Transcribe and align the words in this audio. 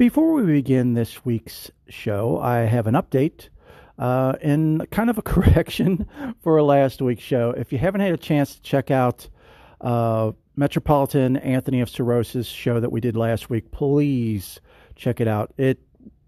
Before 0.00 0.32
we 0.32 0.46
begin 0.46 0.94
this 0.94 1.26
week's 1.26 1.70
show, 1.90 2.38
I 2.38 2.60
have 2.60 2.86
an 2.86 2.94
update 2.94 3.50
uh, 3.98 4.32
and 4.40 4.90
kind 4.90 5.10
of 5.10 5.18
a 5.18 5.22
correction 5.30 6.06
for 6.40 6.62
last 6.62 7.02
week's 7.02 7.22
show. 7.22 7.50
If 7.50 7.70
you 7.70 7.76
haven't 7.76 8.00
had 8.00 8.14
a 8.14 8.16
chance 8.16 8.54
to 8.54 8.62
check 8.62 8.90
out 8.90 9.28
uh, 9.82 10.32
Metropolitan 10.56 11.36
Anthony 11.36 11.82
of 11.82 11.90
Sourozh's 11.90 12.46
show 12.46 12.80
that 12.80 12.90
we 12.90 13.02
did 13.02 13.14
last 13.14 13.50
week, 13.50 13.72
please 13.72 14.58
check 14.96 15.20
it 15.20 15.28
out. 15.28 15.52
It 15.58 15.78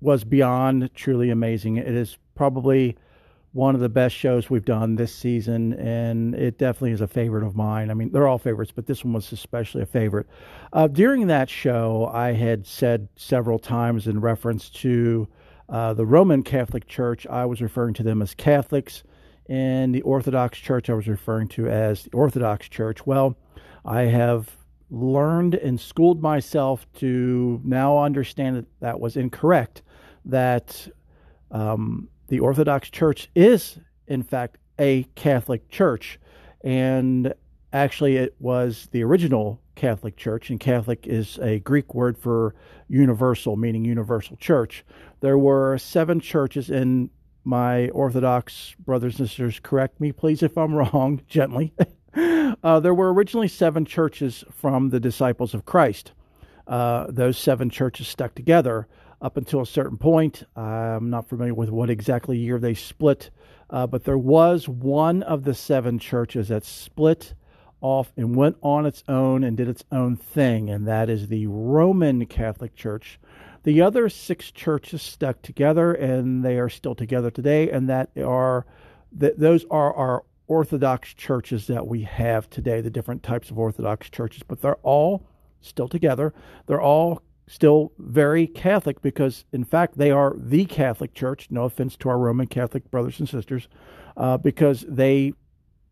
was 0.02 0.22
beyond 0.22 0.90
truly 0.94 1.30
amazing. 1.30 1.78
It 1.78 1.94
is 1.94 2.18
probably 2.34 2.98
one 3.52 3.74
of 3.74 3.82
the 3.82 3.88
best 3.88 4.14
shows 4.16 4.48
we've 4.48 4.64
done 4.64 4.96
this 4.96 5.14
season, 5.14 5.74
and 5.74 6.34
it 6.34 6.56
definitely 6.56 6.92
is 6.92 7.02
a 7.02 7.06
favorite 7.06 7.46
of 7.46 7.54
mine. 7.54 7.90
I 7.90 7.94
mean, 7.94 8.10
they're 8.10 8.26
all 8.26 8.38
favorites, 8.38 8.72
but 8.74 8.86
this 8.86 9.04
one 9.04 9.12
was 9.12 9.30
especially 9.30 9.82
a 9.82 9.86
favorite. 9.86 10.26
Uh, 10.72 10.88
during 10.88 11.26
that 11.26 11.50
show, 11.50 12.10
I 12.12 12.32
had 12.32 12.66
said 12.66 13.08
several 13.16 13.58
times 13.58 14.06
in 14.06 14.20
reference 14.20 14.70
to 14.70 15.28
uh, 15.68 15.92
the 15.92 16.06
Roman 16.06 16.42
Catholic 16.42 16.86
Church, 16.86 17.26
I 17.26 17.44
was 17.44 17.60
referring 17.60 17.94
to 17.94 18.02
them 18.02 18.22
as 18.22 18.34
Catholics. 18.34 19.02
and 19.46 19.94
the 19.94 20.02
Orthodox 20.02 20.58
Church, 20.58 20.88
I 20.88 20.94
was 20.94 21.08
referring 21.08 21.48
to 21.48 21.68
as 21.68 22.04
the 22.04 22.10
Orthodox 22.12 22.68
Church. 22.68 23.04
Well, 23.06 23.36
I 23.84 24.02
have 24.02 24.50
learned 24.90 25.54
and 25.54 25.80
schooled 25.80 26.22
myself 26.22 26.86
to 26.94 27.60
now 27.64 27.98
understand 27.98 28.56
that 28.56 28.66
that 28.80 29.00
was 29.00 29.16
incorrect. 29.16 29.82
That 30.24 30.88
um, 31.50 32.08
the 32.32 32.40
Orthodox 32.40 32.88
Church 32.88 33.28
is, 33.34 33.78
in 34.06 34.22
fact, 34.22 34.56
a 34.78 35.02
Catholic 35.16 35.68
church. 35.68 36.18
And 36.64 37.34
actually, 37.74 38.16
it 38.16 38.34
was 38.38 38.88
the 38.90 39.04
original 39.04 39.60
Catholic 39.74 40.16
Church, 40.16 40.48
and 40.48 40.58
Catholic 40.58 41.06
is 41.06 41.38
a 41.42 41.58
Greek 41.58 41.94
word 41.94 42.16
for 42.16 42.54
universal, 42.88 43.56
meaning 43.56 43.84
universal 43.84 44.36
church. 44.36 44.82
There 45.20 45.36
were 45.36 45.76
seven 45.76 46.20
churches 46.20 46.70
in 46.70 47.10
my 47.44 47.90
Orthodox 47.90 48.76
brothers 48.78 49.18
and 49.18 49.28
sisters. 49.28 49.60
Correct 49.62 50.00
me, 50.00 50.10
please, 50.10 50.42
if 50.42 50.56
I'm 50.56 50.74
wrong, 50.74 51.20
gently. 51.28 51.74
uh, 52.64 52.80
there 52.80 52.94
were 52.94 53.12
originally 53.12 53.48
seven 53.48 53.84
churches 53.84 54.42
from 54.50 54.88
the 54.88 55.00
disciples 55.00 55.52
of 55.52 55.66
Christ. 55.66 56.12
Uh, 56.66 57.08
those 57.10 57.36
seven 57.36 57.68
churches 57.68 58.08
stuck 58.08 58.34
together 58.34 58.88
up 59.22 59.36
until 59.36 59.60
a 59.60 59.66
certain 59.66 59.96
point. 59.96 60.42
I'm 60.56 61.08
not 61.08 61.28
familiar 61.28 61.54
with 61.54 61.70
what 61.70 61.88
exactly 61.88 62.36
year 62.36 62.58
they 62.58 62.74
split, 62.74 63.30
uh, 63.70 63.86
but 63.86 64.04
there 64.04 64.18
was 64.18 64.68
one 64.68 65.22
of 65.22 65.44
the 65.44 65.54
seven 65.54 65.98
churches 65.98 66.48
that 66.48 66.64
split 66.64 67.34
off 67.80 68.12
and 68.16 68.36
went 68.36 68.56
on 68.62 68.84
its 68.84 69.02
own 69.08 69.44
and 69.44 69.56
did 69.56 69.68
its 69.68 69.84
own 69.92 70.16
thing, 70.16 70.68
and 70.68 70.86
that 70.86 71.08
is 71.08 71.28
the 71.28 71.46
Roman 71.46 72.26
Catholic 72.26 72.74
Church. 72.74 73.18
The 73.62 73.80
other 73.80 74.08
six 74.08 74.50
churches 74.50 75.02
stuck 75.02 75.40
together, 75.40 75.92
and 75.92 76.44
they 76.44 76.58
are 76.58 76.68
still 76.68 76.96
together 76.96 77.30
today, 77.30 77.70
and 77.70 77.88
that 77.88 78.10
are 78.18 78.66
those 79.12 79.64
are 79.70 79.94
our 79.94 80.24
Orthodox 80.48 81.14
churches 81.14 81.66
that 81.68 81.86
we 81.86 82.02
have 82.02 82.50
today, 82.50 82.80
the 82.80 82.90
different 82.90 83.22
types 83.22 83.50
of 83.50 83.58
Orthodox 83.58 84.10
churches, 84.10 84.42
but 84.42 84.60
they're 84.60 84.74
all 84.76 85.26
still 85.60 85.88
together. 85.88 86.34
They're 86.66 86.80
all 86.80 87.22
still 87.52 87.92
very 87.98 88.46
Catholic 88.46 89.02
because, 89.02 89.44
in 89.52 89.62
fact, 89.62 89.98
they 89.98 90.10
are 90.10 90.34
the 90.38 90.64
Catholic 90.64 91.12
Church. 91.12 91.48
No 91.50 91.64
offense 91.64 91.96
to 91.98 92.08
our 92.08 92.16
Roman 92.16 92.46
Catholic 92.46 92.90
brothers 92.90 93.20
and 93.20 93.28
sisters, 93.28 93.68
uh, 94.16 94.38
because 94.38 94.86
they 94.88 95.34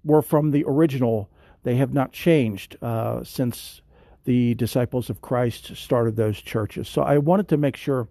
were 0.02 0.22
from 0.22 0.52
the 0.52 0.64
original. 0.66 1.28
They 1.62 1.76
have 1.76 1.92
not 1.92 2.12
changed 2.12 2.78
uh, 2.82 3.22
since 3.24 3.82
the 4.24 4.54
disciples 4.54 5.10
of 5.10 5.20
Christ 5.20 5.76
started 5.76 6.16
those 6.16 6.40
churches. 6.40 6.88
So 6.88 7.02
I 7.02 7.18
wanted 7.18 7.48
to 7.48 7.58
make 7.58 7.76
sure 7.76 8.08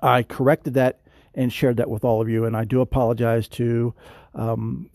I 0.00 0.24
corrected 0.24 0.74
that 0.74 1.00
and 1.34 1.52
shared 1.52 1.76
that 1.76 1.88
with 1.88 2.04
all 2.04 2.20
of 2.20 2.28
you. 2.28 2.44
And 2.44 2.56
I 2.56 2.64
do 2.64 2.80
apologize 2.80 3.46
to 3.50 3.94
um, 4.34 4.90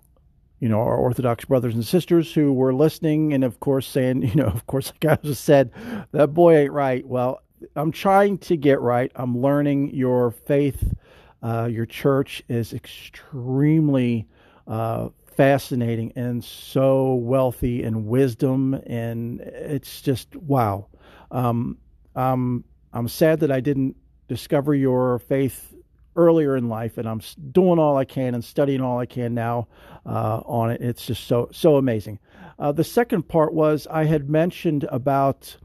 you 0.64 0.70
know, 0.70 0.80
our 0.80 0.96
Orthodox 0.96 1.44
brothers 1.44 1.76
and 1.76 1.86
sisters 1.86 2.34
who 2.34 2.54
were 2.54 2.74
listening 2.74 3.34
and, 3.34 3.44
of 3.44 3.60
course, 3.60 3.86
saying, 3.86 4.22
you 4.30 4.36
know, 4.36 4.46
of 4.46 4.66
course, 4.66 4.94
like 4.94 5.20
I 5.20 5.22
just 5.22 5.44
said, 5.44 5.72
that 6.14 6.28
boy 6.28 6.56
ain't 6.56 6.72
right. 6.72 7.06
Well, 7.06 7.42
I'm 7.76 7.92
trying 7.92 8.38
to 8.40 8.58
get 8.58 8.82
right. 8.82 9.12
I'm 9.16 9.40
learning 9.40 9.94
your 9.94 10.32
faith. 10.32 10.94
Uh, 11.42 11.68
your 11.72 11.86
church 11.86 12.42
is 12.48 12.74
extremely 12.74 14.28
uh, 14.68 15.10
fascinating 15.36 16.14
and 16.16 16.44
so 16.44 17.16
wealthy 17.16 17.84
in 17.84 18.08
wisdom, 18.08 18.76
and 18.86 19.42
it's 19.42 20.02
just 20.02 20.36
wow. 20.36 20.88
Um, 21.32 21.78
I'm 22.16 22.64
I'm 22.94 23.08
sad 23.08 23.40
that 23.42 23.52
I 23.52 23.60
didn't 23.60 23.96
discover 24.28 24.74
your 24.74 25.20
faith 25.20 25.74
earlier 26.16 26.56
in 26.56 26.70
life, 26.70 26.98
and 26.98 27.08
I'm 27.08 27.22
doing 27.52 27.80
all 27.80 27.98
I 27.98 28.06
can 28.06 28.36
and 28.36 28.44
studying 28.44 28.82
all 28.82 29.00
I 29.00 29.06
can 29.06 29.34
now 29.34 29.68
uh, 30.06 30.42
on 30.46 30.72
it. 30.72 30.82
It's 30.82 31.06
just 31.06 31.26
so 31.26 31.50
so 31.52 31.78
amazing. 31.78 32.20
Uh, 32.60 32.72
the 32.72 32.84
second 32.84 33.28
part 33.28 33.54
was 33.54 33.88
I 33.90 34.06
had 34.06 34.30
mentioned 34.30 34.86
about 34.86 35.58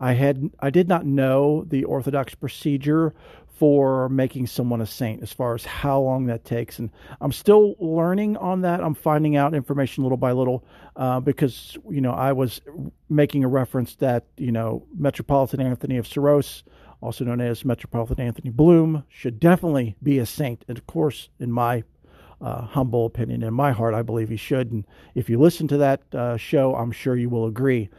I 0.00 0.12
had 0.14 0.50
I 0.60 0.70
did 0.70 0.88
not 0.88 1.06
know 1.06 1.64
the 1.68 1.84
Orthodox 1.84 2.34
procedure 2.34 3.14
for 3.58 4.08
making 4.08 4.48
someone 4.48 4.80
a 4.80 4.86
saint 4.86 5.22
as 5.22 5.32
far 5.32 5.54
as 5.54 5.64
how 5.64 6.00
long 6.00 6.26
that 6.26 6.44
takes 6.44 6.80
and 6.80 6.90
i'm 7.20 7.30
still 7.30 7.76
learning 7.78 8.36
on 8.38 8.62
that 8.62 8.82
i'm 8.82 8.96
finding 8.96 9.36
out 9.36 9.54
information 9.54 10.02
little 10.02 10.18
by 10.18 10.32
little 10.32 10.64
uh, 10.96 11.20
because 11.20 11.78
you 11.88 12.00
know 12.00 12.10
i 12.10 12.32
was 12.32 12.60
making 13.08 13.44
a 13.44 13.48
reference 13.48 13.94
that 13.94 14.24
you 14.36 14.50
know 14.50 14.84
metropolitan 14.98 15.60
anthony 15.60 15.96
of 15.96 16.04
Sourozh 16.04 16.64
also 17.04 17.22
known 17.22 17.40
as 17.40 17.66
Metropolitan 17.66 18.26
Anthony 18.26 18.48
Bloom, 18.48 19.04
should 19.08 19.38
definitely 19.38 19.94
be 20.02 20.18
a 20.18 20.26
saint. 20.26 20.64
And 20.68 20.78
of 20.78 20.86
course, 20.86 21.28
in 21.38 21.52
my 21.52 21.84
uh, 22.40 22.62
humble 22.62 23.04
opinion, 23.04 23.42
in 23.42 23.52
my 23.52 23.72
heart, 23.72 23.92
I 23.92 24.00
believe 24.00 24.30
he 24.30 24.36
should. 24.36 24.72
And 24.72 24.86
if 25.14 25.28
you 25.28 25.38
listen 25.38 25.68
to 25.68 25.76
that 25.76 26.02
uh, 26.14 26.38
show, 26.38 26.74
I'm 26.74 26.92
sure 26.92 27.14
you 27.14 27.28
will 27.28 27.46
agree. 27.46 27.90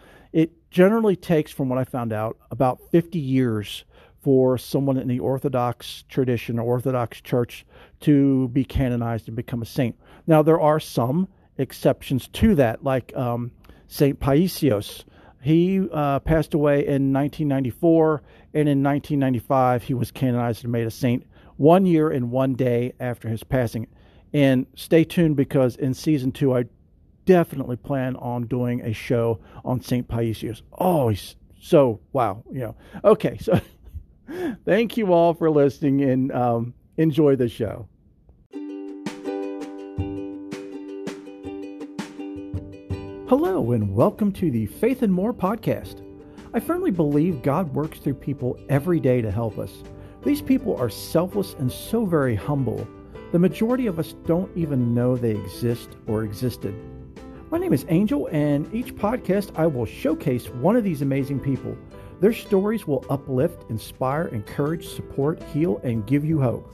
Generally 0.76 1.16
takes, 1.16 1.54
from 1.54 1.70
what 1.70 1.80
I 1.80 1.86
found 1.86 2.12
out, 2.12 2.36
about 2.52 2.82
50 2.92 3.18
years 3.18 3.86
for 4.20 4.58
someone 4.58 4.98
in 4.98 5.08
the 5.08 5.20
Orthodox 5.20 6.04
tradition 6.10 6.60
or 6.60 6.64
Orthodox 6.64 7.22
church 7.22 7.66
to 8.02 8.50
be 8.50 8.66
canonized 8.66 9.30
and 9.30 9.38
become 9.38 9.62
a 9.62 9.66
saint. 9.66 9.98
Now, 10.28 10.42
there 10.42 10.60
are 10.60 10.82
some 10.82 11.30
exceptions 11.58 12.28
to 12.28 12.56
that, 12.56 12.84
like 12.84 13.16
um, 13.16 13.52
Saint 13.88 14.20
Paisios. 14.20 15.06
He 15.42 15.88
uh, 15.94 16.20
passed 16.20 16.54
away 16.54 16.80
in 16.80 17.14
1994, 17.14 18.22
and 18.54 18.68
in 18.68 18.84
1995, 18.84 19.84
he 19.84 19.94
was 19.94 20.12
canonized 20.12 20.66
and 20.66 20.74
made 20.74 20.88
a 20.88 20.92
saint 20.92 21.26
one 21.56 21.86
year 21.86 22.10
and 22.10 22.32
one 22.32 22.54
day 22.54 22.92
after 23.00 23.30
his 23.30 23.46
passing. 23.46 23.88
And 24.34 24.66
stay 24.76 25.06
tuned 25.06 25.38
because 25.38 25.78
in 25.78 25.94
season 25.94 26.34
two, 26.34 26.54
I 26.54 26.66
definitely 27.26 27.76
plan 27.76 28.16
on 28.18 28.48
doing 28.48 28.82
a 28.82 28.94
show 28.94 29.40
on 29.64 29.82
St. 29.82 30.08
Paisios. 30.08 30.62
Oh, 30.78 31.10
he's 31.10 31.36
so 31.60 32.00
wow. 32.14 32.44
You 32.52 32.60
know, 32.60 32.76
okay. 33.04 33.38
So 33.40 33.60
thank 34.66 34.98
you 34.98 35.12
all 35.12 35.34
for 35.34 35.50
listening 35.50 36.02
and 36.04 36.32
um, 36.32 36.74
enjoy 36.98 37.36
the 37.36 37.50
show. 37.50 37.88
Hello, 43.28 43.72
and 43.72 43.96
welcome 43.96 44.32
to 44.34 44.52
the 44.52 44.68
Faith 44.68 45.02
and 45.02 45.12
More 45.12 45.34
podcast. 45.34 46.04
I 46.54 46.60
firmly 46.60 46.92
believe 46.92 47.42
God 47.42 47.74
works 47.74 47.98
through 47.98 48.14
people 48.14 48.58
every 48.70 49.00
day 49.00 49.22
to 49.22 49.32
help 49.32 49.58
us. 49.58 49.72
These 50.24 50.44
people 50.44 50.78
are 50.78 50.90
selfless 50.90 51.56
and 51.56 51.72
so 51.72 52.06
very 52.06 52.36
humble. 52.36 52.88
The 53.32 53.40
majority 53.40 53.88
of 53.88 53.98
us 53.98 54.14
don't 54.26 54.56
even 54.56 54.94
know 54.94 55.16
they 55.16 55.32
exist 55.32 55.98
or 56.06 56.24
existed. 56.24 56.76
My 57.56 57.62
name 57.62 57.72
is 57.72 57.86
Angel, 57.88 58.28
and 58.34 58.68
each 58.76 58.94
podcast 58.96 59.58
I 59.58 59.66
will 59.66 59.86
showcase 59.86 60.50
one 60.50 60.76
of 60.76 60.84
these 60.84 61.02
amazing 61.02 61.40
people. 61.40 61.78
Their 62.20 62.34
stories 62.34 62.86
will 62.86 63.06
uplift, 63.10 63.70
inspire, 63.70 64.28
encourage, 64.28 64.90
support, 64.90 65.42
heal, 65.42 65.80
and 65.82 66.06
give 66.06 66.26
you 66.26 66.42
hope. 66.42 66.70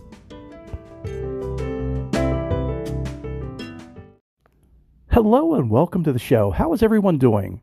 Hello 5.12 5.54
and 5.54 5.70
welcome 5.70 6.04
to 6.04 6.12
the 6.12 6.18
show. 6.18 6.50
How 6.50 6.74
is 6.74 6.82
everyone 6.82 7.20
doing? 7.20 7.62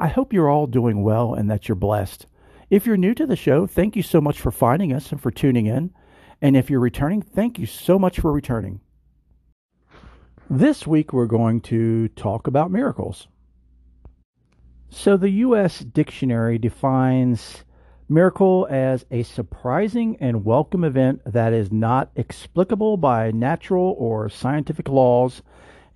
I 0.00 0.08
hope 0.08 0.32
you're 0.32 0.50
all 0.50 0.66
doing 0.66 1.04
well 1.04 1.34
and 1.34 1.48
that 1.48 1.68
you're 1.68 1.76
blessed. 1.76 2.26
If 2.68 2.84
you're 2.84 2.96
new 2.96 3.14
to 3.14 3.26
the 3.26 3.36
show, 3.36 3.68
thank 3.68 3.94
you 3.94 4.02
so 4.02 4.20
much 4.20 4.40
for 4.40 4.50
finding 4.50 4.92
us 4.92 5.12
and 5.12 5.20
for 5.20 5.30
tuning 5.30 5.66
in. 5.66 5.94
And 6.42 6.56
if 6.56 6.68
you're 6.68 6.80
returning, 6.80 7.22
thank 7.22 7.60
you 7.60 7.66
so 7.66 7.96
much 7.96 8.18
for 8.18 8.32
returning. 8.32 8.80
This 10.48 10.86
week 10.86 11.12
we're 11.12 11.26
going 11.26 11.60
to 11.62 12.06
talk 12.10 12.46
about 12.46 12.70
miracles. 12.70 13.26
So 14.88 15.16
the 15.16 15.30
U.S. 15.30 15.80
dictionary 15.80 16.56
defines 16.56 17.64
miracle 18.08 18.64
as 18.70 19.04
a 19.10 19.24
surprising 19.24 20.16
and 20.20 20.44
welcome 20.44 20.84
event 20.84 21.22
that 21.26 21.52
is 21.52 21.72
not 21.72 22.12
explicable 22.14 22.96
by 22.96 23.32
natural 23.32 23.96
or 23.98 24.28
scientific 24.28 24.88
laws 24.88 25.42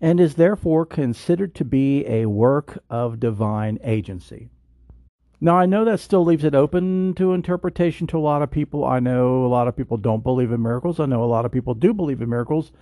and 0.01 0.19
is 0.19 0.35
therefore 0.35 0.85
considered 0.85 1.55
to 1.55 1.65
be 1.65 2.05
a 2.09 2.27
work 2.27 2.83
of 2.91 3.21
divine 3.21 3.79
agency. 3.85 4.49
Now, 5.41 5.57
I 5.59 5.67
know 5.67 5.85
that 5.85 6.01
still 6.01 6.25
leaves 6.25 6.43
it 6.43 6.57
open 6.57 7.15
to 7.15 7.35
interpretation 7.35 8.09
to 8.09 8.19
a 8.19 8.21
lot 8.21 8.43
of 8.43 8.51
people. 8.51 8.85
I 8.85 8.99
know 8.99 9.47
a 9.47 9.47
lot 9.47 9.69
of 9.69 9.77
people 9.77 9.97
don't 9.97 10.25
believe 10.25 10.51
in 10.51 10.61
miracles. 10.61 10.99
I 10.99 11.07
know 11.07 11.23
a 11.23 11.27
lot 11.27 11.45
of 11.45 11.53
people 11.53 11.75
do 11.75 11.95
believe 11.95 12.21
in 12.21 12.29
miracles. 12.29 12.73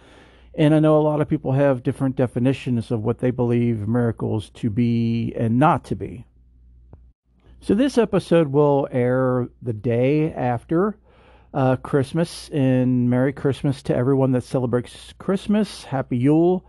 And 0.58 0.74
I 0.74 0.80
know 0.80 0.98
a 0.98 1.00
lot 1.00 1.20
of 1.20 1.28
people 1.28 1.52
have 1.52 1.84
different 1.84 2.16
definitions 2.16 2.90
of 2.90 3.04
what 3.04 3.20
they 3.20 3.30
believe 3.30 3.86
miracles 3.86 4.50
to 4.54 4.70
be 4.70 5.32
and 5.36 5.56
not 5.56 5.84
to 5.84 5.94
be. 5.94 6.24
So, 7.60 7.74
this 7.74 7.96
episode 7.96 8.48
will 8.48 8.88
air 8.90 9.48
the 9.62 9.72
day 9.72 10.32
after 10.32 10.98
uh, 11.54 11.76
Christmas. 11.76 12.48
And 12.48 13.08
Merry 13.08 13.32
Christmas 13.32 13.84
to 13.84 13.94
everyone 13.94 14.32
that 14.32 14.42
celebrates 14.42 15.14
Christmas. 15.18 15.84
Happy 15.84 16.16
Yule 16.16 16.68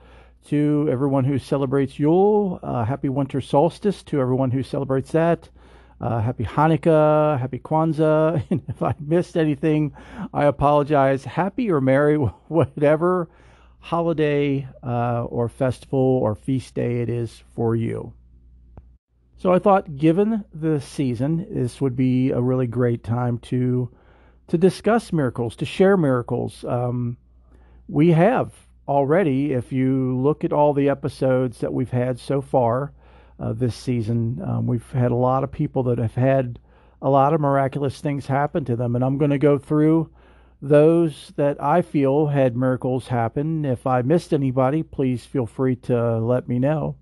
to 0.50 0.88
everyone 0.92 1.24
who 1.24 1.40
celebrates 1.40 1.98
Yule. 1.98 2.60
Uh, 2.62 2.86
happy 2.86 3.10
winter 3.10 3.42
solstice 3.42 4.04
to 4.04 4.22
everyone 4.22 4.52
who 4.52 4.62
celebrates 4.62 5.14
that. 5.14 5.50
Uh, 6.00 6.22
happy 6.22 6.44
Hanukkah, 6.44 7.40
happy 7.40 7.58
Kwanzaa. 7.58 8.44
And 8.52 8.62
if 8.68 8.84
I 8.84 8.94
missed 9.00 9.36
anything, 9.36 9.94
I 10.32 10.46
apologize. 10.46 11.26
Happy 11.26 11.72
or 11.72 11.82
merry, 11.82 12.18
whatever 12.48 13.30
holiday 13.80 14.68
uh, 14.84 15.24
or 15.24 15.50
festival 15.50 16.00
or 16.00 16.36
feast 16.36 16.76
day 16.76 17.02
it 17.02 17.10
is 17.10 17.44
for 17.56 17.76
you. 17.76 18.14
So 19.38 19.54
I 19.54 19.60
thought, 19.60 19.96
given 19.96 20.44
the 20.54 20.82
season, 20.82 21.48
this 21.50 21.80
would 21.80 21.96
be 21.96 22.32
a 22.32 22.42
really 22.42 22.68
great 22.68 23.04
time 23.04 23.40
to 23.40 23.90
to 24.48 24.58
discuss 24.58 25.14
miracles, 25.14 25.56
to 25.58 25.66
share 25.66 25.96
miracles. 25.96 26.66
Um, 26.66 27.18
we 27.88 28.12
have 28.12 28.52
already, 28.88 29.54
if 29.54 29.72
you 29.72 30.18
look 30.18 30.44
at 30.44 30.52
all 30.52 30.74
the 30.74 30.90
episodes 30.90 31.60
that 31.60 31.72
we've 31.72 31.92
had 31.92 32.20
so 32.20 32.42
far, 32.42 32.92
uh, 33.40 33.54
this 33.54 33.76
season. 33.76 34.42
Um, 34.44 34.68
we've 34.68 34.92
had 34.92 35.12
a 35.12 35.16
lot 35.16 35.44
of 35.44 35.52
people 35.52 35.84
that 35.84 35.98
have 35.98 36.16
had 36.16 36.60
a 37.02 37.10
lot 37.10 37.34
of 37.34 37.40
miraculous 37.40 38.02
things 38.02 38.28
happen 38.28 38.66
to 38.66 38.76
them, 38.76 38.96
and 38.96 39.04
I'm 39.04 39.18
going 39.18 39.32
to 39.32 39.38
go 39.38 39.58
through 39.58 40.10
those 40.62 41.32
that 41.36 41.62
I 41.62 41.82
feel 41.82 42.28
had 42.28 42.56
miracles 42.56 43.08
happen. 43.08 43.66
If 43.66 43.88
I 43.88 44.02
missed 44.02 44.34
anybody, 44.34 44.84
please 44.84 45.26
feel 45.26 45.46
free 45.46 45.76
to 45.78 46.20
let 46.20 46.48
me 46.48 46.60
know. 46.60 46.96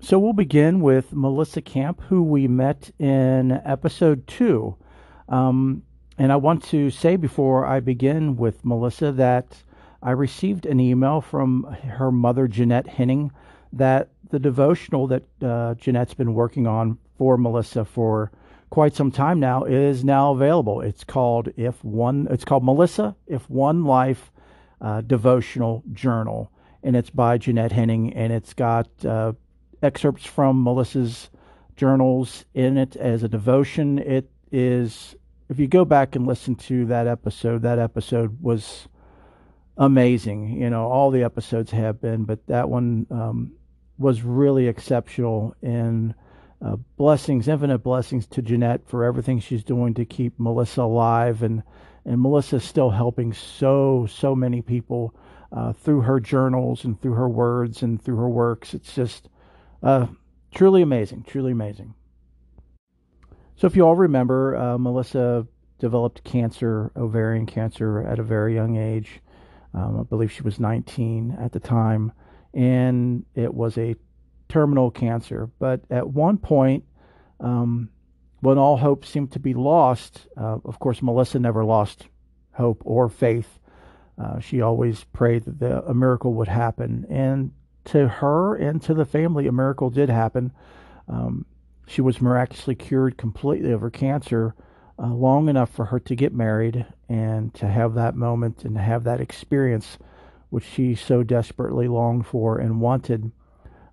So 0.00 0.18
we'll 0.18 0.32
begin 0.32 0.80
with 0.80 1.12
Melissa 1.12 1.62
Camp, 1.62 2.00
who 2.08 2.24
we 2.24 2.48
met 2.48 2.90
in 2.98 3.52
episode 3.64 4.26
two. 4.26 4.76
Um, 5.28 5.84
and 6.18 6.32
I 6.32 6.36
want 6.36 6.64
to 6.64 6.90
say 6.90 7.16
before 7.16 7.64
I 7.66 7.78
begin 7.78 8.36
with 8.36 8.64
Melissa 8.64 9.12
that 9.12 9.62
I 10.02 10.10
received 10.10 10.66
an 10.66 10.80
email 10.80 11.20
from 11.20 11.64
her 11.64 12.10
mother, 12.10 12.48
Janette 12.48 12.88
Henning, 12.88 13.30
that 13.72 14.08
the 14.30 14.40
devotional 14.40 15.06
that 15.06 15.22
uh, 15.40 15.74
Jeanette's 15.74 16.14
been 16.14 16.34
working 16.34 16.66
on 16.66 16.98
for 17.16 17.36
Melissa 17.36 17.84
for 17.84 18.32
quite 18.72 18.96
some 18.96 19.10
time 19.10 19.38
now 19.38 19.64
is 19.64 20.02
now 20.02 20.32
available. 20.32 20.80
It's 20.80 21.04
called 21.04 21.50
If 21.58 21.84
One. 21.84 22.26
It's 22.30 22.46
called 22.46 22.64
Melissa 22.64 23.14
If 23.26 23.50
One 23.50 23.84
Life 23.84 24.32
uh, 24.80 25.02
Devotional 25.02 25.84
Journal, 25.92 26.50
and 26.82 26.96
it's 26.96 27.10
by 27.10 27.36
Janette 27.36 27.72
Henning, 27.72 28.14
and 28.14 28.32
it's 28.32 28.54
got 28.54 28.88
uh, 29.04 29.34
excerpts 29.82 30.24
from 30.24 30.64
Melissa's 30.64 31.28
journals 31.76 32.46
in 32.54 32.78
it 32.78 32.96
as 32.96 33.22
a 33.22 33.28
devotion. 33.28 33.98
It 33.98 34.30
is. 34.50 35.16
If 35.50 35.58
you 35.58 35.68
go 35.68 35.84
back 35.84 36.16
and 36.16 36.26
listen 36.26 36.54
to 36.54 36.86
that 36.86 37.06
episode, 37.06 37.60
that 37.60 37.78
episode 37.78 38.38
was 38.40 38.88
amazing. 39.76 40.62
You 40.62 40.70
know, 40.70 40.86
all 40.86 41.10
the 41.10 41.24
episodes 41.24 41.72
have 41.72 42.00
been, 42.00 42.24
but 42.24 42.46
that 42.46 42.70
one 42.70 43.06
um, 43.10 43.52
was 43.98 44.22
really 44.22 44.66
exceptional 44.66 45.54
and 45.60 46.14
uh, 46.64 46.76
blessings, 46.96 47.48
infinite 47.48 47.78
blessings 47.78 48.26
to 48.28 48.42
Janette 48.42 48.86
for 48.86 49.04
everything 49.04 49.40
she's 49.40 49.64
doing 49.64 49.94
to 49.94 50.04
keep 50.04 50.38
Melissa 50.38 50.82
alive 50.82 51.42
and 51.42 51.62
and 52.04 52.20
Melissa's 52.20 52.64
still 52.64 52.90
helping 52.90 53.32
so 53.32 54.06
so 54.10 54.34
many 54.34 54.60
people 54.60 55.14
uh, 55.52 55.72
through 55.72 56.00
her 56.00 56.18
journals 56.18 56.84
and 56.84 57.00
through 57.00 57.14
her 57.14 57.28
words 57.28 57.82
and 57.82 58.02
through 58.02 58.16
her 58.16 58.28
works. 58.28 58.74
It's 58.74 58.94
just 58.94 59.28
uh, 59.82 60.06
truly 60.54 60.82
amazing, 60.82 61.24
truly 61.26 61.52
amazing. 61.52 61.94
So 63.56 63.66
if 63.66 63.76
you 63.76 63.86
all 63.86 63.94
remember, 63.94 64.56
uh, 64.56 64.78
Melissa 64.78 65.46
developed 65.78 66.24
cancer, 66.24 66.90
ovarian 66.96 67.46
cancer, 67.46 68.02
at 68.02 68.18
a 68.18 68.22
very 68.22 68.54
young 68.54 68.76
age. 68.76 69.20
Um, 69.74 70.00
I 70.00 70.02
believe 70.04 70.32
she 70.32 70.42
was 70.42 70.58
19 70.58 71.36
at 71.40 71.52
the 71.52 71.60
time 71.60 72.12
and 72.54 73.24
it 73.34 73.52
was 73.52 73.78
a 73.78 73.94
terminal 74.52 74.90
cancer. 74.90 75.48
But 75.58 75.80
at 75.88 76.10
one 76.10 76.36
point, 76.36 76.84
um, 77.40 77.88
when 78.40 78.58
all 78.58 78.76
hope 78.76 79.06
seemed 79.06 79.32
to 79.32 79.38
be 79.38 79.54
lost, 79.54 80.26
uh, 80.36 80.58
of 80.64 80.78
course, 80.78 81.00
Melissa 81.00 81.38
never 81.38 81.64
lost 81.64 82.08
hope 82.52 82.82
or 82.84 83.08
faith. 83.08 83.58
Uh, 84.22 84.40
she 84.40 84.60
always 84.60 85.04
prayed 85.04 85.46
that 85.46 85.58
the, 85.58 85.82
a 85.86 85.94
miracle 85.94 86.34
would 86.34 86.48
happen. 86.48 87.06
And 87.08 87.52
to 87.84 88.06
her 88.06 88.54
and 88.54 88.82
to 88.82 88.92
the 88.92 89.06
family, 89.06 89.46
a 89.46 89.52
miracle 89.52 89.88
did 89.88 90.10
happen. 90.10 90.52
Um, 91.08 91.46
she 91.86 92.02
was 92.02 92.20
miraculously 92.20 92.74
cured 92.74 93.16
completely 93.16 93.72
of 93.72 93.80
her 93.80 93.90
cancer 93.90 94.54
uh, 94.98 95.14
long 95.14 95.48
enough 95.48 95.70
for 95.70 95.86
her 95.86 95.98
to 96.00 96.14
get 96.14 96.34
married 96.34 96.84
and 97.08 97.54
to 97.54 97.66
have 97.66 97.94
that 97.94 98.14
moment 98.14 98.64
and 98.64 98.76
have 98.76 99.04
that 99.04 99.20
experience 99.20 99.96
which 100.50 100.64
she 100.64 100.94
so 100.94 101.22
desperately 101.22 101.88
longed 101.88 102.26
for 102.26 102.58
and 102.58 102.82
wanted. 102.82 103.32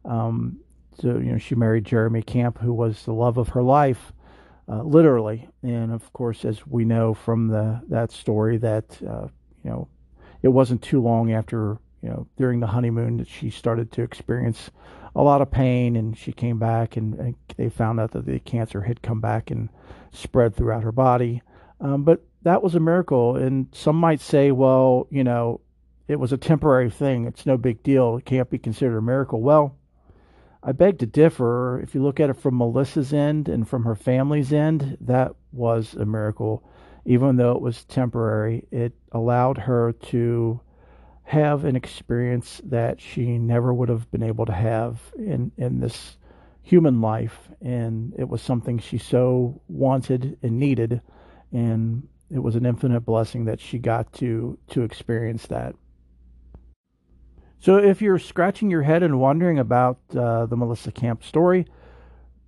Um, 0.10 0.60
so 1.00 1.08
you 1.08 1.32
know, 1.32 1.38
she 1.38 1.56
married 1.56 1.86
Jeremy 1.86 2.22
Camp, 2.24 2.58
who 2.60 2.74
was 2.74 3.06
the 3.06 3.14
love 3.14 3.38
of 3.38 3.50
her 3.50 3.64
life, 3.64 4.12
uh, 4.68 4.82
literally. 4.82 5.48
And 5.64 5.92
of 5.92 6.12
course, 6.14 6.44
as 6.44 6.66
we 6.68 6.84
know 6.84 7.14
from 7.14 7.48
the 7.48 7.82
that 7.90 8.12
story, 8.12 8.58
that 8.58 9.00
uh, 9.08 9.28
you 9.64 9.70
know, 9.70 9.88
it 10.42 10.50
wasn't 10.50 10.82
too 10.82 11.02
long 11.02 11.32
after 11.32 11.78
you 12.02 12.10
know 12.10 12.28
during 12.38 12.60
the 12.60 12.68
honeymoon 12.68 13.18
that 13.18 13.28
she 13.28 13.50
started 13.50 13.92
to 13.94 14.02
experience 14.02 14.72
a 15.16 15.24
lot 15.24 15.42
of 15.42 15.52
pain, 15.52 15.96
and 15.96 16.18
she 16.18 16.32
came 16.32 16.60
back, 16.60 16.98
and, 16.98 17.14
and 17.16 17.36
they 17.56 17.70
found 17.70 18.00
out 18.00 18.12
that 18.12 18.26
the 18.26 18.40
cancer 18.40 18.82
had 18.82 19.02
come 19.02 19.22
back 19.22 19.52
and 19.52 19.70
spread 20.12 20.56
throughout 20.56 20.84
her 20.84 20.92
body. 20.92 21.42
Um, 21.82 22.04
but 22.04 22.22
that 22.42 22.64
was 22.64 22.76
a 22.76 22.80
miracle, 22.80 23.36
and 23.36 23.68
some 23.72 23.96
might 23.96 24.22
say, 24.22 24.52
well, 24.52 25.08
you 25.10 25.24
know, 25.24 25.62
it 26.08 26.20
was 26.20 26.34
a 26.34 26.38
temporary 26.38 26.90
thing. 26.90 27.26
It's 27.26 27.46
no 27.46 27.58
big 27.58 27.84
deal. 27.84 28.18
It 28.18 28.26
can't 28.26 28.50
be 28.50 28.58
considered 28.58 28.98
a 28.98 29.02
miracle. 29.02 29.42
Well, 29.42 29.76
I 30.62 30.74
beg 30.74 31.00
to 31.00 31.06
differ. 31.06 31.80
If 31.82 31.96
you 31.96 32.04
look 32.04 32.20
at 32.20 32.30
it 32.30 32.38
from 32.38 32.58
Melissa's 32.58 33.14
end 33.14 33.48
and 33.48 33.68
from 33.68 33.84
her 33.84 33.96
family's 33.96 34.52
end, 34.52 34.98
that 35.02 35.34
was 35.52 35.94
a 35.94 36.06
miracle. 36.06 36.64
Even 37.06 37.38
though 37.38 37.54
it 37.54 37.62
was 37.62 37.86
temporary, 37.86 38.66
it 38.72 38.94
allowed 39.12 39.58
her 39.58 39.94
to 39.94 40.60
have 41.24 41.64
an 41.64 41.76
experience 41.76 42.62
that 42.66 43.00
she 43.00 43.38
never 43.38 43.74
would 43.74 43.88
have 43.88 44.10
been 44.12 44.24
able 44.24 44.46
to 44.46 44.54
have 44.54 45.00
in, 45.18 45.52
in 45.58 45.80
this 45.80 46.18
human 46.62 47.02
life. 47.02 47.50
And 47.62 48.14
it 48.18 48.28
was 48.28 48.42
something 48.42 48.80
she 48.80 48.98
so 48.98 49.62
wanted 49.70 50.38
and 50.44 50.60
needed. 50.60 51.02
And 51.54 52.08
it 52.30 52.40
was 52.40 52.56
an 52.56 52.66
infinite 52.66 53.02
blessing 53.02 53.46
that 53.46 53.62
she 53.62 53.80
got 53.80 54.12
to 54.14 54.58
to 54.72 54.84
experience 54.84 55.48
that. 55.48 55.76
So 57.62 57.78
if 57.78 58.02
you're 58.02 58.20
scratching 58.20 58.72
your 58.72 58.84
head 58.84 59.04
and 59.04 59.20
wondering 59.20 59.60
about 59.60 60.00
uh, 60.16 60.46
the 60.46 60.56
Melissa 60.56 60.94
Camp 60.94 61.24
story, 61.24 61.66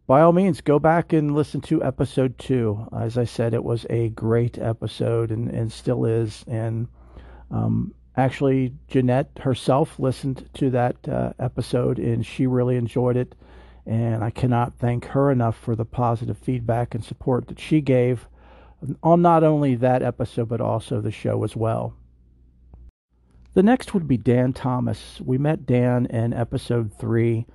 by 0.08 0.22
all 0.22 0.32
means, 0.32 0.62
go 0.62 0.80
back 0.80 1.12
and 1.12 1.36
listen 1.36 1.60
to 1.62 1.84
episode 1.84 2.38
two. 2.38 2.88
As 2.98 3.18
I 3.18 3.26
said, 3.26 3.54
it 3.54 3.64
was 3.64 3.86
a 3.90 4.10
great 4.10 4.58
episode 4.58 5.32
and, 5.32 5.50
and 5.50 5.70
still 5.70 6.06
is. 6.06 6.46
And 6.48 6.88
um, 7.50 7.94
actually, 8.16 8.74
Janette 8.88 9.32
herself 9.42 10.00
listened 10.00 10.50
to 10.54 10.70
that 10.70 10.96
uh, 11.10 11.34
episode 11.40 12.00
and 12.00 12.26
she 12.26 12.48
really 12.48 12.78
enjoyed 12.78 13.18
it. 13.18 13.36
And 13.86 14.24
I 14.24 14.30
cannot 14.30 14.78
thank 14.80 15.06
her 15.08 15.30
enough 15.30 15.58
for 15.58 15.76
the 15.76 15.86
positive 15.86 16.38
feedback 16.38 16.96
and 16.96 17.04
support 17.04 17.48
that 17.48 17.60
she 17.60 17.82
gave 17.82 18.30
on 19.04 19.22
not 19.22 19.44
only 19.44 19.76
that 19.76 20.04
episode, 20.04 20.48
but 20.48 20.62
also 20.62 21.02
the 21.02 21.12
show 21.12 21.44
as 21.44 21.56
well. 21.56 21.96
The 23.54 23.64
next 23.64 23.94
would 23.94 24.08
be 24.08 24.18
Dan 24.18 24.54
Thomas. 24.54 25.20
We 25.20 25.38
met 25.38 25.66
Dan 25.66 26.06
in 26.06 26.34
episode 26.34 26.94
three. 26.98 27.46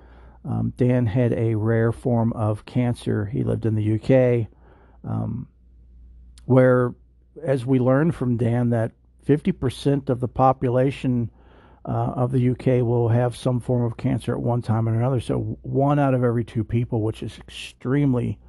Um, 0.45 0.73
Dan 0.77 1.07
had 1.07 1.33
a 1.33 1.55
rare 1.55 1.91
form 1.91 2.33
of 2.33 2.65
cancer. 2.65 3.25
He 3.25 3.43
lived 3.43 3.65
in 3.65 3.75
the 3.75 3.95
UK, 3.95 4.47
um, 5.03 5.47
where, 6.45 6.93
as 7.43 7.65
we 7.65 7.79
learned 7.79 8.15
from 8.15 8.37
Dan, 8.37 8.69
that 8.69 8.91
50% 9.25 10.09
of 10.09 10.19
the 10.19 10.27
population 10.27 11.31
uh, 11.83 12.13
of 12.15 12.31
the 12.31 12.49
UK 12.49 12.85
will 12.85 13.09
have 13.09 13.35
some 13.35 13.59
form 13.59 13.83
of 13.83 13.97
cancer 13.97 14.33
at 14.33 14.41
one 14.41 14.61
time 14.61 14.87
or 14.87 14.95
another. 14.95 15.19
So 15.19 15.57
one 15.63 15.99
out 15.99 16.13
of 16.13 16.23
every 16.23 16.45
two 16.45 16.63
people, 16.63 17.01
which 17.01 17.23
is 17.23 17.37
extremely 17.39 18.39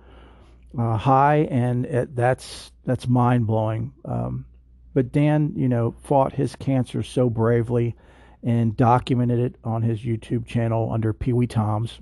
uh, 0.79 0.97
high, 0.97 1.49
and 1.51 1.87
it, 1.87 2.15
that's 2.15 2.73
that's 2.85 3.09
mind 3.09 3.47
blowing. 3.47 3.95
Um, 4.05 4.45
but 4.99 5.13
Dan, 5.13 5.53
you 5.55 5.69
know, 5.69 5.95
fought 6.03 6.33
his 6.33 6.57
cancer 6.57 7.05
so 7.05 7.31
bravely 7.31 7.95
and 8.43 8.77
documented 8.77 9.39
it 9.39 9.55
on 9.63 9.81
his 9.81 10.01
YouTube 10.01 10.45
channel 10.45 10.91
under 10.93 11.13
Pee 11.13 11.33
Wee 11.33 11.47
Toms. 11.47 12.01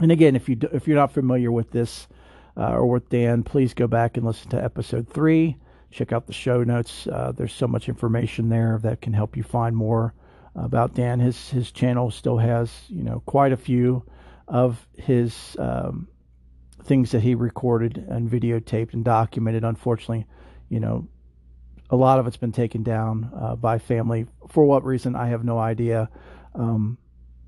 and 0.00 0.10
again, 0.10 0.34
if 0.34 0.48
you 0.48 0.56
do, 0.56 0.68
if 0.72 0.88
you're 0.88 0.96
not 0.96 1.12
familiar 1.12 1.52
with 1.52 1.70
this 1.70 2.08
uh, 2.56 2.72
or 2.72 2.88
with 2.88 3.08
Dan, 3.08 3.44
please 3.44 3.72
go 3.72 3.86
back 3.86 4.16
and 4.16 4.26
listen 4.26 4.50
to 4.50 4.60
episode 4.60 5.08
three. 5.08 5.56
Check 5.92 6.12
out 6.12 6.26
the 6.26 6.32
show 6.32 6.64
notes. 6.64 7.06
Uh, 7.06 7.30
there's 7.30 7.52
so 7.52 7.68
much 7.68 7.88
information 7.88 8.48
there 8.48 8.80
that 8.82 9.00
can 9.00 9.12
help 9.12 9.36
you 9.36 9.44
find 9.44 9.76
more 9.76 10.12
about 10.56 10.94
Dan. 10.94 11.20
His 11.20 11.50
his 11.50 11.70
channel 11.70 12.10
still 12.10 12.38
has 12.38 12.68
you 12.88 13.04
know 13.04 13.22
quite 13.26 13.52
a 13.52 13.56
few 13.56 14.04
of 14.48 14.88
his 14.96 15.54
um, 15.60 16.08
things 16.82 17.12
that 17.12 17.20
he 17.20 17.36
recorded 17.36 18.04
and 18.08 18.28
videotaped 18.28 18.92
and 18.92 19.04
documented. 19.04 19.62
Unfortunately, 19.62 20.26
you 20.68 20.80
know, 20.80 21.06
a 21.92 21.96
lot 21.96 22.18
of 22.18 22.26
it's 22.26 22.38
been 22.38 22.52
taken 22.52 22.82
down 22.82 23.30
uh, 23.38 23.54
by 23.54 23.78
family. 23.78 24.26
For 24.48 24.64
what 24.64 24.82
reason, 24.82 25.14
I 25.14 25.26
have 25.28 25.44
no 25.44 25.58
idea. 25.58 26.08
Um, 26.54 26.96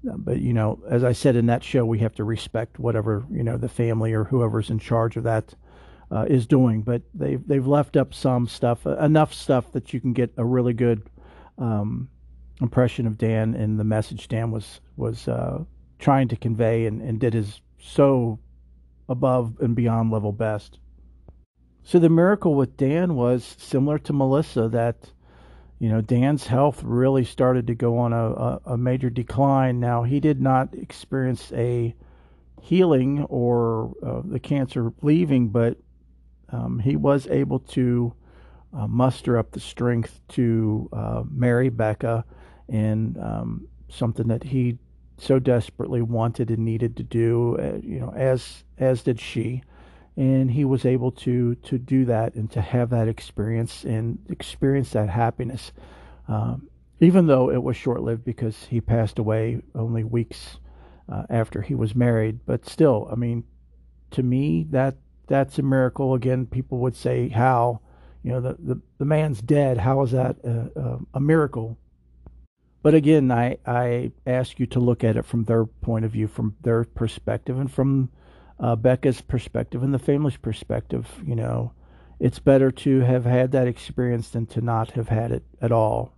but 0.04 0.38
you 0.38 0.52
know, 0.52 0.82
as 0.88 1.02
I 1.02 1.12
said 1.12 1.34
in 1.34 1.46
that 1.46 1.64
show, 1.64 1.86
we 1.86 2.00
have 2.00 2.14
to 2.16 2.24
respect 2.24 2.78
whatever 2.78 3.24
you 3.30 3.42
know 3.42 3.56
the 3.56 3.70
family 3.70 4.12
or 4.12 4.24
whoever's 4.24 4.68
in 4.68 4.78
charge 4.78 5.16
of 5.16 5.24
that 5.24 5.54
uh, 6.12 6.26
is 6.28 6.46
doing. 6.46 6.82
But 6.82 7.02
they've 7.14 7.44
they've 7.48 7.66
left 7.66 7.96
up 7.96 8.12
some 8.12 8.46
stuff, 8.46 8.86
uh, 8.86 8.98
enough 8.98 9.32
stuff 9.32 9.72
that 9.72 9.94
you 9.94 10.00
can 10.00 10.12
get 10.12 10.34
a 10.36 10.44
really 10.44 10.74
good 10.74 11.08
um, 11.56 12.10
impression 12.60 13.06
of 13.06 13.16
Dan 13.16 13.54
and 13.54 13.80
the 13.80 13.84
message 13.84 14.28
Dan 14.28 14.50
was 14.50 14.80
was 14.96 15.26
uh, 15.26 15.64
trying 15.98 16.28
to 16.28 16.36
convey, 16.36 16.84
and, 16.84 17.00
and 17.00 17.18
did 17.18 17.32
his 17.32 17.62
so 17.80 18.38
above 19.08 19.58
and 19.60 19.74
beyond 19.74 20.10
level 20.10 20.32
best. 20.32 20.80
So 21.84 21.98
the 21.98 22.08
miracle 22.08 22.54
with 22.54 22.78
Dan 22.78 23.14
was 23.14 23.56
similar 23.58 23.98
to 24.00 24.12
Melissa 24.14 24.68
that 24.70 25.12
you 25.78 25.90
know 25.90 26.00
Dan's 26.00 26.46
health 26.46 26.82
really 26.82 27.24
started 27.24 27.66
to 27.66 27.74
go 27.74 27.98
on 27.98 28.12
a, 28.14 28.30
a, 28.30 28.60
a 28.66 28.78
major 28.78 29.10
decline. 29.10 29.80
Now 29.80 30.02
he 30.02 30.18
did 30.18 30.40
not 30.40 30.74
experience 30.74 31.52
a 31.52 31.94
healing 32.62 33.24
or 33.24 33.94
uh, 34.02 34.22
the 34.24 34.40
cancer 34.40 34.94
leaving, 35.02 35.48
but 35.48 35.76
um, 36.50 36.78
he 36.78 36.96
was 36.96 37.26
able 37.26 37.58
to 37.58 38.14
uh, 38.72 38.86
muster 38.86 39.36
up 39.36 39.52
the 39.52 39.60
strength 39.60 40.20
to 40.28 40.88
uh, 40.92 41.22
marry 41.30 41.68
Becca 41.68 42.24
and 42.68 43.18
um, 43.18 43.68
something 43.90 44.28
that 44.28 44.42
he 44.42 44.78
so 45.18 45.38
desperately 45.38 46.00
wanted 46.00 46.50
and 46.50 46.64
needed 46.64 46.96
to 46.96 47.02
do, 47.02 47.58
uh, 47.58 47.78
you 47.82 48.00
know, 48.00 48.12
as 48.16 48.64
as 48.78 49.02
did 49.02 49.20
she, 49.20 49.62
and 50.16 50.50
he 50.50 50.64
was 50.64 50.84
able 50.84 51.10
to 51.10 51.54
to 51.56 51.78
do 51.78 52.04
that 52.04 52.34
and 52.34 52.50
to 52.52 52.60
have 52.60 52.90
that 52.90 53.08
experience 53.08 53.84
and 53.84 54.18
experience 54.28 54.90
that 54.90 55.08
happiness, 55.08 55.72
um, 56.28 56.68
even 57.00 57.26
though 57.26 57.50
it 57.50 57.62
was 57.62 57.76
short 57.76 58.02
lived 58.02 58.24
because 58.24 58.66
he 58.70 58.80
passed 58.80 59.18
away 59.18 59.60
only 59.74 60.04
weeks 60.04 60.58
uh, 61.08 61.24
after 61.28 61.62
he 61.62 61.74
was 61.74 61.94
married. 61.94 62.40
But 62.46 62.66
still, 62.66 63.08
I 63.10 63.16
mean, 63.16 63.44
to 64.12 64.22
me 64.22 64.66
that 64.70 64.96
that's 65.26 65.58
a 65.58 65.62
miracle. 65.62 66.14
Again, 66.14 66.46
people 66.46 66.78
would 66.78 66.94
say 66.94 67.28
how, 67.28 67.80
you 68.22 68.30
know, 68.32 68.40
the 68.40 68.56
the, 68.58 68.80
the 68.98 69.04
man's 69.04 69.40
dead. 69.40 69.78
How 69.78 70.02
is 70.02 70.12
that 70.12 70.36
a, 70.44 70.70
a, 70.78 70.98
a 71.14 71.20
miracle? 71.20 71.78
But 72.82 72.94
again, 72.94 73.32
I, 73.32 73.56
I 73.66 74.12
ask 74.26 74.60
you 74.60 74.66
to 74.66 74.78
look 74.78 75.02
at 75.04 75.16
it 75.16 75.24
from 75.24 75.44
their 75.44 75.64
point 75.64 76.04
of 76.04 76.10
view, 76.10 76.28
from 76.28 76.54
their 76.60 76.84
perspective, 76.84 77.58
and 77.58 77.72
from 77.72 78.10
uh, 78.58 78.76
Becca's 78.76 79.20
perspective 79.20 79.82
and 79.82 79.92
the 79.92 79.98
family's 79.98 80.36
perspective. 80.36 81.08
You 81.26 81.36
know, 81.36 81.72
it's 82.20 82.38
better 82.38 82.70
to 82.70 83.00
have 83.00 83.24
had 83.24 83.52
that 83.52 83.68
experience 83.68 84.30
than 84.30 84.46
to 84.46 84.60
not 84.60 84.92
have 84.92 85.08
had 85.08 85.32
it 85.32 85.44
at 85.60 85.72
all. 85.72 86.12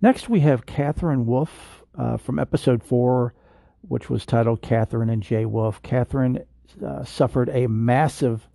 Next, 0.00 0.28
we 0.28 0.40
have 0.40 0.66
Catherine 0.66 1.26
Wolf 1.26 1.82
uh, 1.96 2.18
from 2.18 2.38
episode 2.38 2.82
four, 2.82 3.34
which 3.82 4.10
was 4.10 4.26
titled 4.26 4.60
Catherine 4.60 5.10
and 5.10 5.22
Jay 5.22 5.46
Wolf. 5.46 5.82
Catherine 5.82 6.44
uh, 6.84 7.04
suffered 7.04 7.48
a 7.48 7.66
massive 7.68 8.46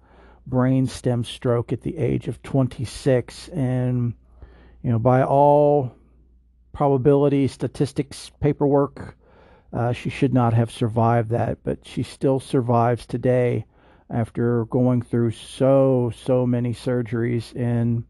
brain 0.46 0.88
stem 0.88 1.24
stroke 1.24 1.74
at 1.74 1.82
the 1.82 1.98
age 1.98 2.28
of 2.28 2.42
26, 2.44 3.48
and 3.50 4.14
you 4.84 4.92
know, 4.92 5.00
by 5.00 5.24
all 5.24 5.92
probability, 6.72 7.48
statistics, 7.48 8.32
paperwork. 8.40 9.18
Uh, 9.72 9.94
she 9.94 10.10
should 10.10 10.34
not 10.34 10.54
have 10.54 10.72
survived 10.72 11.30
that, 11.30 11.60
but 11.64 11.86
she 11.86 12.04
still 12.04 12.40
survives 12.40 13.06
today 13.06 13.66
after 14.10 14.66
going 14.66 15.02
through 15.02 15.32
so, 15.32 16.12
so 16.16 16.46
many 16.46 16.74
surgeries. 16.74 17.56
And 17.56 18.04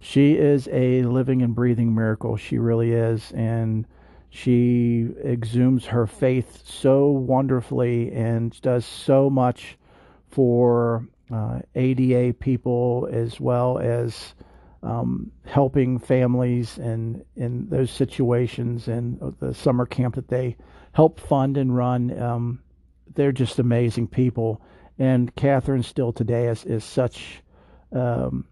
she 0.00 0.34
is 0.34 0.68
a 0.70 1.02
living 1.02 1.42
and 1.42 1.54
breathing 1.54 1.94
miracle. 1.94 2.36
She 2.36 2.58
really 2.58 2.92
is. 2.92 3.32
And 3.32 3.86
she 4.28 5.08
exudes 5.22 5.86
her 5.86 6.06
faith 6.06 6.62
so 6.64 7.08
wonderfully 7.08 8.12
and 8.12 8.58
does 8.60 8.84
so 8.84 9.30
much 9.30 9.78
for 10.28 11.06
uh, 11.32 11.60
ADA 11.74 12.34
people 12.34 13.08
as 13.10 13.40
well 13.40 13.78
as 13.78 14.34
um, 14.82 15.30
helping 15.44 15.98
families 15.98 16.78
and 16.78 17.24
in 17.36 17.68
those 17.68 17.90
situations 17.90 18.88
and 18.88 19.34
the 19.38 19.54
summer 19.54 19.86
camp 19.86 20.16
that 20.16 20.28
they 20.28 20.56
help 20.92 21.20
fund 21.20 21.56
and 21.56 21.74
run. 21.74 22.18
Um, 22.20 22.62
they're 23.14 23.32
just 23.32 23.58
amazing 23.58 24.08
people. 24.08 24.62
And 24.98 25.34
Catherine 25.34 25.82
still 25.82 26.12
today 26.12 26.48
is, 26.48 26.64
is 26.64 26.84
such 26.84 27.42
um, 27.92 28.46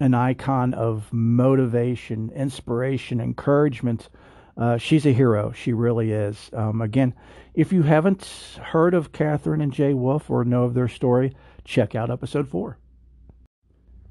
an 0.00 0.14
icon 0.14 0.74
of 0.74 1.12
motivation, 1.12 2.30
inspiration, 2.34 3.20
encouragement. 3.20 4.08
Uh, 4.56 4.76
she's 4.76 5.06
a 5.06 5.12
hero. 5.12 5.52
She 5.52 5.72
really 5.72 6.12
is. 6.12 6.50
Um, 6.52 6.82
again, 6.82 7.14
if 7.54 7.72
you 7.72 7.82
haven't 7.82 8.24
heard 8.60 8.94
of 8.94 9.12
Catherine 9.12 9.60
and 9.60 9.72
Jay 9.72 9.94
Wolf 9.94 10.30
or 10.30 10.44
know 10.44 10.64
of 10.64 10.74
their 10.74 10.88
story, 10.88 11.34
check 11.64 11.94
out 11.94 12.10
episode 12.10 12.48
four. 12.48 12.78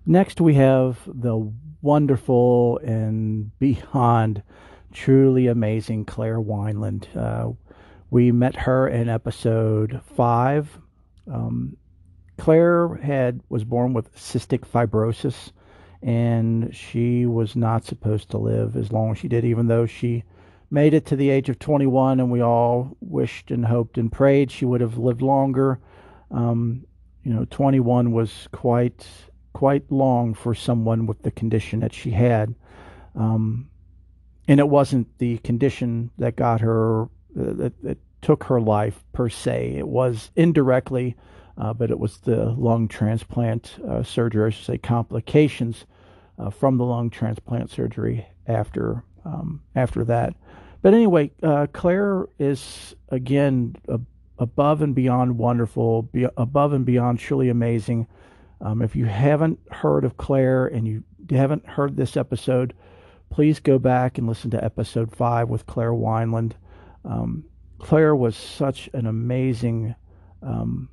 Next, 0.05 0.41
we 0.41 0.55
have 0.55 0.99
the 1.05 1.51
wonderful 1.81 2.79
and 2.79 3.57
beyond 3.59 4.43
truly 4.91 5.47
amazing 5.47 6.05
Claire 6.05 6.39
Wineland. 6.39 7.15
Uh, 7.15 7.53
we 8.09 8.31
met 8.31 8.55
her 8.55 8.87
in 8.87 9.09
episode 9.09 10.01
five. 10.15 10.77
Um, 11.31 11.77
Claire 12.37 12.95
had 12.95 13.41
was 13.49 13.63
born 13.63 13.93
with 13.93 14.15
cystic 14.15 14.61
fibrosis, 14.61 15.51
and 16.01 16.75
she 16.75 17.25
was 17.25 17.55
not 17.55 17.85
supposed 17.85 18.31
to 18.31 18.37
live 18.37 18.75
as 18.75 18.91
long 18.91 19.11
as 19.11 19.17
she 19.17 19.27
did, 19.27 19.45
even 19.45 19.67
though 19.67 19.85
she 19.85 20.23
made 20.69 20.93
it 20.93 21.05
to 21.05 21.15
the 21.15 21.29
age 21.29 21.49
of 21.49 21.59
21, 21.59 22.19
and 22.19 22.31
we 22.31 22.41
all 22.41 22.97
wished 23.01 23.51
and 23.51 23.65
hoped 23.65 23.97
and 23.97 24.11
prayed 24.11 24.51
she 24.51 24.65
would 24.65 24.81
have 24.81 24.97
lived 24.97 25.21
longer. 25.21 25.79
Um, 26.31 26.85
you 27.23 27.33
know, 27.33 27.45
21 27.49 28.11
was 28.11 28.47
quite 28.51 29.07
quite 29.53 29.91
long 29.91 30.33
for 30.33 30.55
someone 30.55 31.05
with 31.05 31.21
the 31.23 31.31
condition 31.31 31.81
that 31.81 31.93
she 31.93 32.11
had. 32.11 32.55
Um, 33.15 33.69
and 34.51 34.59
it 34.59 34.67
wasn't 34.67 35.07
the 35.17 35.37
condition 35.37 36.11
that 36.17 36.35
got 36.35 36.59
her, 36.59 37.03
uh, 37.03 37.07
that, 37.35 37.81
that, 37.83 37.97
took 38.21 38.43
her 38.43 38.61
life 38.61 39.03
per 39.13 39.29
se. 39.29 39.73
It 39.77 39.87
was 39.87 40.29
indirectly, 40.35 41.15
uh, 41.57 41.73
but 41.73 41.89
it 41.89 41.97
was 41.97 42.19
the 42.19 42.51
lung 42.51 42.87
transplant 42.87 43.79
uh, 43.89 44.03
surgery, 44.03 44.45
I 44.45 44.49
should 44.51 44.65
say, 44.65 44.77
complications 44.77 45.87
uh, 46.37 46.51
from 46.51 46.77
the 46.77 46.83
lung 46.83 47.09
transplant 47.09 47.71
surgery 47.71 48.27
after 48.45 49.03
um, 49.25 49.63
after 49.75 50.03
that. 50.03 50.35
But 50.83 50.93
anyway, 50.93 51.31
uh, 51.41 51.65
Claire 51.73 52.27
is 52.37 52.93
again 53.09 53.75
above 54.37 54.83
and 54.83 54.93
beyond 54.93 55.39
wonderful, 55.39 56.03
be, 56.03 56.27
above 56.37 56.73
and 56.73 56.85
beyond 56.85 57.17
truly 57.17 57.49
amazing. 57.49 58.05
Um, 58.59 58.83
if 58.83 58.95
you 58.95 59.05
haven't 59.05 59.59
heard 59.71 60.05
of 60.05 60.17
Claire 60.17 60.67
and 60.67 60.87
you 60.87 61.03
haven't 61.31 61.65
heard 61.65 61.95
this 61.95 62.15
episode, 62.15 62.75
please 63.31 63.59
go 63.59 63.79
back 63.79 64.17
and 64.17 64.27
listen 64.27 64.51
to 64.51 64.63
episode 64.63 65.15
five 65.15 65.49
with 65.49 65.65
Claire 65.65 65.93
Wineland. 65.93 66.51
Um, 67.03 67.45
Claire 67.79 68.15
was 68.15 68.35
such 68.35 68.89
an 68.93 69.07
amazing 69.07 69.95
um, 70.43 70.89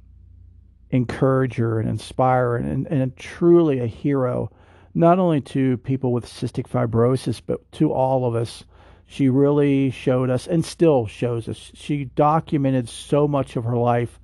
encourager 0.91 1.81
and 1.81 1.89
inspirer 1.89 2.57
and, 2.57 2.87
and 2.87 3.15
truly 3.17 3.81
a 3.81 3.87
hero, 3.87 4.51
not 4.95 5.19
only 5.19 5.41
to 5.43 5.77
people 5.79 6.13
with 6.13 6.25
cystic 6.25 6.69
fibrosis, 6.69 7.43
but 7.45 7.71
to 7.73 7.93
all 7.93 8.25
of 8.25 8.35
us. 8.35 8.65
She 9.07 9.29
really 9.29 9.91
showed 9.91 10.31
us 10.31 10.47
and 10.47 10.65
still 10.65 11.07
shows 11.07 11.49
us. 11.49 11.73
She 11.75 12.05
documented 12.05 12.89
so 12.89 13.27
much 13.27 13.57
of 13.57 13.65
her 13.65 13.77
life 13.77 14.18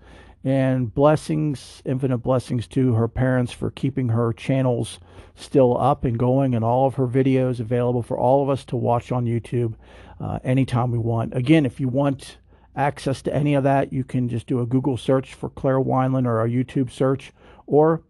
and 0.44 0.94
blessings, 0.94 1.82
infinite 1.86 2.18
blessings 2.18 2.66
to 2.68 2.92
her 2.92 3.08
parents 3.08 3.50
for 3.50 3.70
keeping 3.70 4.10
her 4.10 4.32
channels 4.32 5.00
still 5.34 5.76
up 5.80 6.04
and 6.04 6.18
going 6.18 6.54
and 6.54 6.64
all 6.64 6.86
of 6.86 6.94
her 6.94 7.08
videos 7.08 7.58
available 7.58 8.02
for 8.02 8.18
all 8.18 8.42
of 8.42 8.50
us 8.50 8.64
to 8.66 8.76
watch 8.76 9.10
on 9.10 9.24
YouTube 9.24 9.74
uh, 10.20 10.38
anytime 10.44 10.90
we 10.90 10.98
want. 10.98 11.34
Again, 11.34 11.64
if 11.64 11.80
you 11.80 11.88
want 11.88 12.36
access 12.76 13.22
to 13.22 13.34
any 13.34 13.54
of 13.54 13.64
that, 13.64 13.92
you 13.92 14.04
can 14.04 14.28
just 14.28 14.46
do 14.46 14.60
a 14.60 14.66
Google 14.66 14.98
search 14.98 15.34
for 15.34 15.48
Claire 15.48 15.80
Wineland 15.80 16.26
or 16.26 16.44
a 16.44 16.48
YouTube 16.48 16.90
search 16.90 17.32
or 17.66 18.02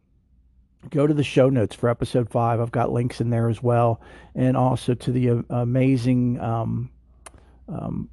go 0.91 1.07
to 1.07 1.15
the 1.15 1.25
show 1.25 1.49
notes 1.49 1.75
for 1.75 1.89
episode 1.89 2.29
five. 2.29 2.61
I've 2.61 2.73
got 2.73 2.93
links 2.93 3.21
in 3.21 3.31
there 3.31 3.49
as 3.49 3.63
well, 3.63 4.01
and 4.35 4.57
also 4.57 4.95
to 4.95 5.13
the 5.13 5.31
uh, 5.31 5.43
amazing 5.51 6.41
um, 6.41 6.91
um, 7.69 8.11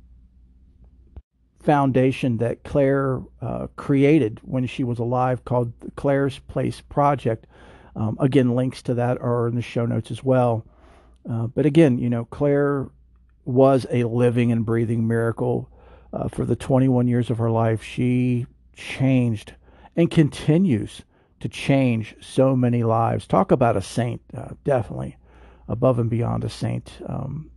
foundation 1.63 2.37
that 2.37 2.63
Claire 2.63 3.21
uh, 3.41 3.67
created 3.75 4.39
when 4.43 4.65
she 4.67 4.83
was 4.83 4.99
alive 4.99 5.45
called 5.45 5.73
the 5.79 5.91
Claire's 5.91 6.39
Place 6.39 6.81
Project. 6.81 7.47
Um, 7.95 8.17
again, 8.19 8.55
links 8.55 8.81
to 8.83 8.93
that 8.95 9.19
are 9.21 9.47
in 9.47 9.55
the 9.55 9.61
show 9.61 9.85
notes 9.85 10.11
as 10.11 10.23
well. 10.23 10.65
Uh, 11.29 11.47
but 11.47 11.65
again, 11.65 11.97
you 11.97 12.09
know, 12.09 12.25
Claire 12.25 12.89
was 13.45 13.85
a 13.91 14.03
living 14.05 14.51
and 14.51 14.65
breathing 14.65 15.07
miracle 15.07 15.69
uh, 16.13 16.27
for 16.27 16.45
the 16.45 16.55
21 16.55 17.07
years 17.07 17.29
of 17.29 17.37
her 17.37 17.51
life. 17.51 17.83
She 17.83 18.47
changed 18.75 19.53
and 19.95 20.09
continues 20.09 21.01
to 21.41 21.49
change 21.49 22.15
so 22.21 22.55
many 22.55 22.83
lives. 22.83 23.27
Talk 23.27 23.51
about 23.51 23.77
a 23.77 23.81
saint, 23.81 24.21
uh, 24.35 24.49
definitely 24.63 25.17
above 25.67 25.99
and 25.99 26.09
beyond 26.09 26.43
a 26.43 26.49
saint. 26.49 26.91
Um, 27.05 27.51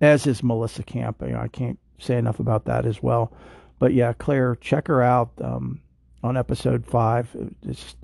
as 0.00 0.26
is 0.26 0.42
Melissa 0.42 0.82
Camp. 0.82 1.22
You 1.22 1.28
know, 1.28 1.40
I 1.40 1.48
can't 1.48 1.78
say 1.98 2.16
enough 2.16 2.40
about 2.40 2.64
that 2.66 2.86
as 2.86 3.02
well. 3.02 3.32
But 3.78 3.92
yeah, 3.92 4.12
Claire, 4.12 4.56
check 4.56 4.88
her 4.88 5.02
out 5.02 5.30
um, 5.40 5.80
on 6.22 6.36
episode 6.36 6.86
five. 6.86 7.28
It's 7.62 7.96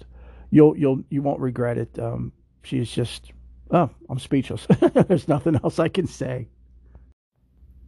you'll 0.50 0.76
you'll 0.76 1.02
you 1.10 1.22
won't 1.22 1.40
regret 1.40 1.78
it. 1.78 1.98
Um, 1.98 2.32
she's 2.62 2.90
just 2.90 3.32
oh, 3.70 3.90
I'm 4.08 4.18
speechless. 4.18 4.66
There's 5.08 5.28
nothing 5.28 5.58
else 5.62 5.78
I 5.78 5.88
can 5.88 6.06
say. 6.06 6.48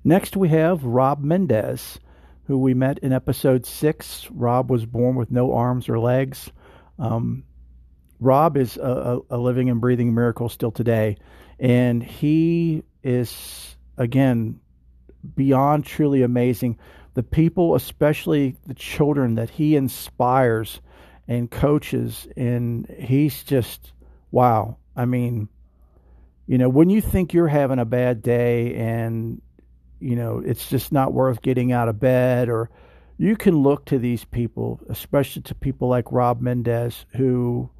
Next, 0.02 0.36
we 0.36 0.48
have 0.50 0.84
Rob 0.84 1.22
Mendez, 1.22 1.98
who 2.44 2.58
we 2.58 2.74
met 2.74 2.98
in 2.98 3.12
episode 3.12 3.64
six. 3.64 4.28
Rob 4.30 4.70
was 4.70 4.84
born 4.84 5.14
with 5.16 5.30
no 5.30 5.54
arms 5.54 5.88
or 5.88 5.98
legs. 5.98 6.50
Um, 6.98 7.44
Rob 8.20 8.56
is 8.56 8.76
a, 8.76 9.20
a, 9.30 9.36
living 9.36 9.70
and 9.70 9.80
breathing 9.80 10.14
miracle 10.14 10.48
still 10.48 10.70
today, 10.70 11.16
and 11.58 12.02
he 12.02 12.82
is 13.02 13.76
again 13.96 14.60
beyond 15.34 15.84
truly 15.84 16.22
amazing. 16.22 16.78
The 17.14 17.22
people, 17.22 17.74
especially 17.74 18.56
the 18.66 18.74
children 18.74 19.36
that 19.36 19.50
he 19.50 19.76
inspires 19.76 20.80
and 21.28 21.50
coaches, 21.50 22.26
and 22.36 22.86
he's 22.98 23.42
just 23.44 23.92
wow. 24.30 24.76
I 24.96 25.04
mean, 25.04 25.48
you 26.46 26.58
know, 26.58 26.68
when 26.68 26.90
you 26.90 27.00
think 27.00 27.32
you're 27.32 27.48
having 27.48 27.78
a 27.78 27.84
bad 27.84 28.22
day 28.22 28.74
and 28.74 29.40
you 30.00 30.16
know 30.16 30.40
it's 30.44 30.68
just 30.68 30.92
not 30.92 31.12
worth 31.12 31.40
getting 31.40 31.72
out 31.72 31.88
of 31.88 32.00
bed, 32.00 32.48
or 32.48 32.70
you 33.16 33.36
can 33.36 33.62
look 33.62 33.86
to 33.86 33.98
these 33.98 34.24
people, 34.24 34.80
especially 34.88 35.42
to 35.42 35.54
people 35.54 35.88
like 35.88 36.12
Rob 36.12 36.40
Mendez, 36.40 37.06
who 37.14 37.70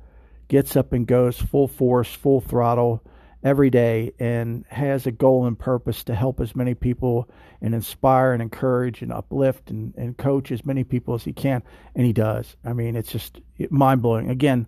gets 0.49 0.77
up 0.77 0.93
and 0.93 1.07
goes 1.07 1.39
full 1.39 1.69
force, 1.69 2.13
full 2.13 2.41
throttle 2.41 3.03
every 3.45 3.69
day 3.69 4.11
and 4.19 4.65
has 4.71 5.07
a 5.07 5.13
goal 5.13 5.45
and 5.45 5.59
purpose 5.59 6.03
to 6.03 6.15
help 6.15 6.41
as 6.41 6.57
many 6.57 6.75
people 6.75 7.29
and 7.61 7.75
inspire 7.75 8.33
and 8.33 8.41
encourage 8.41 9.03
and 9.03 9.13
uplift 9.13 9.71
and, 9.71 9.95
and 9.97 10.17
coach 10.17 10.51
as 10.51 10.65
many 10.65 10.83
people 10.83 11.15
as 11.15 11.23
he 11.23 11.33
can. 11.33 11.63
And 11.95 12.07
he 12.07 12.15
does. 12.15 12.57
I 12.65 12.73
mean, 12.73 12.97
it's 12.97 13.13
just 13.13 13.41
mind 13.71 14.01
blowing. 14.01 14.31
Again, 14.31 14.67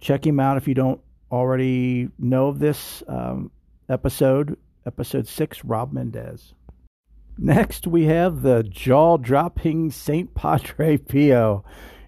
check 0.00 0.26
him 0.26 0.40
out 0.40 0.56
if 0.56 0.66
you 0.66 0.74
don't 0.74 1.00
already 1.30 2.08
know 2.18 2.48
of 2.48 2.58
this 2.58 3.04
um, 3.06 3.52
episode, 3.88 4.56
episode 4.84 5.28
six, 5.28 5.64
Rob 5.64 5.92
Mendez. 5.92 6.52
Next, 7.38 7.86
we 7.86 8.04
have 8.06 8.42
the 8.42 8.64
jaw 8.64 9.16
dropping 9.16 9.92
St. 9.92 10.34
Padre 10.34 10.96
Pio. 10.98 11.64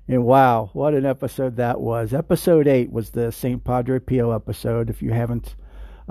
And 0.08 0.24
wow, 0.24 0.70
what 0.72 0.94
an 0.94 1.06
episode 1.06 1.56
that 1.56 1.80
was. 1.80 2.12
Episode 2.12 2.66
8 2.66 2.90
was 2.90 3.10
the 3.10 3.30
St. 3.30 3.62
Padre 3.62 4.00
Pio 4.00 4.32
episode. 4.32 4.90
If 4.90 5.00
you 5.00 5.12
haven't 5.12 5.54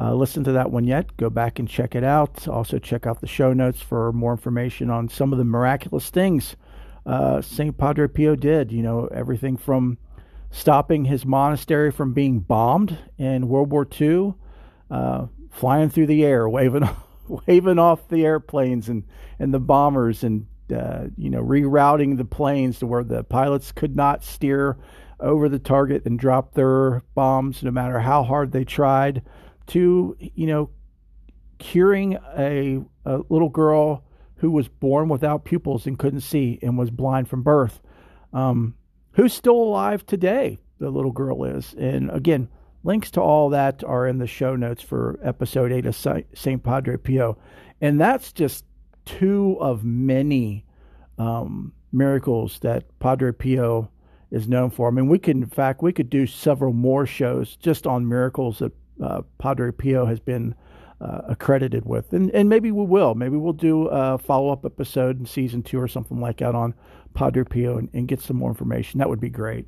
uh, 0.01 0.13
listened 0.13 0.45
to 0.45 0.53
that 0.53 0.71
one 0.71 0.85
yet, 0.85 1.15
go 1.17 1.29
back 1.29 1.59
and 1.59 1.69
check 1.69 1.93
it 1.93 2.03
out. 2.03 2.47
Also, 2.47 2.79
check 2.79 3.05
out 3.05 3.21
the 3.21 3.27
show 3.27 3.53
notes 3.53 3.81
for 3.81 4.11
more 4.11 4.31
information 4.31 4.89
on 4.89 5.07
some 5.07 5.31
of 5.31 5.37
the 5.37 5.45
miraculous 5.45 6.09
things 6.09 6.55
uh, 7.05 7.41
St. 7.41 7.77
Padre 7.77 8.07
Pio 8.07 8.35
did. 8.35 8.71
You 8.71 8.83
know, 8.83 9.07
everything 9.07 9.57
from 9.57 9.97
stopping 10.49 11.05
his 11.05 11.25
monastery 11.25 11.91
from 11.91 12.13
being 12.13 12.39
bombed 12.39 12.97
in 13.17 13.47
World 13.47 13.71
War 13.71 13.87
II, 13.99 14.33
uh, 14.89 15.27
flying 15.51 15.89
through 15.89 16.07
the 16.07 16.25
air, 16.25 16.49
waving, 16.49 16.89
waving 17.27 17.79
off 17.79 18.07
the 18.07 18.25
airplanes 18.25 18.89
and, 18.89 19.03
and 19.39 19.53
the 19.53 19.59
bombers, 19.59 20.23
and 20.23 20.47
uh, 20.75 21.07
you 21.17 21.29
know, 21.29 21.43
rerouting 21.43 22.17
the 22.17 22.25
planes 22.25 22.79
to 22.79 22.87
where 22.87 23.03
the 23.03 23.23
pilots 23.23 23.71
could 23.71 23.95
not 23.95 24.23
steer 24.23 24.77
over 25.19 25.47
the 25.47 25.59
target 25.59 26.05
and 26.05 26.17
drop 26.17 26.53
their 26.53 27.03
bombs 27.13 27.61
no 27.61 27.69
matter 27.69 27.99
how 27.99 28.23
hard 28.23 28.51
they 28.51 28.63
tried, 28.63 29.21
to, 29.67 30.15
you 30.19 30.47
know, 30.47 30.69
curing 31.59 32.17
a, 32.37 32.81
a 33.05 33.19
little 33.29 33.49
girl 33.49 34.03
who 34.35 34.49
was 34.49 34.67
born 34.67 35.07
without 35.07 35.45
pupils 35.45 35.85
and 35.85 35.99
couldn't 35.99 36.21
see 36.21 36.57
and 36.61 36.77
was 36.77 36.89
blind 36.89 37.29
from 37.29 37.43
birth, 37.43 37.79
um, 38.33 38.73
who's 39.11 39.33
still 39.33 39.55
alive 39.55 40.05
today, 40.05 40.57
the 40.79 40.89
little 40.89 41.11
girl 41.11 41.43
is. 41.43 41.75
And 41.77 42.09
again, 42.09 42.49
links 42.83 43.11
to 43.11 43.21
all 43.21 43.49
that 43.49 43.83
are 43.83 44.07
in 44.07 44.17
the 44.17 44.27
show 44.27 44.55
notes 44.55 44.81
for 44.81 45.19
episode 45.23 45.71
8 45.71 45.85
of 45.85 46.23
St. 46.33 46.63
Padre 46.63 46.97
Pio. 46.97 47.37
And 47.79 48.01
that's 48.01 48.33
just 48.33 48.65
two 49.05 49.57
of 49.59 49.83
many 49.83 50.65
um, 51.17 51.73
miracles 51.91 52.59
that 52.59 52.85
Padre 52.99 53.31
Pio 53.31 53.91
is 54.31 54.47
known 54.47 54.69
for. 54.69 54.87
I 54.87 54.91
mean, 54.91 55.07
we 55.07 55.19
could, 55.19 55.35
in 55.35 55.45
fact, 55.45 55.83
we 55.83 55.93
could 55.93 56.09
do 56.09 56.25
several 56.25 56.73
more 56.73 57.05
shows 57.05 57.57
just 57.57 57.85
on 57.85 58.07
miracles 58.07 58.59
that 58.59 58.71
uh, 59.01 59.21
Padre 59.37 59.71
Pio 59.71 60.05
has 60.05 60.19
been 60.19 60.55
uh, 60.99 61.21
accredited 61.29 61.85
with, 61.85 62.13
and 62.13 62.29
and 62.31 62.47
maybe 62.47 62.71
we 62.71 62.85
will. 62.85 63.15
Maybe 63.15 63.35
we'll 63.35 63.53
do 63.53 63.87
a 63.87 64.17
follow 64.17 64.51
up 64.51 64.65
episode 64.65 65.19
in 65.19 65.25
season 65.25 65.63
two 65.63 65.79
or 65.79 65.87
something 65.87 66.19
like 66.19 66.37
that 66.37 66.53
on 66.53 66.75
Padre 67.13 67.43
Pio 67.43 67.77
and, 67.77 67.89
and 67.93 68.07
get 68.07 68.21
some 68.21 68.37
more 68.37 68.49
information. 68.49 68.99
That 68.99 69.09
would 69.09 69.19
be 69.19 69.29
great. 69.29 69.67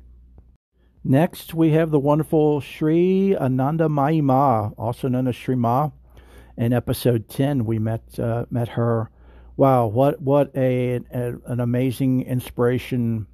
Next, 1.02 1.52
we 1.52 1.70
have 1.70 1.90
the 1.90 1.98
wonderful 1.98 2.60
Sri 2.60 3.36
Ananda 3.36 3.88
Mayi 3.88 4.22
Ma, 4.22 4.70
also 4.78 5.08
known 5.08 5.26
as 5.28 5.36
Sri 5.36 5.56
Ma. 5.56 5.90
In 6.56 6.72
episode 6.72 7.28
ten, 7.28 7.64
we 7.64 7.80
met 7.80 8.18
uh, 8.18 8.46
met 8.50 8.68
her 8.68 9.10
wow, 9.56 9.86
what 9.86 10.20
what 10.20 10.50
a, 10.56 11.00
a, 11.12 11.34
an 11.46 11.60
amazing 11.60 12.22
inspiration 12.22 13.26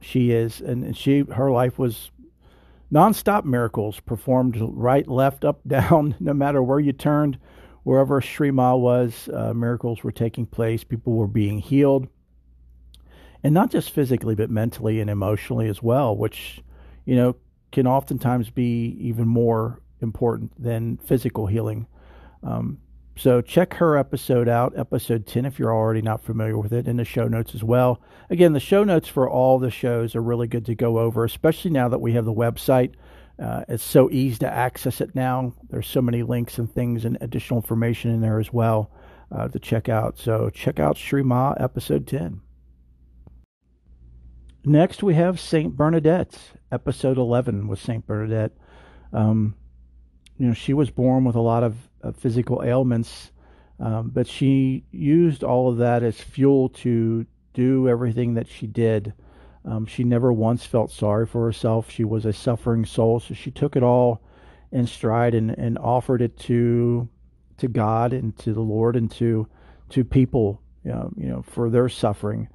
she 0.00 0.30
is, 0.30 0.60
and 0.60 0.96
she 0.96 1.20
her 1.34 1.50
life 1.50 1.78
was 1.78 2.10
nonstop 2.92 3.44
miracles 3.44 4.00
performed 4.00 4.56
right, 4.60 5.08
left, 5.08 5.44
up, 5.44 5.60
down, 5.66 6.14
no 6.20 6.34
matter 6.34 6.62
where 6.62 6.80
you 6.80 6.92
turned, 6.92 7.38
wherever 7.84 8.20
Sri 8.20 8.50
Ma 8.50 8.74
was, 8.74 9.28
uh, 9.32 9.52
miracles 9.54 10.04
were 10.04 10.12
taking 10.12 10.46
place. 10.46 10.84
People 10.84 11.14
were 11.14 11.26
being 11.26 11.58
healed, 11.58 12.06
and 13.42 13.54
not 13.54 13.70
just 13.70 13.90
physically, 13.90 14.34
but 14.34 14.50
mentally 14.50 15.00
and 15.00 15.10
emotionally 15.10 15.68
as 15.68 15.82
well, 15.82 16.16
which 16.16 16.62
you 17.04 17.16
know 17.16 17.34
can 17.72 17.86
oftentimes 17.86 18.50
be 18.50 18.96
even 19.00 19.26
more 19.26 19.80
important 20.00 20.52
than 20.62 20.98
physical 20.98 21.46
healing. 21.46 21.86
Um, 22.42 22.78
so 23.16 23.42
check 23.42 23.74
her 23.74 23.96
episode 23.96 24.48
out, 24.48 24.78
episode 24.78 25.26
10, 25.26 25.44
if 25.44 25.58
you're 25.58 25.74
already 25.74 26.02
not 26.02 26.22
familiar 26.22 26.56
with 26.58 26.72
it, 26.72 26.88
in 26.88 26.96
the 26.96 27.04
show 27.04 27.28
notes 27.28 27.54
as 27.54 27.62
well. 27.62 28.00
Again, 28.30 28.54
the 28.54 28.60
show 28.60 28.84
notes 28.84 29.08
for 29.08 29.28
all 29.28 29.58
the 29.58 29.70
shows 29.70 30.16
are 30.16 30.22
really 30.22 30.46
good 30.46 30.64
to 30.66 30.74
go 30.74 30.98
over, 30.98 31.24
especially 31.24 31.70
now 31.70 31.88
that 31.88 32.00
we 32.00 32.12
have 32.12 32.24
the 32.24 32.32
website. 32.32 32.94
Uh, 33.38 33.64
it's 33.68 33.84
so 33.84 34.10
easy 34.10 34.38
to 34.38 34.50
access 34.50 35.00
it 35.00 35.14
now. 35.14 35.54
There's 35.68 35.86
so 35.86 36.00
many 36.00 36.22
links 36.22 36.58
and 36.58 36.72
things 36.72 37.04
and 37.04 37.18
additional 37.20 37.60
information 37.60 38.10
in 38.10 38.20
there 38.20 38.38
as 38.38 38.52
well 38.52 38.90
uh, 39.30 39.48
to 39.48 39.58
check 39.58 39.88
out. 39.88 40.18
So 40.18 40.48
check 40.50 40.80
out 40.80 40.96
Sri 40.96 41.22
Ma 41.22 41.54
episode 41.58 42.06
10. 42.06 42.40
Next, 44.64 45.02
we 45.02 45.14
have 45.14 45.40
St. 45.40 45.76
Bernadette, 45.76 46.38
episode 46.70 47.18
11 47.18 47.66
with 47.66 47.80
St. 47.80 48.06
Bernadette. 48.06 48.52
Um, 49.12 49.56
you 50.38 50.46
know, 50.46 50.54
she 50.54 50.72
was 50.72 50.90
born 50.90 51.24
with 51.24 51.34
a 51.34 51.40
lot 51.40 51.64
of 51.64 51.76
uh, 52.02 52.12
physical 52.12 52.62
ailments, 52.64 53.30
um, 53.80 54.10
but 54.12 54.26
she 54.26 54.84
used 54.90 55.42
all 55.42 55.70
of 55.70 55.78
that 55.78 56.02
as 56.02 56.20
fuel 56.20 56.68
to 56.68 57.26
do 57.54 57.88
everything 57.88 58.34
that 58.34 58.48
she 58.48 58.66
did. 58.66 59.12
Um, 59.64 59.86
she 59.86 60.04
never 60.04 60.32
once 60.32 60.64
felt 60.64 60.90
sorry 60.90 61.26
for 61.26 61.44
herself. 61.44 61.90
She 61.90 62.04
was 62.04 62.24
a 62.24 62.32
suffering 62.32 62.84
soul, 62.84 63.20
so 63.20 63.34
she 63.34 63.50
took 63.50 63.76
it 63.76 63.82
all 63.82 64.22
in 64.72 64.86
stride 64.86 65.34
and, 65.34 65.50
and 65.50 65.78
offered 65.78 66.22
it 66.22 66.38
to 66.40 67.08
to 67.58 67.68
God 67.68 68.12
and 68.12 68.36
to 68.38 68.52
the 68.52 68.60
Lord 68.60 68.96
and 68.96 69.10
to 69.12 69.46
to 69.90 70.04
people, 70.04 70.60
you 70.84 70.90
know, 70.90 71.12
you 71.16 71.28
know, 71.28 71.42
for 71.42 71.70
their 71.70 71.88
suffering. 71.88 72.48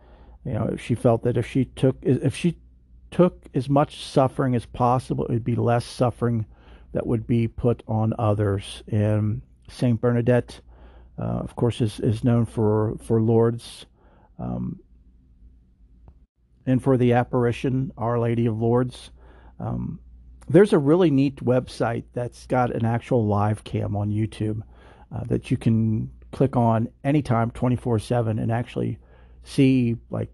You 0.44 0.54
know, 0.54 0.76
she 0.78 0.96
felt 0.96 1.24
that 1.24 1.38
if 1.38 1.46
she 1.46 1.66
took 1.66 1.98
if 2.02 2.36
she 2.36 2.58
took 3.12 3.46
as 3.54 3.70
much 3.70 4.04
suffering 4.04 4.56
as 4.56 4.66
possible, 4.66 5.26
it 5.26 5.32
would 5.32 5.44
be 5.44 5.56
less 5.56 5.86
suffering 5.86 6.46
that 6.98 7.06
would 7.06 7.28
be 7.28 7.48
put 7.48 7.84
on 7.88 8.12
others. 8.18 8.82
And 8.88 9.44
Saint 9.70 10.02
Bernadette, 10.02 10.60
uh, 11.20 11.42
of 11.46 11.56
course, 11.56 11.80
is, 11.80 12.00
is 12.00 12.24
known 12.24 12.48
for 12.48 12.98
for 13.04 13.22
Lourdes, 13.22 13.86
um, 14.40 14.80
and 16.66 16.82
for 16.82 16.98
the 16.98 17.14
apparition 17.14 17.92
Our 18.00 18.18
Lady 18.18 18.48
of 18.48 18.60
Lourdes. 18.60 19.12
Um, 19.60 20.00
there's 20.50 20.74
a 20.74 20.80
really 20.80 21.12
neat 21.12 21.36
website 21.36 22.06
that's 22.14 22.48
got 22.48 22.74
an 22.74 22.84
actual 22.84 23.28
live 23.28 23.64
cam 23.64 23.96
on 23.96 24.10
YouTube 24.10 24.64
uh, 25.12 25.24
that 25.26 25.52
you 25.52 25.58
can 25.58 26.10
click 26.32 26.56
on 26.56 26.90
anytime, 27.04 27.52
24/7, 27.52 28.42
and 28.42 28.52
actually 28.52 28.98
see 29.44 29.98
like 30.10 30.34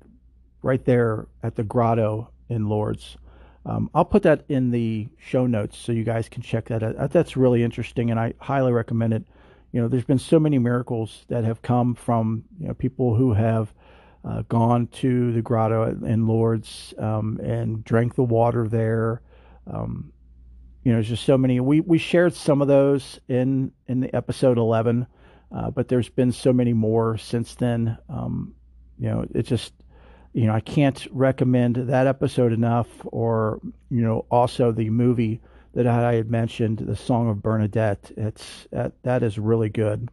right 0.62 0.86
there 0.86 1.28
at 1.44 1.56
the 1.56 1.64
grotto 1.64 2.30
in 2.48 2.70
Lourdes. 2.70 3.18
Um, 3.66 3.90
I'll 3.94 4.06
put 4.06 4.24
that 4.24 4.44
in 4.50 4.72
the 4.72 5.08
show 5.18 5.48
notes 5.48 5.78
so 5.78 5.92
you 5.92 6.04
guys 6.04 6.28
can 6.28 6.42
check 6.42 6.66
that 6.66 6.84
out. 6.84 7.12
That's 7.12 7.38
really 7.38 7.64
interesting, 7.64 8.12
and 8.12 8.20
I 8.20 8.34
highly 8.40 8.74
recommend 8.74 9.14
it. 9.14 9.26
You 9.72 9.82
know, 9.82 9.88
there's 9.88 10.04
been 10.04 10.20
so 10.20 10.40
many 10.40 10.60
miracles 10.60 11.26
that 11.30 11.44
have 11.46 11.62
come 11.62 11.96
from 11.96 12.44
you 12.60 12.68
know 12.68 12.74
people 12.74 13.16
who 13.16 13.34
have 13.34 13.74
uh, 14.26 14.44
gone 14.50 14.88
to 14.88 15.32
the 15.32 15.42
grotto 15.42 15.90
in 16.06 16.28
Lourdes 16.28 16.94
um, 16.98 17.40
and 17.42 17.84
drank 17.84 18.16
the 18.16 18.24
water 18.24 18.68
there. 18.68 19.22
Um, 19.66 20.12
you 20.84 20.92
know, 20.92 20.98
there's 20.98 21.10
just 21.10 21.26
so 21.26 21.38
many. 21.38 21.60
We 21.62 21.80
we 21.80 21.98
shared 21.98 22.34
some 22.34 22.62
of 22.62 22.68
those 22.68 23.20
in 23.30 23.72
in 23.88 24.02
the 24.02 24.14
episode 24.14 24.58
11, 24.58 25.08
uh, 25.56 25.72
but 25.72 25.88
there's 25.88 26.10
been 26.10 26.34
so 26.34 26.52
many 26.52 26.74
more 26.74 27.18
since 27.18 27.56
then. 27.56 27.98
Um, 28.10 28.56
you 29.00 29.10
know, 29.10 29.26
it 29.34 29.44
just 29.44 29.74
you 30.34 30.48
know, 30.48 30.54
I 30.54 30.60
can't 30.60 31.08
recommend 31.12 31.76
that 31.76 32.08
episode 32.08 32.54
enough, 32.54 32.88
or 33.06 33.60
you 33.90 34.02
know, 34.02 34.26
also 34.32 34.72
the 34.72 34.90
movie 34.90 35.42
that 35.74 35.88
I 35.88 36.16
had 36.16 36.30
mentioned, 36.30 36.80
the 36.80 36.96
Song 36.96 37.30
of 37.30 37.42
Bernadette. 37.42 38.12
It's 38.18 38.68
that, 38.72 38.94
that 39.04 39.24
is 39.24 39.40
really 39.40 39.70
good. 39.70 40.10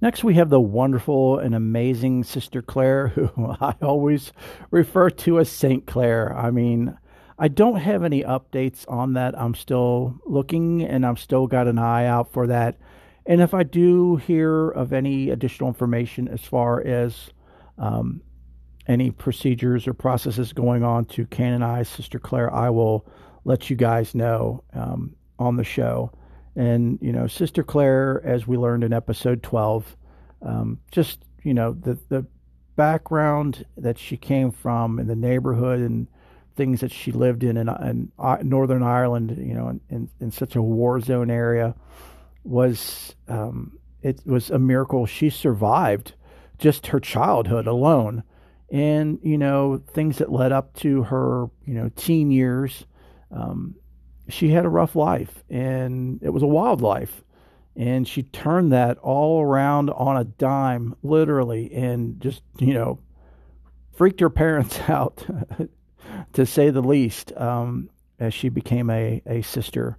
Next, 0.00 0.22
we 0.22 0.34
have 0.34 0.50
the 0.50 0.60
wonderful 0.60 1.38
and 1.38 1.54
amazing 1.54 2.24
Sister 2.24 2.62
Claire, 2.62 3.08
who 3.14 3.30
I 3.60 3.74
always 3.82 4.32
refer 4.70 5.10
to 5.10 5.40
as 5.40 5.48
Saint 5.48 5.86
Claire. 5.86 6.36
I 6.36 6.50
mean, 6.50 6.96
I 7.38 7.48
don't 7.48 7.80
have 7.80 8.04
any 8.04 8.22
updates 8.22 8.84
on 8.88 9.14
that. 9.14 9.38
I'm 9.38 9.54
still 9.54 10.20
looking, 10.24 10.82
and 10.82 11.04
I'm 11.04 11.16
still 11.16 11.46
got 11.48 11.66
an 11.66 11.78
eye 11.78 12.06
out 12.06 12.32
for 12.32 12.46
that. 12.46 12.76
And 13.26 13.40
if 13.40 13.54
I 13.54 13.62
do 13.62 14.16
hear 14.16 14.68
of 14.68 14.92
any 14.92 15.30
additional 15.30 15.68
information 15.68 16.28
as 16.28 16.42
far 16.42 16.84
as 16.84 17.30
um, 17.78 18.20
any 18.86 19.10
procedures 19.10 19.86
or 19.86 19.94
processes 19.94 20.52
going 20.52 20.82
on 20.82 21.04
to 21.06 21.26
canonize 21.26 21.88
Sister 21.88 22.18
Claire, 22.18 22.52
I 22.52 22.70
will 22.70 23.06
let 23.44 23.70
you 23.70 23.76
guys 23.76 24.14
know 24.14 24.62
um, 24.72 25.14
on 25.38 25.56
the 25.56 25.64
show. 25.64 26.12
And, 26.56 26.98
you 27.00 27.12
know, 27.12 27.26
Sister 27.26 27.62
Claire, 27.62 28.22
as 28.24 28.46
we 28.46 28.56
learned 28.56 28.84
in 28.84 28.92
episode 28.92 29.42
12, 29.42 29.96
um, 30.42 30.78
just, 30.90 31.24
you 31.42 31.54
know, 31.54 31.72
the, 31.72 31.98
the 32.08 32.26
background 32.76 33.64
that 33.76 33.98
she 33.98 34.16
came 34.16 34.50
from 34.50 34.98
in 34.98 35.06
the 35.06 35.16
neighborhood 35.16 35.80
and 35.80 36.06
things 36.56 36.80
that 36.80 36.92
she 36.92 37.10
lived 37.10 37.42
in 37.42 37.56
in, 37.56 37.68
in 37.68 38.12
uh, 38.18 38.38
Northern 38.42 38.82
Ireland, 38.82 39.36
you 39.38 39.54
know, 39.54 39.68
in, 39.68 39.80
in, 39.90 40.10
in, 40.20 40.30
such 40.30 40.54
a 40.54 40.62
war 40.62 41.00
zone 41.00 41.30
area 41.30 41.74
was, 42.44 43.16
um, 43.26 43.78
it 44.02 44.20
was 44.24 44.50
a 44.50 44.58
miracle 44.58 45.06
she 45.06 45.30
survived 45.30 46.14
just 46.58 46.88
her 46.88 47.00
childhood 47.00 47.66
alone 47.66 48.22
and 48.70 49.18
you 49.22 49.38
know 49.38 49.82
things 49.92 50.18
that 50.18 50.32
led 50.32 50.52
up 50.52 50.74
to 50.74 51.02
her 51.02 51.46
you 51.64 51.74
know 51.74 51.90
teen 51.96 52.30
years 52.30 52.86
um, 53.30 53.74
she 54.28 54.50
had 54.50 54.64
a 54.64 54.68
rough 54.68 54.96
life 54.96 55.44
and 55.50 56.20
it 56.22 56.30
was 56.30 56.42
a 56.42 56.46
wild 56.46 56.80
life. 56.80 57.22
And 57.76 58.06
she 58.06 58.22
turned 58.22 58.72
that 58.72 58.98
all 58.98 59.42
around 59.42 59.90
on 59.90 60.16
a 60.16 60.24
dime 60.24 60.94
literally 61.02 61.72
and 61.72 62.20
just 62.20 62.42
you 62.58 62.72
know 62.72 63.00
freaked 63.92 64.20
her 64.20 64.30
parents 64.44 64.78
out 64.88 65.26
to 66.32 66.46
say 66.46 66.70
the 66.70 66.82
least 66.82 67.32
um, 67.36 67.90
as 68.20 68.32
she 68.32 68.48
became 68.48 68.90
a, 68.90 69.20
a 69.26 69.42
sister. 69.42 69.98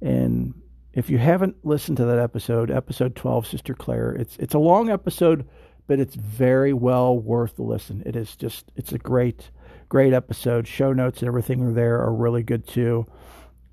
And 0.00 0.54
if 0.92 1.08
you 1.08 1.18
haven't 1.18 1.64
listened 1.64 1.96
to 1.98 2.04
that 2.04 2.18
episode 2.18 2.70
episode 2.70 3.16
12 3.16 3.46
sister 3.46 3.72
claire 3.72 4.12
it's 4.12 4.36
it's 4.36 4.52
a 4.52 4.58
long 4.58 4.90
episode 4.90 5.48
but 5.86 6.00
it's 6.00 6.14
very 6.14 6.72
well 6.72 7.18
worth 7.18 7.56
the 7.56 7.62
listen. 7.62 8.02
It 8.06 8.16
is 8.16 8.36
just 8.36 8.70
it's 8.76 8.92
a 8.92 8.98
great 8.98 9.50
great 9.88 10.12
episode. 10.12 10.66
Show 10.66 10.92
notes 10.92 11.20
and 11.20 11.28
everything 11.28 11.62
are 11.62 11.72
there 11.72 12.00
are 12.00 12.14
really 12.14 12.42
good 12.42 12.66
too. 12.66 13.06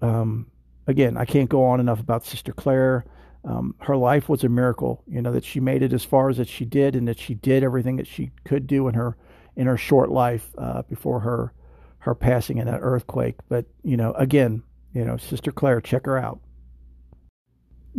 Um, 0.02 0.48
again, 0.88 1.18
I 1.18 1.26
can't 1.26 1.50
go 1.50 1.64
on 1.66 1.80
enough 1.80 2.00
about 2.00 2.26
Sister 2.26 2.52
Claire. 2.52 3.06
Um, 3.46 3.76
her 3.80 3.96
life 3.96 4.28
was 4.28 4.44
a 4.44 4.50
miracle, 4.50 5.02
you 5.08 5.22
know, 5.22 5.32
that 5.32 5.46
she 5.46 5.62
made 5.62 5.82
it 5.82 5.94
as 5.94 6.04
far 6.04 6.30
as 6.30 6.38
that 6.38 6.50
she 6.50 6.66
did, 6.66 6.96
and 6.96 7.08
that 7.08 7.18
she 7.18 7.36
did 7.36 7.64
everything 7.64 7.96
that 7.96 8.08
she 8.08 8.32
could 8.44 8.68
do 8.68 8.88
in 8.88 8.96
her 8.96 9.16
in 9.56 9.68
her 9.68 9.78
short 9.78 10.10
life 10.12 10.50
uh, 10.58 10.82
before 10.84 11.22
her 11.22 11.54
her 12.00 12.16
passing 12.16 12.58
in 12.58 12.68
that 12.68 12.80
earthquake. 12.82 13.36
But 13.48 13.66
you 13.84 13.96
know, 13.98 14.12
again, 14.14 14.64
you 14.94 15.06
know, 15.06 15.18
Sister 15.18 15.52
Claire, 15.52 15.80
check 15.82 16.06
her 16.06 16.18
out. 16.18 16.40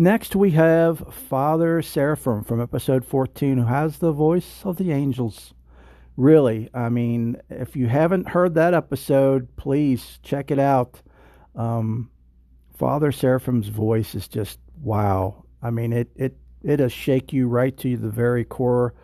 Next, 0.00 0.34
we 0.34 0.52
have 0.52 1.12
Father 1.12 1.82
Seraphim 1.82 2.42
from 2.42 2.58
episode 2.58 3.04
14, 3.04 3.58
who 3.58 3.64
has 3.66 3.98
the 3.98 4.12
voice 4.12 4.62
of 4.64 4.78
the 4.78 4.92
angels. 4.92 5.52
Really, 6.16 6.70
I 6.72 6.88
mean, 6.88 7.36
if 7.50 7.76
you 7.76 7.86
haven't 7.86 8.30
heard 8.30 8.54
that 8.54 8.72
episode, 8.72 9.54
please 9.56 10.18
check 10.22 10.50
it 10.50 10.58
out. 10.58 11.02
Um, 11.54 12.10
Father 12.78 13.12
Seraphim's 13.12 13.68
voice 13.68 14.14
is 14.14 14.26
just 14.26 14.58
wow. 14.80 15.44
I 15.62 15.68
mean, 15.68 15.92
it 15.92 16.08
it 16.16 16.34
it'll 16.62 16.88
shake 16.88 17.34
you 17.34 17.46
right 17.48 17.76
to 17.76 17.98
the 17.98 18.08
very 18.08 18.46
core 18.46 18.94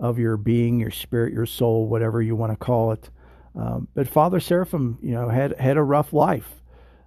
of 0.00 0.18
your 0.18 0.38
being, 0.38 0.80
your 0.80 0.90
spirit, 0.90 1.34
your 1.34 1.44
soul, 1.44 1.86
whatever 1.86 2.22
you 2.22 2.34
want 2.34 2.52
to 2.52 2.56
call 2.56 2.92
it. 2.92 3.10
Um, 3.54 3.88
but 3.92 4.08
Father 4.08 4.40
Seraphim, 4.40 5.00
you 5.02 5.12
know, 5.12 5.28
had 5.28 5.60
had 5.60 5.76
a 5.76 5.82
rough 5.82 6.14
life. 6.14 6.62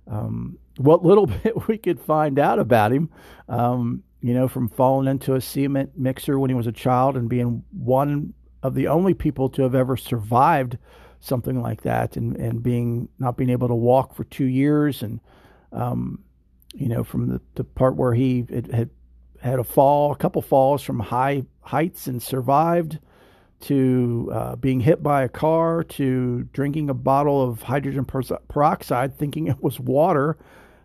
Um, 0.06 0.60
what 0.80 1.04
little 1.04 1.28
bit 1.44 1.68
we 1.68 1.78
could 1.78 2.00
find 2.00 2.40
out 2.40 2.60
about 2.60 2.92
him, 2.92 3.10
um, 3.48 4.04
you 4.22 4.34
know, 4.34 4.48
from 4.48 4.70
falling 4.70 5.08
into 5.08 5.36
a 5.36 5.42
cement 5.42 5.92
mixer 5.98 6.40
when 6.40 6.50
he 6.50 6.56
was 6.56 6.68
a 6.68 6.72
child 6.72 7.16
and 7.16 7.30
being 7.30 7.64
one 7.72 8.34
of 8.64 8.74
the 8.76 8.88
only 8.88 9.14
people 9.14 9.50
to 9.50 9.62
have 9.62 9.76
ever 9.76 9.96
survived 9.96 10.78
something 11.22 11.62
like 11.62 11.82
that, 11.82 12.16
and 12.18 12.36
and 12.38 12.64
being 12.64 13.10
not 13.20 13.38
being 13.38 13.50
able 13.50 13.68
to 13.68 13.76
walk 13.76 14.16
for 14.16 14.24
two 14.26 14.46
years, 14.46 15.04
and 15.04 15.20
um, 15.72 16.24
you 16.74 16.88
know, 16.88 17.04
from 17.04 17.28
the, 17.28 17.42
the 17.56 17.64
part 17.64 17.96
where 17.96 18.14
he 18.14 18.46
had 18.50 18.90
had 19.42 19.60
a 19.60 19.64
fall, 19.64 20.12
a 20.12 20.16
couple 20.16 20.42
falls 20.42 20.82
from 20.82 21.00
high 21.00 21.44
heights 21.62 22.08
and 22.08 22.22
survived 22.22 23.00
to 23.62 24.30
uh, 24.34 24.56
being 24.56 24.80
hit 24.80 25.04
by 25.04 25.24
a 25.24 25.30
car 25.30 25.84
to 25.84 26.44
drinking 26.54 26.90
a 26.90 26.94
bottle 26.94 27.42
of 27.42 27.62
hydrogen 27.62 28.06
peroxide 28.06 29.18
thinking 29.18 29.48
it 29.48 29.62
was 29.62 29.80
water 29.80 30.38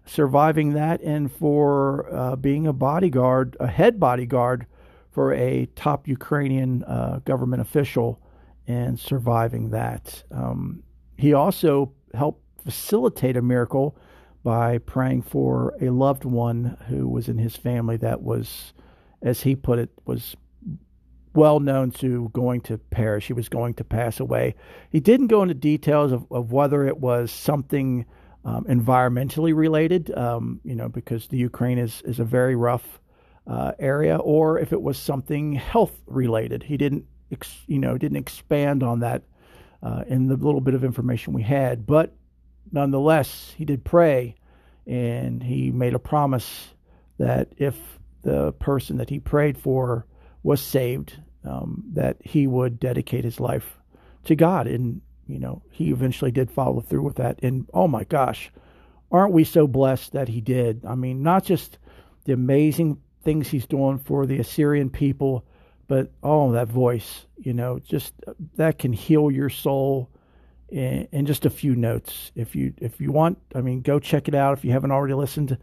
surviving 0.06 0.74
that 0.74 1.00
and 1.02 1.30
for 1.32 2.12
uh, 2.12 2.36
being 2.36 2.66
a 2.66 2.72
bodyguard, 2.72 3.56
a 3.60 3.66
head 3.66 3.98
bodyguard 3.98 4.66
for 5.10 5.32
a 5.32 5.66
top 5.76 6.08
Ukrainian 6.08 6.82
uh, 6.84 7.20
government 7.24 7.62
official 7.62 8.20
and 8.66 8.98
surviving 8.98 9.70
that. 9.70 10.24
Um, 10.30 10.82
he 11.16 11.32
also 11.32 11.92
helped 12.12 12.42
facilitate 12.64 13.36
a 13.36 13.42
miracle 13.42 13.96
by 14.42 14.78
praying 14.78 15.22
for 15.22 15.74
a 15.80 15.90
loved 15.90 16.24
one 16.24 16.76
who 16.88 17.08
was 17.08 17.28
in 17.28 17.38
his 17.38 17.56
family 17.56 17.96
that 17.98 18.22
was, 18.22 18.74
as 19.22 19.42
he 19.42 19.56
put 19.56 19.78
it, 19.78 19.90
was 20.04 20.36
well 21.34 21.60
known 21.60 21.90
to 21.90 22.30
going 22.32 22.60
to 22.62 22.78
perish. 22.78 23.26
He 23.26 23.32
was 23.32 23.48
going 23.48 23.74
to 23.74 23.84
pass 23.84 24.20
away. 24.20 24.54
He 24.90 25.00
didn't 25.00 25.28
go 25.28 25.42
into 25.42 25.54
details 25.54 26.12
of, 26.12 26.26
of 26.30 26.52
whether 26.52 26.86
it 26.86 26.98
was 26.98 27.30
something 27.30 28.06
um, 28.44 28.64
environmentally 28.64 29.54
related, 29.54 30.16
um, 30.16 30.60
you 30.64 30.74
know, 30.74 30.88
because 30.88 31.28
the 31.28 31.38
Ukraine 31.38 31.78
is, 31.78 32.02
is 32.02 32.20
a 32.20 32.24
very 32.24 32.56
rough 32.56 33.00
uh, 33.46 33.72
area, 33.78 34.16
or 34.16 34.58
if 34.58 34.72
it 34.72 34.80
was 34.80 34.98
something 34.98 35.52
health 35.52 35.94
related. 36.06 36.62
He 36.62 36.76
didn't, 36.76 37.04
ex, 37.32 37.54
you 37.66 37.78
know, 37.78 37.96
didn't 37.98 38.18
expand 38.18 38.82
on 38.82 39.00
that 39.00 39.22
uh, 39.82 40.04
in 40.06 40.28
the 40.28 40.36
little 40.36 40.60
bit 40.60 40.74
of 40.74 40.84
information 40.84 41.32
we 41.32 41.42
had. 41.42 41.86
But 41.86 42.14
nonetheless, 42.72 43.54
he 43.56 43.64
did 43.64 43.84
pray, 43.84 44.34
and 44.86 45.42
he 45.42 45.70
made 45.70 45.94
a 45.94 45.98
promise 45.98 46.70
that 47.18 47.48
if 47.56 47.76
the 48.22 48.52
person 48.52 48.96
that 48.98 49.10
he 49.10 49.20
prayed 49.20 49.58
for 49.58 50.06
was 50.42 50.60
saved, 50.60 51.18
um, 51.44 51.84
that 51.92 52.16
he 52.22 52.46
would 52.46 52.80
dedicate 52.80 53.24
his 53.24 53.40
life 53.40 53.78
to 54.24 54.34
God 54.34 54.66
in 54.66 55.02
you 55.26 55.38
know, 55.38 55.62
he 55.70 55.90
eventually 55.90 56.30
did 56.30 56.50
follow 56.50 56.80
through 56.80 57.02
with 57.02 57.16
that. 57.16 57.40
And 57.42 57.68
oh 57.72 57.88
my 57.88 58.04
gosh, 58.04 58.50
aren't 59.10 59.32
we 59.32 59.44
so 59.44 59.66
blessed 59.66 60.12
that 60.12 60.28
he 60.28 60.40
did? 60.40 60.84
I 60.84 60.94
mean, 60.94 61.22
not 61.22 61.44
just 61.44 61.78
the 62.24 62.32
amazing 62.32 62.98
things 63.22 63.48
he's 63.48 63.66
doing 63.66 63.98
for 63.98 64.26
the 64.26 64.38
Assyrian 64.38 64.90
people, 64.90 65.44
but 65.86 66.10
oh, 66.22 66.52
that 66.52 66.68
voice, 66.68 67.26
you 67.36 67.52
know, 67.52 67.78
just 67.78 68.14
that 68.56 68.78
can 68.78 68.92
heal 68.92 69.30
your 69.30 69.50
soul 69.50 70.10
in, 70.68 71.08
in 71.12 71.26
just 71.26 71.46
a 71.46 71.50
few 71.50 71.74
notes. 71.74 72.32
If 72.34 72.54
you 72.54 72.74
if 72.78 73.00
you 73.00 73.12
want, 73.12 73.38
I 73.54 73.60
mean, 73.60 73.80
go 73.80 73.98
check 73.98 74.28
it 74.28 74.34
out 74.34 74.56
if 74.56 74.64
you 74.64 74.72
haven't 74.72 74.92
already 74.92 75.14
listened 75.14 75.48
to 75.48 75.58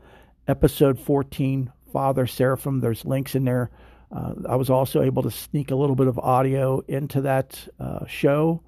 episode 0.47 0.99
14, 0.99 1.71
Father 1.91 2.27
Seraphim. 2.27 2.79
There's 2.79 3.05
links 3.05 3.35
in 3.35 3.45
there. 3.45 3.71
Uh, 4.11 4.33
I 4.47 4.55
was 4.55 4.69
also 4.69 5.01
able 5.01 5.23
to 5.23 5.31
sneak 5.31 5.71
a 5.71 5.75
little 5.75 5.95
bit 5.95 6.07
of 6.07 6.19
audio 6.19 6.81
into 6.87 7.21
that 7.21 7.67
uh, 7.79 8.05
show 8.05 8.61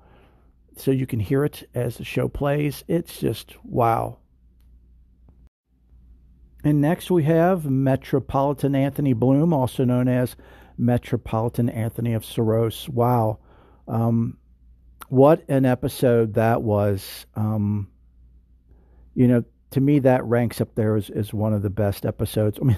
so 0.78 0.92
you 0.92 1.06
can 1.06 1.20
hear 1.20 1.44
it 1.44 1.70
as 1.74 1.98
the 1.98 2.04
show 2.04 2.28
plays. 2.28 2.84
It's 2.88 3.20
just 3.20 3.56
wow. 3.64 4.20
And 6.64 6.80
next 6.80 7.12
we 7.12 7.24
have 7.24 7.66
Metropolitan 7.66 8.76
Anthony 8.76 9.14
Bloom, 9.14 9.54
also 9.54 9.84
known 9.84 10.08
as 10.08 10.36
Metropolitan 10.78 11.70
Anthony 11.70 12.14
of 12.14 12.24
Sourozh. 12.24 12.88
Wow. 12.88 13.40
Um, 13.88 14.38
what 15.10 15.44
an 15.50 15.66
episode 15.66 16.36
that 16.36 16.62
was. 16.62 17.26
Um, 17.36 17.90
you 19.14 19.28
know, 19.28 19.44
to 19.72 19.82
me, 19.82 20.00
that 20.00 20.24
ranks 20.26 20.62
up 20.62 20.74
there 20.76 20.96
as, 20.96 21.10
as 21.10 21.34
one 21.34 21.54
of 21.54 21.62
the 21.62 21.70
best 21.70 22.06
episodes. 22.06 22.60
I 22.62 22.66
mean, 22.66 22.78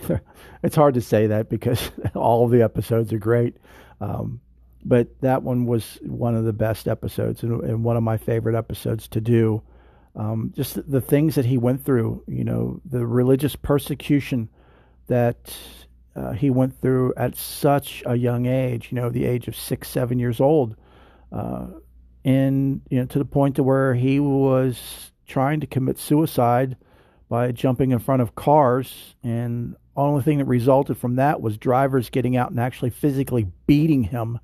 it's 0.63 0.75
hard 0.75 0.95
to 0.95 1.01
say 1.01 1.27
that 1.27 1.49
because 1.49 1.91
all 2.15 2.47
the 2.47 2.63
episodes 2.63 3.13
are 3.13 3.19
great. 3.19 3.57
Um, 4.01 4.41
but 4.85 5.19
that 5.21 5.41
one 5.41 5.65
was 5.65 5.97
one 6.03 6.35
of 6.35 6.45
the 6.45 6.53
best 6.53 6.87
episodes 6.87 7.41
and, 7.41 7.63
and 7.63 7.83
one 7.83 7.97
of 7.97 8.03
my 8.03 8.17
favorite 8.17 8.55
episodes 8.55 9.07
to 9.09 9.19
do. 9.19 9.61
Um, 10.15 10.53
just 10.55 10.75
the, 10.75 10.83
the 10.83 11.01
things 11.01 11.35
that 11.35 11.45
he 11.45 11.57
went 11.57 11.83
through, 11.83 12.23
you 12.27 12.43
know, 12.43 12.79
the 12.85 13.05
religious 13.05 13.55
persecution 13.55 14.47
that 15.07 15.57
uh, 16.15 16.31
he 16.31 16.49
went 16.49 16.79
through 16.79 17.13
at 17.17 17.35
such 17.35 18.03
a 18.05 18.15
young 18.15 18.45
age, 18.45 18.89
you 18.91 18.95
know, 18.95 19.09
the 19.09 19.25
age 19.25 19.47
of 19.47 19.55
six, 19.55 19.89
seven 19.89 20.19
years 20.19 20.39
old, 20.39 20.75
uh, 21.31 21.67
and 22.23 22.81
you 22.89 22.99
know, 22.99 23.05
to 23.05 23.19
the 23.19 23.25
point 23.25 23.55
to 23.55 23.63
where 23.63 23.93
he 23.93 24.19
was 24.19 25.11
trying 25.27 25.59
to 25.59 25.67
commit 25.67 25.97
suicide 25.97 26.77
by 27.27 27.51
jumping 27.51 27.91
in 27.91 27.99
front 27.99 28.21
of 28.21 28.35
cars, 28.35 29.15
and 29.23 29.75
only 29.97 30.21
thing 30.21 30.37
that 30.37 30.45
resulted 30.45 30.97
from 30.97 31.15
that 31.15 31.41
was 31.41 31.57
drivers 31.57 32.09
getting 32.09 32.37
out 32.37 32.51
and 32.51 32.59
actually 32.59 32.91
physically 32.91 33.47
beating 33.67 34.03
him 34.03 34.39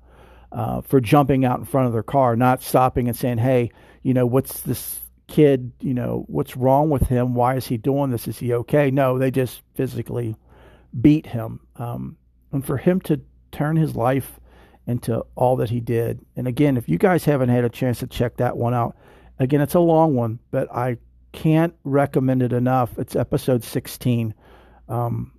uh, 0.52 0.82
for 0.82 1.00
jumping 1.00 1.44
out 1.44 1.58
in 1.58 1.64
front 1.64 1.86
of 1.86 1.92
their 1.92 2.02
car, 2.02 2.36
not 2.36 2.62
stopping 2.62 3.08
and 3.08 3.16
saying, 3.16 3.38
"Hey, 3.38 3.70
you 4.02 4.14
know, 4.14 4.26
what's 4.26 4.60
this 4.60 5.00
kid? 5.26 5.72
You 5.80 5.94
know, 5.94 6.24
what's 6.28 6.56
wrong 6.56 6.90
with 6.90 7.02
him? 7.02 7.34
Why 7.34 7.56
is 7.56 7.66
he 7.66 7.76
doing 7.76 8.10
this? 8.10 8.28
Is 8.28 8.38
he 8.38 8.52
okay?" 8.52 8.90
No, 8.90 9.18
they 9.18 9.30
just 9.30 9.62
physically 9.74 10.36
beat 11.00 11.26
him. 11.26 11.60
Um, 11.76 12.16
and 12.52 12.64
for 12.64 12.76
him 12.76 13.00
to 13.02 13.20
turn 13.50 13.76
his 13.76 13.96
life 13.96 14.38
into 14.86 15.24
all 15.36 15.56
that 15.56 15.70
he 15.70 15.80
did. 15.80 16.24
And 16.36 16.48
again, 16.48 16.76
if 16.76 16.88
you 16.88 16.98
guys 16.98 17.24
haven't 17.24 17.50
had 17.50 17.64
a 17.64 17.68
chance 17.68 18.00
to 18.00 18.06
check 18.06 18.36
that 18.38 18.56
one 18.56 18.74
out, 18.74 18.96
again, 19.38 19.60
it's 19.60 19.74
a 19.74 19.80
long 19.80 20.14
one, 20.14 20.38
but 20.50 20.72
I 20.74 20.98
can't 21.32 21.74
recommend 21.84 22.42
it 22.42 22.52
enough. 22.52 22.98
It's 22.98 23.16
episode 23.16 23.64
16. 23.64 24.34
Um, 24.88 25.32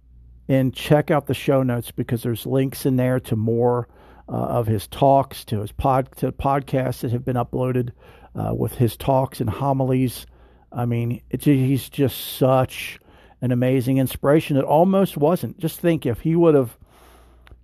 and 0.48 0.74
check 0.74 1.12
out 1.12 1.28
the 1.28 1.34
show 1.34 1.64
notes 1.64 1.92
because 1.92 2.24
there's 2.24 2.46
links 2.46 2.86
in 2.86 2.96
there 2.96 3.20
to 3.22 3.36
more 3.36 3.88
uh, 4.30 4.32
of 4.32 4.68
his 4.68 4.88
talks, 4.88 5.44
to 5.46 5.62
his 5.62 5.72
pod, 5.72 6.10
to 6.18 6.32
podcasts 6.32 7.02
that 7.02 7.12
have 7.12 7.26
been 7.26 7.36
uploaded 7.36 7.92
uh, 8.36 8.54
with 8.54 8.76
his 8.76 8.96
talks 8.98 9.42
and 9.42 9.50
homilies. 9.50 10.26
I 10.72 10.86
mean, 10.86 11.22
he's 11.30 11.90
just 11.90 12.38
such 12.38 13.00
an 13.42 13.52
amazing 13.52 13.98
inspiration. 13.98 14.58
It 14.58 14.64
almost 14.64 15.18
wasn't. 15.18 15.60
Just 15.60 15.80
think 15.80 16.06
if 16.06 16.22
he 16.22 16.36
would 16.36 16.56
have 16.56 16.78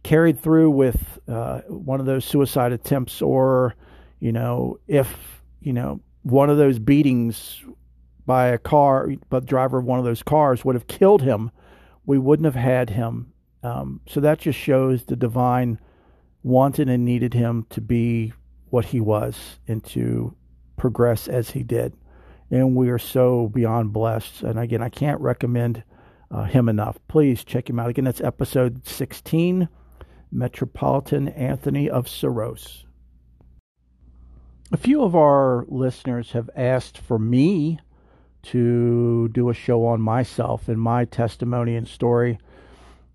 carried 0.03 0.39
through 0.39 0.71
with 0.71 1.19
uh, 1.27 1.61
one 1.67 1.99
of 1.99 2.05
those 2.05 2.25
suicide 2.25 2.71
attempts, 2.71 3.21
or 3.21 3.75
you 4.19 4.31
know, 4.31 4.77
if 4.87 5.41
you 5.61 5.73
know 5.73 6.01
one 6.23 6.49
of 6.49 6.57
those 6.57 6.79
beatings 6.79 7.63
by 8.25 8.47
a 8.47 8.57
car, 8.57 9.09
but 9.29 9.41
the 9.41 9.47
driver 9.47 9.79
of 9.79 9.85
one 9.85 9.99
of 9.99 10.05
those 10.05 10.21
cars 10.21 10.63
would 10.63 10.75
have 10.75 10.87
killed 10.87 11.21
him, 11.21 11.49
we 12.05 12.19
wouldn't 12.19 12.45
have 12.45 12.55
had 12.55 12.89
him. 12.89 13.33
Um, 13.63 14.01
so 14.07 14.19
that 14.19 14.39
just 14.39 14.59
shows 14.59 15.05
the 15.05 15.15
divine 15.15 15.79
wanted 16.43 16.89
and 16.89 17.05
needed 17.05 17.33
him 17.33 17.65
to 17.69 17.81
be 17.81 18.33
what 18.69 18.85
he 18.85 18.99
was 18.99 19.59
and 19.67 19.83
to 19.83 20.35
progress 20.77 21.27
as 21.27 21.49
he 21.51 21.63
did 21.63 21.93
and 22.51 22.75
we 22.75 22.89
are 22.89 22.99
so 22.99 23.47
beyond 23.49 23.93
blessed. 23.93 24.43
And 24.43 24.59
again, 24.59 24.81
I 24.81 24.89
can't 24.89 25.21
recommend 25.21 25.83
uh, 26.31 26.43
him 26.43 26.69
enough. 26.69 26.99
Please 27.07 27.43
check 27.43 27.69
him 27.69 27.79
out. 27.79 27.89
Again, 27.89 28.05
that's 28.05 28.21
episode 28.21 28.85
16 28.87 29.69
Metropolitan 30.31 31.27
Anthony 31.29 31.89
of 31.89 32.05
Sourozh. 32.05 32.83
A 34.71 34.77
few 34.77 35.01
of 35.01 35.15
our 35.15 35.65
listeners 35.67 36.31
have 36.33 36.49
asked 36.55 36.97
for 36.97 37.17
me 37.17 37.79
to 38.41 39.27
do 39.29 39.49
a 39.49 39.53
show 39.53 39.85
on 39.85 40.01
myself 40.01 40.69
and 40.69 40.79
my 40.79 41.05
testimony 41.05 41.75
and 41.75 41.87
story. 41.87 42.39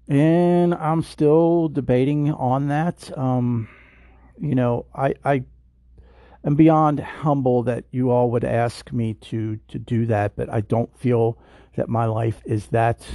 And 0.08 0.74
I'm 0.74 1.02
still 1.02 1.68
debating 1.68 2.30
on 2.32 2.68
that. 2.68 3.16
Um, 3.16 3.68
you 4.38 4.54
know, 4.54 4.86
I, 4.94 5.14
I 5.24 5.44
am 6.44 6.56
beyond 6.56 7.00
humble 7.00 7.62
that 7.64 7.84
you 7.90 8.10
all 8.10 8.30
would 8.32 8.44
ask 8.44 8.92
me 8.92 9.14
to 9.14 9.58
to 9.68 9.78
do 9.78 10.06
that, 10.06 10.36
but 10.36 10.50
I 10.50 10.60
don't 10.60 10.94
feel 10.98 11.38
that 11.76 11.88
my 11.88 12.04
life 12.04 12.42
is 12.44 12.66
that. 12.68 13.06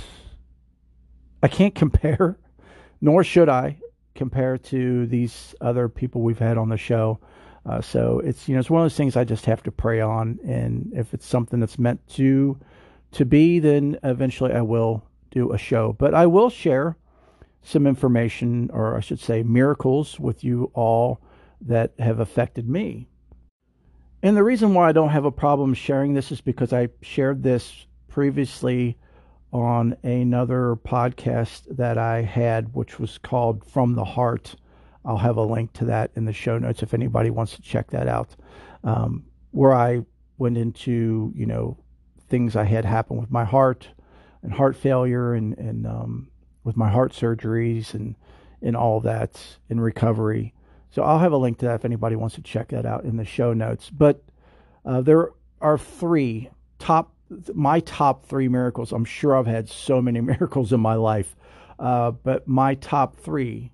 I 1.43 1.47
can't 1.47 1.75
compare, 1.83 2.37
nor 3.01 3.23
should 3.23 3.49
I 3.49 3.77
compare 4.15 4.57
to 4.57 5.05
these 5.05 5.55
other 5.61 5.87
people 5.87 6.21
we've 6.21 6.39
had 6.39 6.57
on 6.57 6.69
the 6.69 6.77
show. 6.77 7.19
Uh, 7.65 7.81
so 7.81 8.19
it's 8.19 8.47
you 8.47 8.55
know 8.55 8.59
it's 8.59 8.69
one 8.69 8.81
of 8.81 8.85
those 8.85 8.97
things 8.97 9.15
I 9.15 9.25
just 9.25 9.45
have 9.45 9.61
to 9.63 9.71
pray 9.71 10.01
on, 10.01 10.39
and 10.43 10.91
if 10.95 11.13
it's 11.13 11.25
something 11.25 11.59
that's 11.59 11.77
meant 11.77 12.07
to 12.15 12.57
to 13.11 13.25
be, 13.25 13.59
then 13.59 13.99
eventually 14.03 14.53
I 14.53 14.61
will 14.61 15.03
do 15.31 15.51
a 15.51 15.57
show. 15.57 15.93
But 15.93 16.13
I 16.13 16.25
will 16.25 16.49
share 16.49 16.97
some 17.61 17.85
information, 17.85 18.69
or 18.73 18.95
I 18.95 18.99
should 18.99 19.19
say, 19.19 19.43
miracles 19.43 20.19
with 20.19 20.43
you 20.43 20.71
all 20.73 21.21
that 21.61 21.93
have 21.99 22.19
affected 22.19 22.69
me. 22.69 23.07
And 24.21 24.35
the 24.35 24.43
reason 24.43 24.73
why 24.73 24.89
I 24.89 24.91
don't 24.91 25.09
have 25.09 25.25
a 25.25 25.31
problem 25.31 25.73
sharing 25.73 26.13
this 26.13 26.31
is 26.31 26.41
because 26.41 26.73
I 26.73 26.89
shared 27.01 27.43
this 27.43 27.85
previously 28.07 28.97
on 29.51 29.95
another 30.03 30.75
podcast 30.75 31.75
that 31.77 31.97
I 31.97 32.21
had, 32.21 32.73
which 32.73 32.99
was 32.99 33.17
called 33.17 33.65
From 33.65 33.95
the 33.95 34.05
Heart. 34.05 34.55
I'll 35.05 35.17
have 35.17 35.37
a 35.37 35.43
link 35.43 35.73
to 35.73 35.85
that 35.85 36.11
in 36.15 36.25
the 36.25 36.33
show 36.33 36.57
notes 36.57 36.83
if 36.83 36.93
anybody 36.93 37.29
wants 37.29 37.55
to 37.55 37.61
check 37.61 37.91
that 37.91 38.07
out. 38.07 38.35
Um, 38.83 39.25
where 39.51 39.73
I 39.73 40.01
went 40.37 40.57
into, 40.57 41.31
you 41.35 41.45
know, 41.45 41.77
things 42.27 42.55
I 42.55 42.63
had 42.63 42.85
happen 42.85 43.17
with 43.17 43.31
my 43.31 43.43
heart 43.43 43.89
and 44.43 44.53
heart 44.53 44.75
failure 44.75 45.33
and, 45.33 45.57
and 45.57 45.85
um, 45.85 46.29
with 46.63 46.77
my 46.77 46.89
heart 46.89 47.11
surgeries 47.11 47.93
and, 47.93 48.15
and 48.61 48.75
all 48.75 48.99
that 49.01 49.41
in 49.69 49.79
recovery. 49.79 50.53
So 50.91 51.03
I'll 51.03 51.19
have 51.19 51.31
a 51.31 51.37
link 51.37 51.59
to 51.59 51.65
that 51.65 51.75
if 51.75 51.85
anybody 51.85 52.15
wants 52.15 52.35
to 52.35 52.41
check 52.41 52.69
that 52.69 52.85
out 52.85 53.03
in 53.03 53.17
the 53.17 53.25
show 53.25 53.53
notes. 53.53 53.89
But 53.89 54.23
uh, 54.85 55.01
there 55.01 55.31
are 55.61 55.77
three 55.77 56.49
top, 56.79 57.13
my 57.53 57.79
top 57.81 58.25
three 58.25 58.47
miracles. 58.47 58.91
I'm 58.91 59.05
sure 59.05 59.37
I've 59.37 59.47
had 59.47 59.69
so 59.69 60.01
many 60.01 60.21
miracles 60.21 60.73
in 60.73 60.79
my 60.79 60.95
life, 60.95 61.35
uh, 61.77 62.11
but 62.11 62.47
my 62.47 62.75
top 62.75 63.17
three 63.17 63.71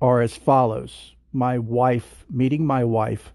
are 0.00 0.20
as 0.20 0.34
follows. 0.34 1.14
My 1.32 1.58
wife, 1.58 2.24
meeting 2.30 2.66
my 2.66 2.84
wife, 2.84 3.32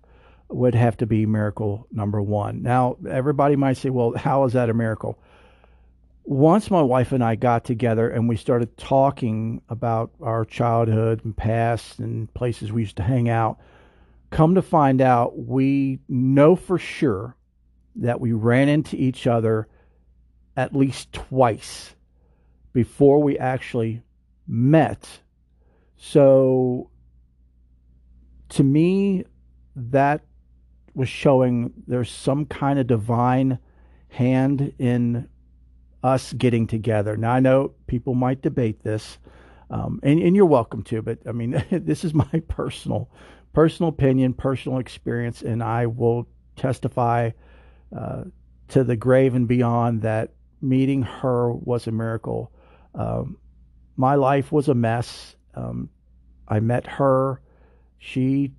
would 0.49 0.75
have 0.75 0.97
to 0.97 1.05
be 1.05 1.25
miracle 1.25 1.87
number 1.91 2.21
one. 2.21 2.61
Now, 2.61 2.97
everybody 3.09 3.55
might 3.55 3.77
say, 3.77 3.89
well, 3.89 4.13
how 4.15 4.43
is 4.45 4.53
that 4.53 4.69
a 4.69 4.73
miracle? 4.73 5.19
Once 6.27 6.69
my 6.69 6.81
wife 6.81 7.13
and 7.13 7.23
I 7.23 7.35
got 7.35 7.63
together 7.63 8.09
and 8.09 8.27
we 8.27 8.35
started 8.35 8.75
talking 8.75 9.61
about 9.69 10.11
our 10.21 10.43
childhood 10.43 11.23
and 11.23 11.35
past 11.35 11.99
and 11.99 12.31
places 12.33 12.69
we 12.69 12.81
used 12.81 12.97
to 12.97 13.03
hang 13.03 13.29
out, 13.29 13.59
come 14.29 14.53
to 14.55 14.61
find 14.61 14.99
out, 14.99 15.39
we 15.39 15.99
know 16.09 16.57
for 16.57 16.77
sure 16.77 17.37
that 17.95 18.19
we 18.19 18.33
ran 18.33 18.67
into 18.67 18.97
each 18.97 19.25
other 19.25 19.69
at 20.57 20.75
least 20.75 21.13
twice 21.13 21.95
before 22.73 23.23
we 23.23 23.39
actually 23.39 24.01
met. 24.45 25.07
So 25.95 26.89
to 28.49 28.65
me, 28.65 29.23
that 29.77 30.25
was 30.93 31.07
showing 31.07 31.71
there's 31.87 32.11
some 32.11 32.45
kind 32.45 32.79
of 32.79 32.87
divine 32.87 33.59
hand 34.09 34.73
in 34.77 35.29
us 36.07 36.33
getting 36.33 36.67
together. 36.67 37.17
Now, 37.17 37.31
I 37.31 37.39
know 37.39 37.73
people 37.85 38.15
might 38.15 38.41
debate 38.41 38.81
this, 38.83 39.17
um, 39.69 39.99
and, 40.01 40.21
and 40.21 40.35
you're 40.35 40.45
welcome 40.45 40.83
to, 40.83 41.01
but 41.01 41.19
I 41.27 41.33
mean, 41.33 41.63
this 41.71 42.05
is 42.05 42.13
my 42.13 42.41
personal, 42.47 43.09
personal 43.53 43.89
opinion, 43.89 44.33
personal 44.33 44.79
experience, 44.79 45.41
and 45.41 45.61
I 45.61 45.85
will 45.87 46.27
testify 46.55 47.31
uh, 47.95 48.23
to 48.69 48.83
the 48.83 48.95
grave 48.95 49.35
and 49.35 49.47
beyond 49.47 50.01
that 50.03 50.31
meeting 50.61 51.03
her 51.03 51.51
was 51.51 51.87
a 51.87 51.91
miracle. 51.91 52.51
Um, 52.95 53.37
my 53.95 54.15
life 54.15 54.51
was 54.51 54.69
a 54.69 54.73
mess. 54.73 55.35
Um, 55.53 55.89
I 56.47 56.59
met 56.59 56.87
her. 56.87 57.41
She 57.99 58.53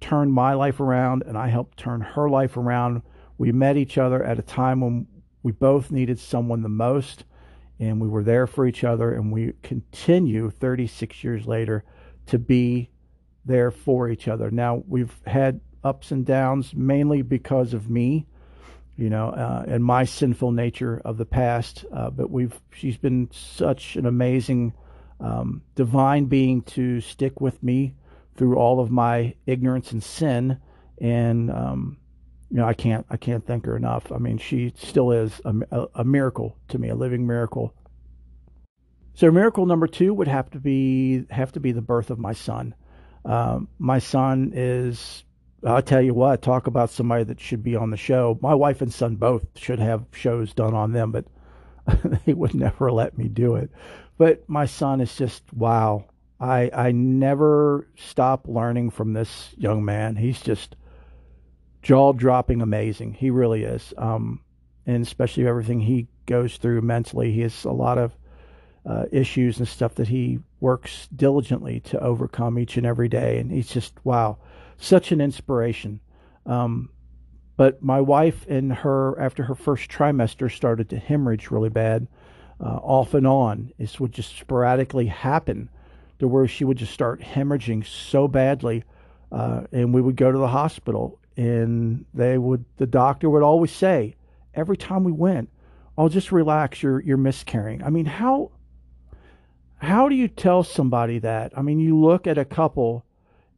turned 0.00 0.32
my 0.32 0.54
life 0.54 0.80
around, 0.80 1.24
and 1.26 1.36
I 1.36 1.48
helped 1.48 1.78
turn 1.78 2.00
her 2.00 2.28
life 2.28 2.56
around. 2.56 3.02
We 3.36 3.52
met 3.52 3.76
each 3.76 3.98
other 3.98 4.22
at 4.22 4.38
a 4.38 4.42
time 4.42 4.80
when 4.80 5.06
we 5.44 5.52
both 5.52 5.92
needed 5.92 6.18
someone 6.18 6.62
the 6.62 6.68
most, 6.68 7.24
and 7.78 8.00
we 8.00 8.08
were 8.08 8.24
there 8.24 8.46
for 8.46 8.66
each 8.66 8.82
other, 8.82 9.12
and 9.12 9.30
we 9.30 9.52
continue 9.62 10.50
36 10.50 11.22
years 11.22 11.46
later 11.46 11.84
to 12.26 12.38
be 12.38 12.90
there 13.44 13.70
for 13.70 14.08
each 14.08 14.26
other. 14.26 14.50
Now, 14.50 14.82
we've 14.88 15.14
had 15.26 15.60
ups 15.84 16.10
and 16.10 16.24
downs 16.24 16.74
mainly 16.74 17.20
because 17.20 17.74
of 17.74 17.90
me, 17.90 18.26
you 18.96 19.10
know, 19.10 19.28
uh, 19.28 19.64
and 19.68 19.84
my 19.84 20.04
sinful 20.04 20.50
nature 20.50 21.02
of 21.04 21.18
the 21.18 21.26
past, 21.26 21.84
uh, 21.92 22.08
but 22.08 22.30
we've 22.30 22.58
she's 22.72 22.96
been 22.96 23.28
such 23.30 23.96
an 23.96 24.06
amazing 24.06 24.72
um, 25.20 25.60
divine 25.74 26.24
being 26.24 26.62
to 26.62 27.02
stick 27.02 27.38
with 27.42 27.62
me 27.62 27.94
through 28.34 28.56
all 28.56 28.80
of 28.80 28.90
my 28.90 29.34
ignorance 29.46 29.92
and 29.92 30.02
sin. 30.02 30.58
And 30.98 31.50
um, 31.50 31.98
you 32.50 32.58
know, 32.58 32.66
I 32.66 32.74
can't 32.74 33.06
I 33.10 33.16
can't 33.16 33.46
thank 33.46 33.66
her 33.66 33.76
enough. 33.76 34.12
I 34.12 34.18
mean, 34.18 34.38
she 34.38 34.72
still 34.76 35.12
is 35.12 35.40
a, 35.44 35.86
a, 35.94 36.04
miracle 36.04 36.56
to 36.68 36.78
me, 36.78 36.88
a 36.88 36.94
living 36.94 37.26
miracle. 37.26 37.74
So 39.14 39.30
miracle 39.30 39.66
number 39.66 39.86
two 39.86 40.12
would 40.14 40.28
have 40.28 40.50
to 40.50 40.60
be 40.60 41.24
have 41.30 41.52
to 41.52 41.60
be 41.60 41.72
the 41.72 41.82
birth 41.82 42.10
of 42.10 42.18
my 42.18 42.32
son. 42.32 42.74
Um, 43.24 43.68
my 43.78 43.98
son 43.98 44.52
is 44.54 45.24
I'll 45.64 45.82
tell 45.82 46.02
you 46.02 46.12
what, 46.12 46.42
talk 46.42 46.66
about 46.66 46.90
somebody 46.90 47.24
that 47.24 47.40
should 47.40 47.62
be 47.62 47.74
on 47.74 47.90
the 47.90 47.96
show. 47.96 48.38
My 48.42 48.54
wife 48.54 48.82
and 48.82 48.92
son 48.92 49.16
both 49.16 49.46
should 49.56 49.78
have 49.78 50.04
shows 50.12 50.52
done 50.52 50.74
on 50.74 50.92
them, 50.92 51.10
but 51.10 51.24
they 52.26 52.34
would 52.34 52.54
never 52.54 52.92
let 52.92 53.16
me 53.16 53.28
do 53.28 53.56
it. 53.56 53.70
But 54.18 54.48
my 54.48 54.66
son 54.66 55.00
is 55.00 55.16
just 55.16 55.42
wow. 55.52 56.04
I 56.38 56.70
I 56.74 56.92
never 56.92 57.88
stop 57.96 58.46
learning 58.46 58.90
from 58.90 59.12
this 59.12 59.54
young 59.56 59.84
man. 59.84 60.16
He's 60.16 60.40
just 60.40 60.76
jaw 61.84 62.12
dropping 62.12 62.62
amazing. 62.62 63.12
He 63.12 63.30
really 63.30 63.62
is. 63.62 63.94
Um, 63.96 64.40
and 64.86 65.02
especially 65.02 65.46
everything 65.46 65.80
he 65.80 66.08
goes 66.26 66.56
through 66.56 66.80
mentally. 66.80 67.30
He 67.30 67.42
has 67.42 67.64
a 67.64 67.70
lot 67.70 67.98
of 67.98 68.16
uh, 68.84 69.04
issues 69.12 69.58
and 69.58 69.68
stuff 69.68 69.94
that 69.94 70.08
he 70.08 70.40
works 70.60 71.08
diligently 71.14 71.80
to 71.80 72.00
overcome 72.00 72.58
each 72.58 72.76
and 72.76 72.86
every 72.86 73.08
day. 73.08 73.38
And 73.38 73.52
he's 73.52 73.68
just 73.68 73.94
wow 74.04 74.38
such 74.76 75.12
an 75.12 75.20
inspiration. 75.20 76.00
Um, 76.46 76.90
but 77.56 77.82
my 77.82 78.00
wife 78.00 78.44
and 78.48 78.72
her, 78.72 79.18
after 79.20 79.44
her 79.44 79.54
first 79.54 79.88
trimester, 79.90 80.50
started 80.50 80.88
to 80.90 80.98
hemorrhage 80.98 81.50
really 81.50 81.68
bad, 81.68 82.08
uh, 82.60 82.78
off 82.82 83.14
and 83.14 83.26
on. 83.26 83.72
This 83.78 84.00
would 84.00 84.12
just 84.12 84.36
sporadically 84.36 85.06
happen 85.06 85.68
to 86.18 86.26
where 86.26 86.48
she 86.48 86.64
would 86.64 86.78
just 86.78 86.92
start 86.92 87.20
hemorrhaging 87.20 87.86
so 87.86 88.26
badly. 88.26 88.84
Uh, 89.30 89.62
and 89.72 89.94
we 89.94 90.00
would 90.00 90.16
go 90.16 90.32
to 90.32 90.38
the 90.38 90.48
hospital, 90.48 91.18
and 91.36 92.04
they 92.14 92.38
would, 92.38 92.64
the 92.76 92.86
doctor 92.86 93.28
would 93.28 93.42
always 93.42 93.72
say, 93.72 94.16
every 94.54 94.76
time 94.76 95.04
we 95.04 95.12
went, 95.12 95.50
"I'll 95.98 96.06
oh, 96.06 96.08
just 96.08 96.32
relax. 96.32 96.82
You're 96.82 97.00
you're 97.00 97.16
miscarrying." 97.16 97.82
I 97.82 97.90
mean, 97.90 98.06
how 98.06 98.52
how 99.78 100.08
do 100.08 100.14
you 100.14 100.28
tell 100.28 100.62
somebody 100.62 101.18
that? 101.20 101.52
I 101.56 101.62
mean, 101.62 101.80
you 101.80 101.98
look 101.98 102.26
at 102.26 102.38
a 102.38 102.44
couple 102.44 103.04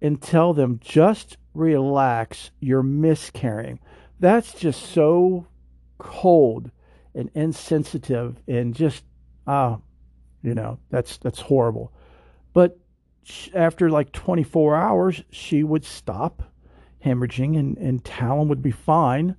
and 0.01 0.21
tell 0.21 0.53
them 0.53 0.81
just 0.83 1.37
relax, 1.55 2.51
you're 2.61 2.83
miscarrying. 2.83 3.81
That's 4.21 4.55
just 4.55 4.83
so 4.91 5.47
cold 5.99 6.71
and 7.15 7.31
insensitive 7.35 8.37
and 8.47 8.75
just 8.75 9.05
ah, 9.47 9.75
uh, 9.75 9.79
you 10.43 10.55
know, 10.55 10.79
that's 10.91 11.17
that's 11.19 11.41
horrible. 11.41 11.93
But 12.53 12.79
after 13.55 13.91
like 13.91 14.13
24 14.13 14.77
hours, 14.77 15.23
she 15.31 15.65
would 15.65 15.85
stop 15.85 16.43
hemorrhaging 17.07 17.59
and, 17.59 17.79
and 17.79 18.05
Talon 18.05 18.49
would 18.49 18.63
be 18.63 18.71
fine 18.73 19.37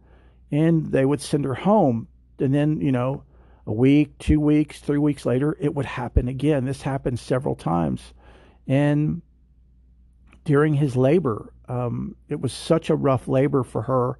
and 0.51 0.88
they 0.88 1.06
would 1.06 1.21
send 1.21 1.45
her 1.45 1.53
home. 1.53 2.08
And 2.39 2.53
then, 2.53 2.80
you 2.80 2.91
know, 2.91 3.23
a 3.65 3.73
week, 3.73 4.17
two 4.19 4.39
weeks, 4.39 4.80
three 4.80 4.97
weeks 4.97 5.25
later, 5.25 5.58
it 5.60 5.75
would 5.75 5.86
happen 5.86 6.27
again. 6.27 6.65
This 6.65 6.82
happened 6.82 7.19
several 7.19 7.56
times. 7.56 8.13
And 8.67 9.21
during 10.47 10.73
his 10.73 10.95
labor. 10.95 11.51
Um, 11.67 12.15
it 12.30 12.39
was 12.39 12.53
such 12.53 12.89
a 12.89 12.95
rough 12.95 13.27
labor 13.27 13.63
for 13.63 13.82
her. 13.82 14.17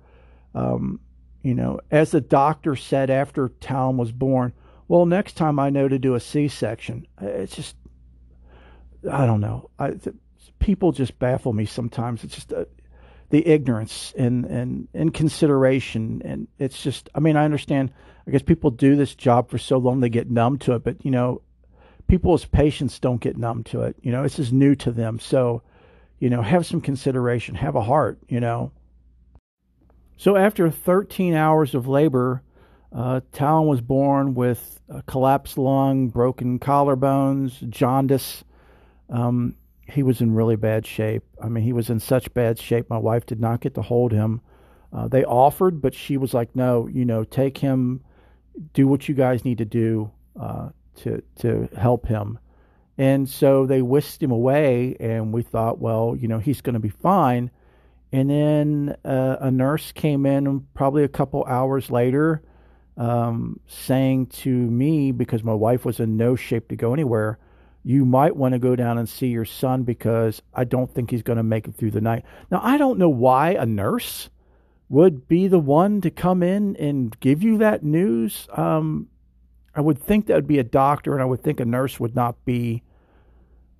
Um, 0.53 0.99
you 1.41 1.55
know, 1.55 1.79
as 1.89 2.12
the 2.12 2.19
doctor 2.19 2.75
said 2.75 3.10
after 3.10 3.47
Talon 3.62 3.95
was 3.95 4.12
born, 4.12 4.51
well, 4.89 5.05
next 5.05 5.38
time 5.38 5.57
I 5.57 5.69
know 5.69 5.88
to 5.88 5.97
do 5.97 6.15
a 6.15 6.19
C 6.19 6.49
section. 6.49 7.07
It's 7.21 7.55
just, 7.55 7.77
I 9.10 9.25
don't 9.25 9.39
know. 9.39 9.69
I, 9.79 9.93
people 10.60 10.91
just 10.91 11.17
baffle 11.17 11.53
me 11.53 11.65
sometimes. 11.65 12.25
It's 12.25 12.36
just 12.36 12.51
uh, 12.51 12.65
the 13.29 13.45
ignorance 13.47 14.13
and, 14.17 14.45
and 14.45 14.87
inconsideration. 14.93 16.21
And 16.23 16.47
it's 16.59 16.81
just, 16.81 17.09
I 17.13 17.19
mean, 17.19 17.35
I 17.35 17.45
understand, 17.45 17.91
I 18.27 18.31
guess 18.31 18.41
people 18.41 18.71
do 18.71 18.95
this 18.95 19.15
job 19.15 19.49
for 19.49 19.57
so 19.57 19.77
long 19.77 19.99
they 19.99 20.09
get 20.09 20.29
numb 20.29 20.57
to 20.59 20.73
it, 20.73 20.83
but, 20.83 21.03
you 21.03 21.11
know, 21.11 21.41
people's 22.07 22.45
patients 22.45 22.99
don't 22.99 23.21
get 23.21 23.37
numb 23.37 23.63
to 23.65 23.81
it. 23.81 23.97
You 24.01 24.11
know, 24.11 24.23
this 24.23 24.39
is 24.39 24.53
new 24.53 24.75
to 24.75 24.91
them. 24.91 25.19
So, 25.19 25.61
you 26.19 26.29
know, 26.29 26.41
have 26.41 26.65
some 26.65 26.81
consideration, 26.81 27.55
have 27.55 27.75
a 27.75 27.81
heart, 27.81 28.19
you 28.27 28.39
know. 28.39 28.71
So 30.15 30.35
after 30.35 30.69
13 30.71 31.35
hours 31.35 31.75
of 31.75 31.87
labor, 31.87 32.41
uh, 32.91 33.21
Talon 33.33 33.67
was 33.67 33.81
born 33.81 34.33
with 34.33 34.79
a 34.89 35.01
collapsed 35.03 35.57
lung, 35.57 36.07
broken 36.07 36.59
collarbones, 36.59 37.69
jaundice. 37.69 38.43
Um, 39.09 39.55
he 39.89 40.04
was 40.04 40.21
in 40.21 40.34
really 40.34 40.56
bad 40.56 40.86
shape. 40.86 41.23
I 41.41 41.50
mean, 41.50 41.63
he 41.63 41.73
was 41.73 41.89
in 41.89 42.00
such 42.00 42.34
bad 42.34 42.60
shape. 42.60 42.89
My 42.89 42.97
wife 42.97 43.26
did 43.26 43.39
not 43.39 43.62
get 43.62 43.76
to 43.76 43.82
hold 43.82 44.12
him. 44.12 44.41
Uh, 44.93 45.08
they 45.08 45.23
offered, 45.26 45.82
but 45.82 45.93
she 45.93 46.17
was 46.17 46.34
like, 46.34 46.56
"No, 46.56 46.88
you 46.88 47.06
know, 47.06 47.23
take 47.23 47.58
him, 47.58 48.02
do 48.73 48.88
what 48.88 49.08
you 49.08 49.15
guys 49.15 49.45
need 49.45 49.58
to 49.60 49.65
do 49.65 50.12
uh, 50.39 50.69
to 50.97 51.21
to 51.39 51.69
help 51.76 52.08
him." 52.08 52.39
And 52.97 53.30
so 53.30 53.65
they 53.65 53.82
whisked 53.82 54.23
him 54.23 54.32
away, 54.32 54.97
and 55.00 55.32
we 55.32 55.43
thought, 55.43 55.80
well, 55.80 56.15
you 56.17 56.28
know, 56.28 56.39
he's 56.39 56.62
going 56.62 56.73
to 56.73 56.80
be 56.80 56.89
fine. 56.89 57.52
And 58.12 58.30
then 58.30 58.95
uh, 59.06 59.38
a 59.39 59.52
nurse 59.52 59.91
came 59.91 60.26
in 60.26 60.65
probably 60.73 61.04
a 61.04 61.10
couple 61.10 61.43
hours 61.45 61.91
later, 61.91 62.41
um, 62.95 63.60
saying 63.67 64.28
to 64.28 64.50
me, 64.50 65.12
because 65.12 65.43
my 65.43 65.54
wife 65.54 65.86
was 65.86 66.00
in 66.00 66.17
no 66.17 66.36
shape 66.36 66.69
to 66.69 66.76
go 66.76 66.93
anywhere, 66.93 67.38
you 67.88 68.04
might 68.04 68.36
want 68.36 68.52
to 68.52 68.60
go 68.60 68.76
down 68.76 68.97
and 68.97 69.08
see 69.08 69.28
your 69.28 69.45
son 69.45 69.84
because 69.84 70.41
I 70.54 70.65
don't 70.65 70.93
think 70.93 71.10
he's 71.10 71.23
going 71.23 71.38
to 71.38 71.43
make 71.43 71.69
it 71.69 71.76
through 71.76 71.91
the 71.91 72.02
night. 72.02 72.26
Now, 72.52 72.60
I 72.62 72.78
don't 72.78 73.00
know 73.00 73.08
why 73.08 73.52
a 73.52 73.65
nurse 73.65 74.30
would 74.89 75.30
be 75.30 75.47
the 75.47 75.58
one 75.58 76.02
to 76.02 76.12
come 76.12 76.43
in 76.43 76.76
and 76.76 77.17
give 77.21 77.43
you 77.43 77.60
that 77.60 77.84
news. 77.84 78.45
Um, 78.52 79.08
I 79.73 79.80
would 79.80 80.00
think 80.00 80.26
that 80.26 80.36
would 80.36 80.47
be 80.47 80.60
a 80.60 80.65
doctor, 80.65 81.13
and 81.13 81.21
I 81.21 81.26
would 81.26 81.41
think 81.41 81.62
a 81.62 81.65
nurse 81.65 81.97
would 81.97 82.13
not 82.13 82.43
be 82.43 82.84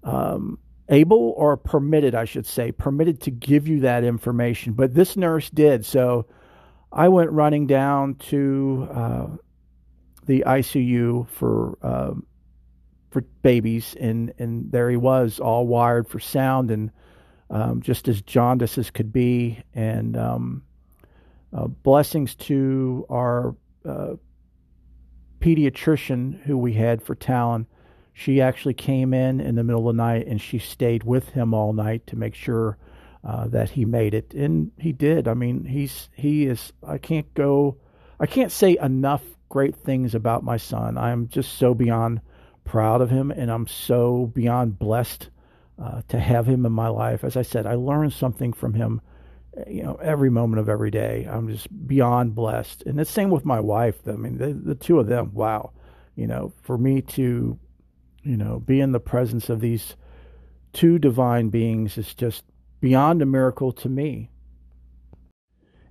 um, 0.06 0.58
able 0.88 1.34
or 1.36 1.58
permitted, 1.58 2.16
I 2.16 2.24
should 2.24 2.46
say, 2.46 2.72
permitted 2.72 3.20
to 3.24 3.32
give 3.32 3.68
you 3.68 3.82
that 3.82 4.06
information. 4.06 4.72
But 4.72 4.94
this 4.94 5.18
nurse 5.18 5.50
did. 5.50 5.86
So 5.86 6.28
I 6.94 7.10
went 7.10 7.32
running 7.32 7.68
down 7.68 8.16
to 8.30 8.88
uh, 8.90 9.28
the 10.28 10.46
ICU 10.48 11.28
for 11.28 11.78
um, 11.82 12.26
for 13.10 13.22
babies, 13.42 13.96
and 14.00 14.34
and 14.38 14.72
there 14.72 14.90
he 14.90 14.98
was, 14.98 15.40
all 15.40 15.68
wired 15.68 16.08
for 16.08 16.20
sound 16.20 16.72
and 16.72 16.92
um, 17.50 17.82
just 17.82 18.08
as 18.08 18.22
jaundiced 18.22 18.78
as 18.78 18.92
could 18.92 19.14
be. 19.14 19.62
And 19.74 20.18
um, 20.18 20.64
uh, 21.54 21.68
blessings 21.68 22.36
to 22.36 23.06
our 23.10 23.56
uh, 23.88 24.16
pediatrician 25.40 26.42
who 26.44 26.58
we 26.58 26.74
had 26.74 27.02
for 27.02 27.16
Talon 27.16 27.68
she 28.18 28.42
actually 28.42 28.74
came 28.74 29.14
in 29.14 29.40
in 29.40 29.54
the 29.54 29.64
middle 29.64 29.88
of 29.88 29.96
the 29.96 30.02
night 30.02 30.26
and 30.26 30.42
she 30.42 30.58
stayed 30.58 31.04
with 31.04 31.30
him 31.30 31.54
all 31.54 31.72
night 31.72 32.08
to 32.08 32.16
make 32.16 32.34
sure 32.34 32.76
uh, 33.24 33.48
that 33.48 33.70
he 33.70 33.86
made 33.86 34.16
it, 34.16 34.34
and 34.34 34.72
he 34.80 34.92
did. 34.92 35.28
I 35.28 35.36
mean, 35.36 35.66
he's 35.66 36.10
he 36.16 36.48
is. 36.48 36.74
I 36.86 36.98
can't 36.98 37.32
go. 37.36 37.78
I 38.20 38.26
can't 38.26 38.52
say 38.52 38.78
enough 38.82 39.22
great 39.50 39.76
things 39.76 40.16
about 40.16 40.44
my 40.44 40.58
son. 40.58 40.98
I'm 40.98 41.28
just 41.28 41.60
so 41.60 41.76
beyond 41.76 42.22
proud 42.68 43.02
of 43.02 43.10
him, 43.10 43.32
and 43.32 43.50
I'm 43.50 43.68
so 43.68 44.32
beyond 44.34 44.78
blessed 44.78 45.30
uh, 45.82 46.02
to 46.10 46.20
have 46.20 46.48
him 46.48 46.66
in 46.66 46.72
my 46.72 46.90
life. 46.90 47.24
As 47.24 47.36
I 47.36 47.42
said, 47.42 47.66
I 47.66 47.76
learn 47.76 48.12
something 48.12 48.54
from 48.54 48.74
him, 48.74 49.02
you 49.68 49.84
know, 49.84 49.96
every 49.96 50.30
moment 50.30 50.60
of 50.60 50.70
every 50.70 50.92
day. 50.92 51.28
I'm 51.30 51.50
just 51.50 51.68
beyond 51.88 52.36
blessed, 52.36 52.84
and 52.86 53.00
the 53.00 53.06
same 53.06 53.30
with 53.30 53.46
my 53.46 53.60
wife. 53.60 54.08
I 54.08 54.12
mean, 54.12 54.38
the, 54.38 54.54
the 54.54 54.76
two 54.76 55.00
of 55.00 55.08
them. 55.08 55.34
Wow, 55.34 55.72
you 56.16 56.28
know, 56.28 56.54
for 56.62 56.78
me 56.78 57.02
to 57.02 57.58
you 58.28 58.36
know, 58.36 58.60
be 58.60 58.82
in 58.82 58.92
the 58.92 59.00
presence 59.00 59.50
of 59.50 59.62
these 59.62 59.96
two 60.74 61.00
divine 61.00 61.48
beings 61.50 61.98
is 61.98 62.14
just 62.14 62.44
beyond 62.82 63.22
a 63.22 63.26
miracle 63.26 63.72
to 63.72 63.88
me. 63.88 64.30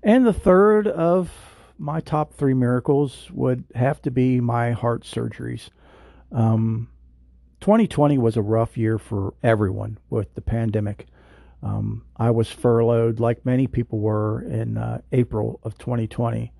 And 0.03 0.27
the 0.27 0.35
third 0.35 0.87
of 0.87 1.33
my 1.79 2.01
top 2.01 2.35
three 2.35 2.55
miracles 2.55 3.31
would 3.33 3.65
have 3.75 4.03
to 4.03 4.11
be 4.11 4.41
my 4.41 4.73
heart 4.73 5.03
surgeries. 5.03 5.71
Um, 6.33 6.89
2020 7.61 8.19
was 8.19 8.37
a 8.37 8.43
rough 8.43 8.77
year 8.77 8.99
for 8.99 9.35
everyone 9.43 9.99
with 10.11 10.35
the 10.35 10.41
pandemic. 10.41 11.07
Um, 11.63 12.05
I 12.17 12.31
was 12.31 12.51
furloughed, 12.51 13.19
like 13.19 13.45
many 13.47 13.67
people 13.67 13.99
were, 13.99 14.43
in 14.43 14.77
uh, 14.77 15.01
April 15.13 15.59
of 15.63 15.79
2020. 15.79 16.53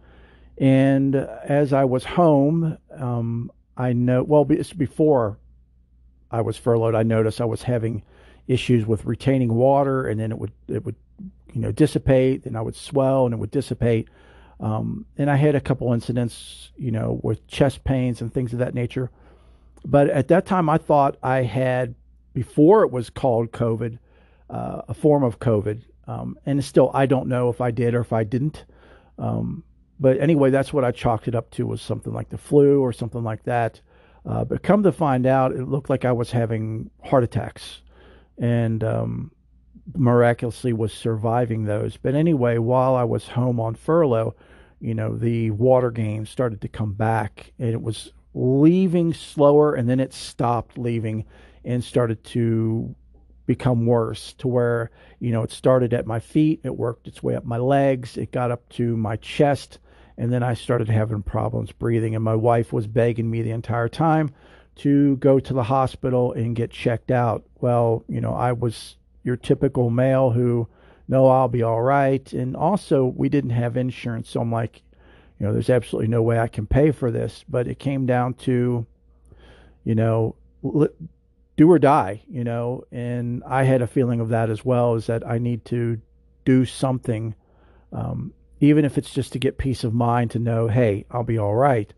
And 0.59 1.15
as 1.15 1.73
I 1.73 1.85
was 1.85 2.05
home, 2.05 2.79
um, 2.97 3.53
I 3.77 3.93
know, 3.93 4.23
well, 4.23 4.47
it's 4.49 4.73
before 4.73 5.39
I 6.31 6.41
was 6.41 6.57
furloughed, 6.57 6.95
I 6.95 7.03
noticed 7.03 7.41
I 7.41 7.45
was 7.45 7.63
having 7.63 8.03
issues 8.49 8.87
with 8.87 9.05
retaining 9.05 9.55
water, 9.55 10.07
and 10.07 10.19
then 10.19 10.33
it 10.33 10.39
would 10.39 10.53
it 10.69 10.85
would 10.85 10.97
you 11.53 11.61
know 11.61 11.73
dissipate, 11.73 12.47
and 12.47 12.57
I 12.57 12.63
would 12.63 12.77
swell, 12.77 13.27
and 13.27 13.35
it 13.35 13.39
would 13.39 13.51
dissipate. 13.51 14.09
Um, 14.59 15.05
and 15.19 15.31
I 15.31 15.37
had 15.37 15.55
a 15.55 15.61
couple 15.61 15.93
incidents, 15.93 16.71
you 16.77 16.91
know, 16.91 17.21
with 17.23 17.47
chest 17.47 17.85
pains 17.85 18.23
and 18.23 18.33
things 18.33 18.53
of 18.53 18.61
that 18.61 18.75
nature. 18.75 19.11
But 19.87 20.11
at 20.11 20.29
that 20.29 20.47
time, 20.47 20.69
I 20.69 20.79
thought 20.79 21.17
I 21.23 21.43
had, 21.43 21.95
before 22.35 22.83
it 22.83 22.91
was 22.91 23.09
called 23.09 23.53
COVID, 23.53 23.99
uh, 24.51 24.83
a 24.89 24.95
form 24.95 25.23
of 25.23 25.39
COVID. 25.39 25.83
Um, 26.09 26.37
and 26.45 26.63
still, 26.65 26.91
I 26.93 27.07
don't 27.07 27.29
know 27.29 27.49
if 27.51 27.61
I 27.61 27.71
did 27.71 27.95
or 27.95 28.01
if 28.01 28.13
I 28.13 28.25
didn't. 28.25 28.65
Um, 29.17 29.63
but 30.01 30.21
anyway, 30.21 30.51
that's 30.51 30.73
what 30.73 30.85
I 30.85 30.91
chalked 30.91 31.29
it 31.29 31.37
up 31.37 31.51
to 31.53 31.67
was 31.67 31.81
something 31.81 32.13
like 32.13 32.31
the 32.31 32.37
flu 32.37 32.81
or 32.81 32.93
something 32.93 33.23
like 33.23 33.45
that. 33.45 33.81
Uh, 34.27 34.45
but 34.45 34.65
come 34.65 34.83
to 34.83 34.91
find 34.91 35.25
out, 35.25 35.53
it 35.53 35.69
looked 35.69 35.89
like 35.89 36.05
I 36.05 36.13
was 36.13 36.33
having 36.33 36.91
heart 37.05 37.23
attacks, 37.23 37.81
and 38.39 38.83
um, 38.83 39.31
miraculously 39.95 40.73
was 40.73 40.93
surviving 40.93 41.65
those. 41.65 41.97
But 41.97 42.17
anyway, 42.17 42.59
while 42.59 42.97
I 42.97 43.05
was 43.05 43.29
home 43.29 43.61
on 43.61 43.77
furlough, 43.77 44.35
you 44.81 44.95
know, 44.95 45.17
the 45.17 45.53
water 45.53 45.93
gain 45.93 46.27
started 46.27 46.61
to 46.63 46.69
come 46.69 46.93
back, 46.93 47.53
and 47.61 47.71
it 47.71 47.81
was 47.81 48.13
leaving 48.37 49.15
slower, 49.15 49.75
and 49.75 49.89
then 49.89 50.01
it 50.01 50.13
stopped 50.13 50.79
leaving 50.79 51.25
and 51.65 51.83
started 51.83 52.23
to 52.25 52.95
become 53.47 53.87
worse 53.87 54.33
to 54.35 54.49
where 54.49 54.91
you 55.21 55.31
know 55.31 55.43
it 55.43 55.53
started 55.53 55.95
at 55.95 56.05
my 56.05 56.19
feet 56.19 56.59
it 56.65 56.77
worked 56.77 57.07
its 57.07 57.23
way 57.23 57.37
up 57.37 57.45
my 57.45 57.59
legs 57.59 58.17
it 58.17 58.33
got 58.33 58.51
up 58.51 58.69
to 58.69 58.97
my 58.97 59.15
chest 59.15 59.79
and 60.19 60.33
then 60.33 60.43
I 60.43 60.55
started 60.55 60.89
having 60.89 61.23
problems 61.23 61.73
breathing. 61.73 62.15
And 62.15 62.25
my 62.25 62.35
wife 62.35 62.73
was 62.73 62.87
begging 62.87 63.31
me 63.31 63.43
the 63.43 63.51
entire 63.51 63.89
time 63.89 64.31
to 64.77 65.17
go 65.17 65.39
to 65.41 65.53
the 65.53 65.65
hospital 65.65 66.33
and 66.33 66.57
get 66.57 66.71
checked 66.71 67.11
out. 67.11 67.45
Well, 67.61 68.05
you 68.09 68.21
know, 68.21 68.35
I 68.35 68.53
was 68.53 68.97
your 69.25 69.37
typical 69.37 69.91
male 69.91 70.31
who, 70.31 70.69
no, 71.09 71.29
I'll 71.29 71.49
be 71.49 71.63
all 71.63 71.83
right. 71.83 72.31
And 72.33 72.57
also, 72.57 73.05
we 73.05 73.29
didn't 73.29 73.51
have 73.51 73.77
insurance. 73.77 74.31
So 74.31 74.41
I'm 74.41 74.53
like, 74.53 74.83
you 75.39 75.47
know, 75.47 75.53
there's 75.53 75.71
absolutely 75.71 76.09
no 76.09 76.23
way 76.23 76.39
I 76.39 76.49
can 76.49 76.67
pay 76.67 76.91
for 76.91 77.11
this. 77.11 77.45
But 77.49 77.69
it 77.69 77.79
came 77.79 78.07
down 78.07 78.35
to, 78.35 78.87
you 79.85 79.95
know, 79.95 80.37
do 81.57 81.71
or 81.71 81.79
die, 81.79 82.23
you 82.29 82.45
know. 82.45 82.85
And 82.91 83.43
I 83.47 83.65
had 83.65 83.83
a 83.83 83.87
feeling 83.87 84.21
of 84.21 84.31
that 84.31 84.51
as 84.51 84.65
well, 84.65 84.95
is 84.95 85.07
that 85.07 85.27
I 85.27 85.39
need 85.39 85.65
to 85.67 86.01
do 86.45 86.65
something. 86.65 87.35
Um, 87.93 88.33
even 88.61 88.85
if 88.85 88.97
it's 88.97 89.13
just 89.13 89.33
to 89.33 89.39
get 89.39 89.59
peace 89.59 89.85
of 89.85 89.93
mind 89.93 90.31
to 90.33 90.39
know, 90.39 90.69
hey, 90.69 91.05
I'll 91.11 91.25
be 91.25 91.39
all 91.39 91.55
right. 91.55 91.93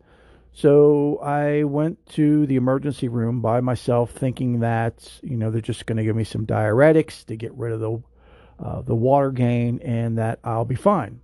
So 0.51 1.19
I 1.19 1.63
went 1.63 2.05
to 2.07 2.45
the 2.45 2.57
emergency 2.57 3.07
room 3.07 3.39
by 3.39 3.61
myself, 3.61 4.11
thinking 4.11 4.59
that 4.59 5.09
you 5.21 5.37
know 5.37 5.51
they're 5.51 5.61
just 5.61 5.85
going 5.85 5.97
to 5.97 6.03
give 6.03 6.15
me 6.15 6.23
some 6.25 6.45
diuretics 6.45 7.25
to 7.25 7.37
get 7.37 7.53
rid 7.53 7.71
of 7.71 7.79
the 7.79 8.03
uh, 8.61 8.81
the 8.81 8.95
water 8.95 9.31
gain, 9.31 9.79
and 9.81 10.17
that 10.17 10.39
I'll 10.43 10.65
be 10.65 10.75
fine. 10.75 11.21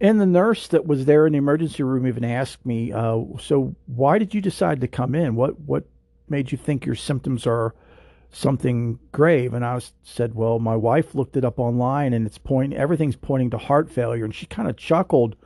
And 0.00 0.20
the 0.20 0.26
nurse 0.26 0.68
that 0.68 0.86
was 0.86 1.06
there 1.06 1.26
in 1.26 1.32
the 1.32 1.38
emergency 1.38 1.82
room 1.82 2.06
even 2.06 2.24
asked 2.24 2.64
me, 2.64 2.92
uh, 2.92 3.20
"So 3.40 3.74
why 3.86 4.18
did 4.18 4.32
you 4.32 4.40
decide 4.40 4.80
to 4.80 4.88
come 4.88 5.14
in? 5.14 5.34
What 5.34 5.58
what 5.60 5.84
made 6.28 6.52
you 6.52 6.58
think 6.58 6.86
your 6.86 6.94
symptoms 6.94 7.46
are 7.46 7.74
something 8.30 8.98
grave. 9.12 9.54
And 9.54 9.64
I 9.64 9.74
was, 9.74 9.92
said, 10.02 10.34
well, 10.34 10.58
my 10.58 10.76
wife 10.76 11.14
looked 11.14 11.36
it 11.36 11.44
up 11.44 11.58
online 11.58 12.12
and 12.12 12.26
it's 12.26 12.38
point 12.38 12.74
everything's 12.74 13.16
pointing 13.16 13.50
to 13.50 13.58
heart 13.58 13.90
failure. 13.90 14.24
And 14.24 14.34
she 14.34 14.46
kind 14.46 14.68
of 14.68 14.76
chuckled 14.76 15.36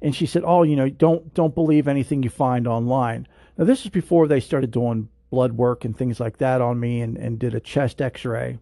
and 0.00 0.14
she 0.14 0.26
said, 0.26 0.42
oh, 0.44 0.62
you 0.62 0.76
know, 0.76 0.88
don't 0.88 1.32
don't 1.34 1.54
believe 1.54 1.86
anything 1.86 2.22
you 2.22 2.30
find 2.30 2.66
online. 2.66 3.28
Now 3.56 3.64
this 3.64 3.84
is 3.84 3.90
before 3.90 4.26
they 4.26 4.40
started 4.40 4.70
doing 4.70 5.08
blood 5.30 5.52
work 5.52 5.84
and 5.84 5.96
things 5.96 6.20
like 6.20 6.38
that 6.38 6.60
on 6.60 6.80
me 6.80 7.00
and, 7.00 7.16
and 7.16 7.38
did 7.38 7.54
a 7.54 7.60
chest 7.60 8.02
X-ray. 8.02 8.58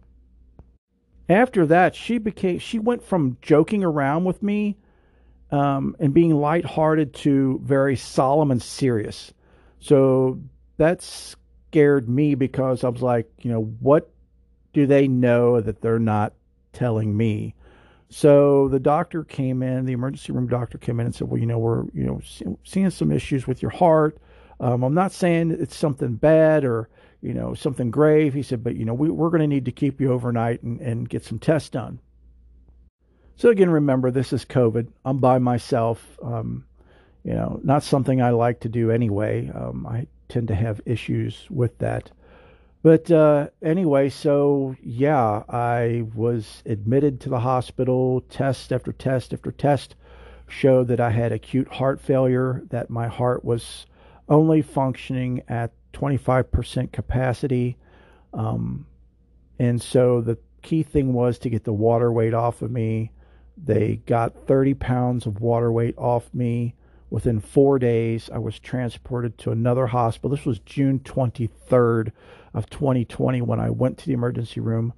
After 1.27 1.65
that, 1.65 1.95
she 1.95 2.17
became 2.17 2.59
she 2.59 2.77
went 2.77 3.03
from 3.03 3.37
joking 3.41 3.83
around 3.83 4.25
with 4.25 4.43
me 4.43 4.77
um, 5.51 5.95
and 5.99 6.13
being 6.13 6.35
lighthearted 6.35 7.13
to 7.13 7.59
very 7.63 7.95
solemn 7.95 8.51
and 8.51 8.61
serious. 8.61 9.33
So 9.79 10.39
that 10.77 11.01
scared 11.01 12.09
me 12.09 12.35
because 12.35 12.83
I 12.83 12.89
was 12.89 13.01
like, 13.01 13.29
you 13.41 13.51
know, 13.51 13.63
what 13.79 14.11
do 14.73 14.85
they 14.85 15.07
know 15.07 15.59
that 15.59 15.81
they're 15.81 15.99
not 15.99 16.33
telling 16.73 17.15
me? 17.15 17.55
So 18.09 18.67
the 18.67 18.79
doctor 18.79 19.23
came 19.23 19.63
in, 19.63 19.85
the 19.85 19.93
emergency 19.93 20.33
room 20.33 20.47
doctor 20.47 20.77
came 20.77 20.99
in 20.99 21.05
and 21.05 21.15
said, 21.15 21.29
well, 21.29 21.39
you 21.39 21.45
know, 21.45 21.59
we're, 21.59 21.83
you 21.93 22.03
know, 22.03 22.21
seeing 22.63 22.89
some 22.89 23.11
issues 23.11 23.47
with 23.47 23.61
your 23.61 23.71
heart. 23.71 24.17
Um, 24.59 24.83
I'm 24.83 24.93
not 24.93 25.11
saying 25.11 25.51
it's 25.51 25.77
something 25.77 26.15
bad 26.15 26.65
or, 26.65 26.89
you 27.21 27.33
know, 27.33 27.53
something 27.53 27.89
grave. 27.89 28.33
He 28.33 28.43
said, 28.43 28.63
but, 28.63 28.75
you 28.75 28.85
know, 28.85 28.93
we, 28.93 29.09
we're 29.09 29.29
going 29.29 29.41
to 29.41 29.47
need 29.47 29.65
to 29.65 29.71
keep 29.71 30.01
you 30.01 30.11
overnight 30.11 30.61
and, 30.61 30.81
and 30.81 31.09
get 31.09 31.23
some 31.23 31.39
tests 31.39 31.69
done. 31.69 31.99
So 33.41 33.49
again, 33.49 33.71
remember, 33.71 34.11
this 34.11 34.33
is 34.33 34.45
COVID. 34.45 34.85
I'm 35.03 35.17
by 35.17 35.39
myself. 35.39 35.99
Um, 36.21 36.63
you 37.23 37.33
know, 37.33 37.59
not 37.63 37.81
something 37.81 38.21
I 38.21 38.29
like 38.29 38.59
to 38.59 38.69
do 38.69 38.91
anyway. 38.91 39.49
Um, 39.49 39.87
I 39.87 40.05
tend 40.29 40.49
to 40.49 40.53
have 40.53 40.79
issues 40.85 41.47
with 41.49 41.75
that. 41.79 42.11
But 42.83 43.09
uh, 43.09 43.47
anyway, 43.63 44.09
so 44.09 44.75
yeah, 44.83 45.41
I 45.49 46.05
was 46.13 46.61
admitted 46.67 47.19
to 47.21 47.29
the 47.29 47.39
hospital. 47.39 48.21
Test 48.29 48.71
after 48.71 48.91
test 48.91 49.33
after 49.33 49.51
test 49.51 49.95
showed 50.47 50.89
that 50.89 50.99
I 50.99 51.09
had 51.09 51.31
acute 51.31 51.67
heart 51.67 51.99
failure, 51.99 52.61
that 52.69 52.91
my 52.91 53.07
heart 53.07 53.43
was 53.43 53.87
only 54.29 54.61
functioning 54.61 55.41
at 55.47 55.71
25% 55.93 56.91
capacity. 56.91 57.77
Um, 58.35 58.85
and 59.57 59.81
so 59.81 60.21
the 60.21 60.37
key 60.61 60.83
thing 60.83 61.13
was 61.13 61.39
to 61.39 61.49
get 61.49 61.63
the 61.63 61.73
water 61.73 62.11
weight 62.11 62.35
off 62.35 62.61
of 62.61 62.69
me. 62.69 63.09
They 63.63 63.97
got 64.05 64.47
30 64.47 64.73
pounds 64.75 65.25
of 65.25 65.39
water 65.39 65.71
weight 65.71 65.95
off 65.97 66.33
me. 66.33 66.75
Within 67.09 67.39
four 67.39 67.77
days, 67.77 68.29
I 68.33 68.37
was 68.37 68.57
transported 68.57 69.37
to 69.39 69.51
another 69.51 69.87
hospital. 69.87 70.35
This 70.35 70.45
was 70.45 70.59
June 70.59 70.99
23rd 70.99 72.11
of 72.53 72.69
2020 72.69 73.41
when 73.41 73.59
I 73.59 73.69
went 73.69 73.97
to 73.99 74.07
the 74.07 74.13
emergency 74.13 74.61
room. 74.61 74.93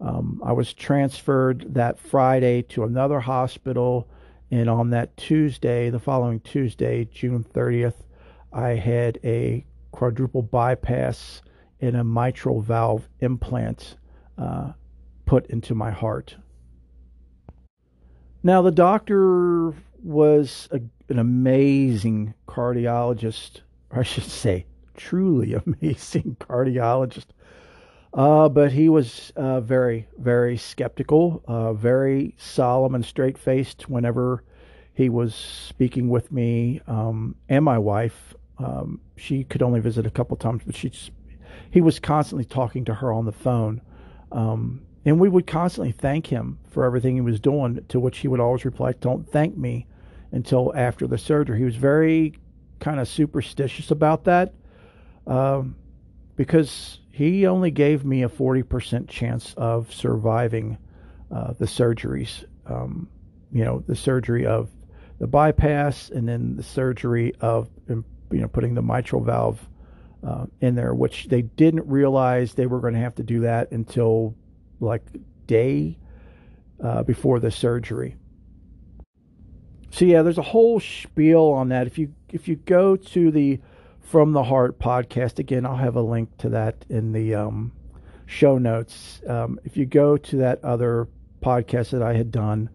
Um, 0.00 0.42
I 0.44 0.52
was 0.52 0.74
transferred 0.74 1.74
that 1.74 1.98
Friday 1.98 2.62
to 2.62 2.84
another 2.84 3.20
hospital, 3.20 4.08
and 4.50 4.68
on 4.68 4.90
that 4.90 5.16
Tuesday, 5.16 5.88
the 5.90 5.98
following 5.98 6.40
Tuesday, 6.40 7.06
June 7.06 7.44
30th, 7.44 7.94
I 8.52 8.70
had 8.70 9.18
a 9.24 9.64
quadruple 9.90 10.42
bypass 10.42 11.42
and 11.80 11.96
a 11.96 12.04
mitral 12.04 12.60
valve 12.60 13.08
implant 13.20 13.96
uh, 14.36 14.72
put 15.24 15.46
into 15.46 15.74
my 15.74 15.90
heart. 15.90 16.36
Now, 18.44 18.60
the 18.60 18.70
doctor 18.70 19.72
was 20.02 20.68
a 20.70 20.80
an 21.08 21.18
amazing 21.18 22.34
cardiologist, 22.46 23.60
I 23.90 24.02
should 24.02 24.24
say, 24.24 24.66
truly 24.96 25.54
amazing 25.66 26.36
cardiologist. 26.40 27.26
Uh, 28.12 28.48
but 28.48 28.72
he 28.72 28.88
was 28.88 29.32
uh, 29.34 29.60
very, 29.60 30.06
very 30.18 30.56
skeptical, 30.56 31.42
uh, 31.48 31.72
very 31.72 32.34
solemn 32.38 32.94
and 32.94 33.04
straight 33.04 33.36
faced 33.36 33.88
whenever 33.88 34.44
he 34.92 35.08
was 35.08 35.34
speaking 35.34 36.08
with 36.08 36.30
me 36.30 36.80
um, 36.86 37.34
and 37.48 37.64
my 37.64 37.78
wife. 37.78 38.34
Um, 38.58 39.00
she 39.16 39.42
could 39.42 39.62
only 39.62 39.80
visit 39.80 40.06
a 40.06 40.10
couple 40.10 40.36
times, 40.36 40.62
but 40.64 40.76
she, 40.76 40.92
he 41.70 41.80
was 41.80 41.98
constantly 41.98 42.44
talking 42.44 42.84
to 42.84 42.94
her 42.94 43.12
on 43.12 43.24
the 43.24 43.32
phone. 43.32 43.80
Um, 44.30 44.82
and 45.04 45.20
we 45.20 45.28
would 45.28 45.46
constantly 45.46 45.92
thank 45.92 46.26
him 46.26 46.58
for 46.70 46.84
everything 46.84 47.14
he 47.14 47.20
was 47.20 47.40
doing, 47.40 47.84
to 47.88 48.00
which 48.00 48.18
he 48.18 48.28
would 48.28 48.40
always 48.40 48.64
reply, 48.64 48.92
Don't 48.92 49.28
thank 49.28 49.56
me 49.56 49.86
until 50.32 50.74
after 50.74 51.06
the 51.06 51.18
surgery. 51.18 51.58
He 51.58 51.64
was 51.64 51.76
very 51.76 52.34
kind 52.80 52.98
of 52.98 53.08
superstitious 53.08 53.90
about 53.90 54.24
that 54.24 54.54
um, 55.26 55.76
because 56.36 57.00
he 57.10 57.46
only 57.46 57.70
gave 57.70 58.04
me 58.04 58.24
a 58.24 58.28
40% 58.28 59.08
chance 59.08 59.54
of 59.56 59.92
surviving 59.92 60.78
uh, 61.30 61.52
the 61.58 61.66
surgeries. 61.66 62.44
Um, 62.66 63.08
you 63.52 63.64
know, 63.64 63.84
the 63.86 63.94
surgery 63.94 64.46
of 64.46 64.68
the 65.20 65.26
bypass 65.26 66.10
and 66.10 66.28
then 66.28 66.56
the 66.56 66.62
surgery 66.62 67.32
of, 67.40 67.68
you 67.88 68.04
know, 68.30 68.48
putting 68.48 68.74
the 68.74 68.82
mitral 68.82 69.22
valve 69.22 69.68
uh, 70.26 70.46
in 70.60 70.74
there, 70.74 70.94
which 70.94 71.26
they 71.26 71.42
didn't 71.42 71.86
realize 71.86 72.54
they 72.54 72.66
were 72.66 72.80
going 72.80 72.94
to 72.94 73.00
have 73.00 73.14
to 73.14 73.22
do 73.22 73.40
that 73.40 73.70
until 73.70 74.34
like 74.80 75.02
day 75.46 75.98
uh, 76.82 77.02
before 77.02 77.40
the 77.40 77.50
surgery. 77.50 78.16
So 79.90 80.04
yeah, 80.04 80.22
there's 80.22 80.38
a 80.38 80.42
whole 80.42 80.80
spiel 80.80 81.46
on 81.46 81.68
that. 81.68 81.86
If 81.86 81.98
you 81.98 82.12
if 82.32 82.48
you 82.48 82.56
go 82.56 82.96
to 82.96 83.30
the 83.30 83.60
From 84.00 84.32
the 84.32 84.42
Heart 84.42 84.80
podcast 84.80 85.38
again, 85.38 85.64
I'll 85.64 85.76
have 85.76 85.94
a 85.94 86.02
link 86.02 86.36
to 86.38 86.48
that 86.48 86.84
in 86.88 87.12
the 87.12 87.36
um, 87.36 87.72
show 88.26 88.58
notes. 88.58 89.20
Um, 89.28 89.60
if 89.64 89.76
you 89.76 89.86
go 89.86 90.16
to 90.16 90.36
that 90.38 90.64
other 90.64 91.06
podcast 91.40 91.90
that 91.90 92.02
I 92.02 92.14
had 92.14 92.32
done, 92.32 92.70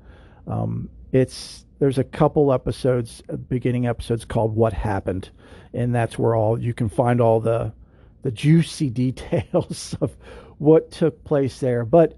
um, 0.48 0.90
it's 1.12 1.66
there's 1.80 1.98
a 1.98 2.04
couple 2.06 2.54
episodes, 2.54 3.22
uh, 3.30 3.36
beginning 3.36 3.86
episodes 3.86 4.24
called 4.24 4.56
"What 4.56 4.72
Happened," 4.72 5.30
and 5.74 5.94
that's 5.94 6.18
where 6.18 6.36
all 6.36 6.58
you 6.58 6.74
can 6.74 6.88
find 6.88 7.20
all 7.20 7.42
the 7.42 7.74
the 8.22 8.32
juicy 8.32 8.90
details 9.04 9.96
of 10.00 10.16
what 10.60 10.92
took 10.92 11.24
place 11.24 11.60
there. 11.60 11.84
But 11.84 12.18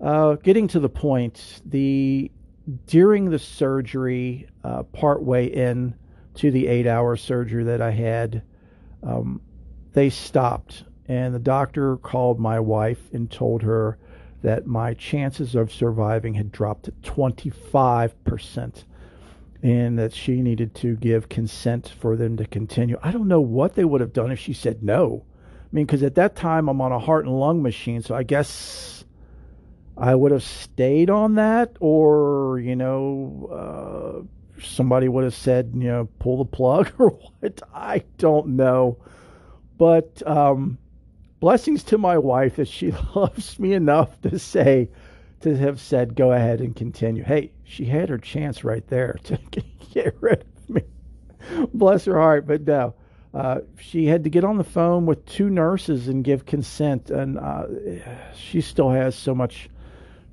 uh, 0.00 0.34
getting 0.36 0.66
to 0.68 0.80
the 0.80 0.88
point, 0.88 1.60
the 1.66 2.30
during 2.86 3.30
the 3.30 3.38
surgery, 3.38 4.48
uh, 4.64 4.84
part 4.84 5.22
way 5.22 5.46
in 5.46 5.94
to 6.34 6.50
the 6.50 6.66
eight 6.68 6.86
hour 6.86 7.16
surgery 7.16 7.64
that 7.64 7.82
I 7.82 7.90
had, 7.90 8.42
um, 9.02 9.40
they 9.92 10.08
stopped, 10.08 10.84
and 11.06 11.34
the 11.34 11.38
doctor 11.38 11.98
called 11.98 12.40
my 12.40 12.58
wife 12.58 13.10
and 13.12 13.30
told 13.30 13.62
her 13.62 13.98
that 14.42 14.66
my 14.66 14.94
chances 14.94 15.54
of 15.54 15.72
surviving 15.72 16.34
had 16.34 16.50
dropped 16.50 16.84
to 16.84 16.92
25% 17.02 18.84
and 19.62 19.98
that 19.98 20.12
she 20.12 20.42
needed 20.42 20.74
to 20.74 20.96
give 20.96 21.28
consent 21.28 21.94
for 22.00 22.16
them 22.16 22.36
to 22.36 22.44
continue. 22.46 22.98
I 23.02 23.12
don't 23.12 23.28
know 23.28 23.40
what 23.40 23.74
they 23.74 23.84
would 23.84 24.00
have 24.00 24.12
done 24.12 24.32
if 24.32 24.40
she 24.40 24.52
said 24.52 24.82
no. 24.82 25.24
I 25.72 25.76
mean, 25.76 25.86
because 25.86 26.02
at 26.02 26.16
that 26.16 26.36
time 26.36 26.68
I'm 26.68 26.80
on 26.80 26.92
a 26.92 26.98
heart 26.98 27.24
and 27.24 27.38
lung 27.38 27.62
machine, 27.62 28.02
so 28.02 28.14
I 28.14 28.24
guess 28.24 29.04
I 29.96 30.14
would 30.14 30.32
have 30.32 30.42
stayed 30.42 31.08
on 31.08 31.36
that, 31.36 31.76
or, 31.80 32.60
you 32.60 32.76
know, 32.76 34.26
uh, 34.26 34.62
somebody 34.62 35.08
would 35.08 35.24
have 35.24 35.34
said, 35.34 35.72
you 35.74 35.84
know, 35.88 36.08
pull 36.18 36.38
the 36.38 36.44
plug 36.44 36.92
or 36.98 37.10
what. 37.10 37.62
I 37.74 38.02
don't 38.18 38.48
know. 38.48 38.98
But 39.78 40.22
um, 40.26 40.78
blessings 41.40 41.82
to 41.84 41.98
my 41.98 42.18
wife 42.18 42.56
that 42.56 42.68
she 42.68 42.92
loves 43.14 43.58
me 43.58 43.72
enough 43.72 44.20
to 44.22 44.38
say, 44.38 44.90
to 45.40 45.56
have 45.56 45.80
said, 45.80 46.14
go 46.14 46.32
ahead 46.32 46.60
and 46.60 46.76
continue. 46.76 47.24
Hey, 47.24 47.52
she 47.64 47.84
had 47.86 48.10
her 48.10 48.18
chance 48.18 48.62
right 48.62 48.86
there 48.88 49.18
to 49.24 49.38
get 49.92 50.16
rid 50.20 50.44
of 50.56 50.70
me. 50.70 50.82
Bless 51.72 52.04
her 52.04 52.18
heart. 52.18 52.46
But 52.46 52.62
no, 52.62 52.94
uh, 53.34 53.60
she 53.78 54.06
had 54.06 54.24
to 54.24 54.30
get 54.30 54.44
on 54.44 54.58
the 54.58 54.64
phone 54.64 55.06
with 55.06 55.24
two 55.24 55.48
nurses 55.48 56.08
and 56.08 56.22
give 56.22 56.44
consent. 56.44 57.10
And 57.10 57.38
uh, 57.38 57.66
she 58.36 58.60
still 58.60 58.90
has 58.90 59.14
so 59.14 59.34
much 59.34 59.70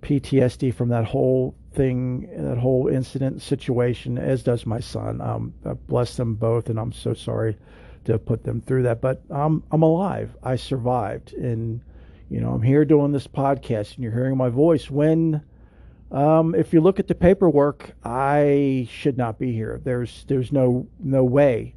PTSD 0.01 0.73
from 0.73 0.89
that 0.89 1.05
whole 1.05 1.55
thing, 1.73 2.29
that 2.35 2.57
whole 2.57 2.87
incident 2.87 3.41
situation, 3.41 4.17
as 4.17 4.43
does 4.43 4.65
my 4.65 4.79
son. 4.79 5.21
Um, 5.21 5.53
bless 5.87 6.17
them 6.17 6.35
both, 6.35 6.69
and 6.69 6.79
I'm 6.79 6.91
so 6.91 7.13
sorry 7.13 7.57
to 8.05 8.17
put 8.17 8.43
them 8.43 8.61
through 8.61 8.83
that. 8.83 9.01
But 9.01 9.21
I'm 9.29 9.63
I'm 9.71 9.83
alive. 9.83 10.35
I 10.43 10.55
survived, 10.57 11.33
and 11.33 11.81
you 12.29 12.41
know 12.41 12.51
I'm 12.51 12.61
here 12.61 12.85
doing 12.85 13.11
this 13.11 13.27
podcast, 13.27 13.95
and 13.95 14.03
you're 14.03 14.13
hearing 14.13 14.37
my 14.37 14.49
voice. 14.49 14.89
When, 14.89 15.41
um, 16.11 16.55
if 16.55 16.73
you 16.73 16.81
look 16.81 16.99
at 16.99 17.07
the 17.07 17.15
paperwork, 17.15 17.91
I 18.03 18.87
should 18.89 19.17
not 19.17 19.37
be 19.37 19.53
here. 19.53 19.79
There's 19.83 20.25
there's 20.27 20.51
no 20.51 20.87
no 20.99 21.23
way 21.23 21.75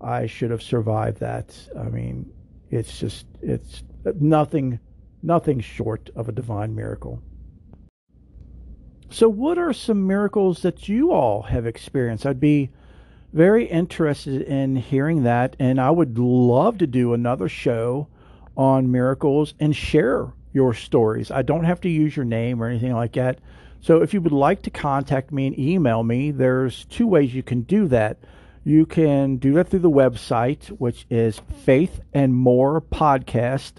I 0.00 0.26
should 0.26 0.50
have 0.50 0.62
survived 0.62 1.20
that. 1.20 1.56
I 1.78 1.84
mean, 1.84 2.30
it's 2.70 2.98
just 2.98 3.26
it's 3.42 3.82
nothing 4.18 4.80
nothing 5.22 5.60
short 5.60 6.10
of 6.16 6.28
a 6.28 6.32
divine 6.32 6.74
miracle. 6.74 7.22
So, 9.12 9.28
what 9.28 9.58
are 9.58 9.72
some 9.72 10.06
miracles 10.06 10.62
that 10.62 10.88
you 10.88 11.10
all 11.10 11.42
have 11.42 11.66
experienced? 11.66 12.26
I'd 12.26 12.38
be 12.38 12.70
very 13.32 13.66
interested 13.66 14.42
in 14.42 14.76
hearing 14.76 15.24
that, 15.24 15.56
and 15.58 15.80
I 15.80 15.90
would 15.90 16.16
love 16.16 16.78
to 16.78 16.86
do 16.86 17.12
another 17.12 17.48
show 17.48 18.06
on 18.56 18.92
miracles 18.92 19.54
and 19.58 19.74
share 19.74 20.32
your 20.52 20.74
stories. 20.74 21.30
I 21.30 21.42
don't 21.42 21.64
have 21.64 21.80
to 21.82 21.88
use 21.88 22.16
your 22.16 22.24
name 22.24 22.62
or 22.62 22.68
anything 22.68 22.92
like 22.92 23.12
that. 23.14 23.40
So, 23.80 24.00
if 24.00 24.14
you 24.14 24.20
would 24.20 24.32
like 24.32 24.62
to 24.62 24.70
contact 24.70 25.32
me 25.32 25.48
and 25.48 25.58
email 25.58 26.04
me, 26.04 26.30
there's 26.30 26.84
two 26.84 27.08
ways 27.08 27.34
you 27.34 27.42
can 27.42 27.62
do 27.62 27.88
that. 27.88 28.18
You 28.62 28.84
can 28.84 29.36
do 29.36 29.54
that 29.54 29.68
through 29.68 29.80
the 29.80 29.90
website, 29.90 30.66
which 30.68 31.06
is 31.08 31.40
Faith 31.64 32.00
and 32.12 32.34
More 32.34 32.80
Podcast 32.80 33.74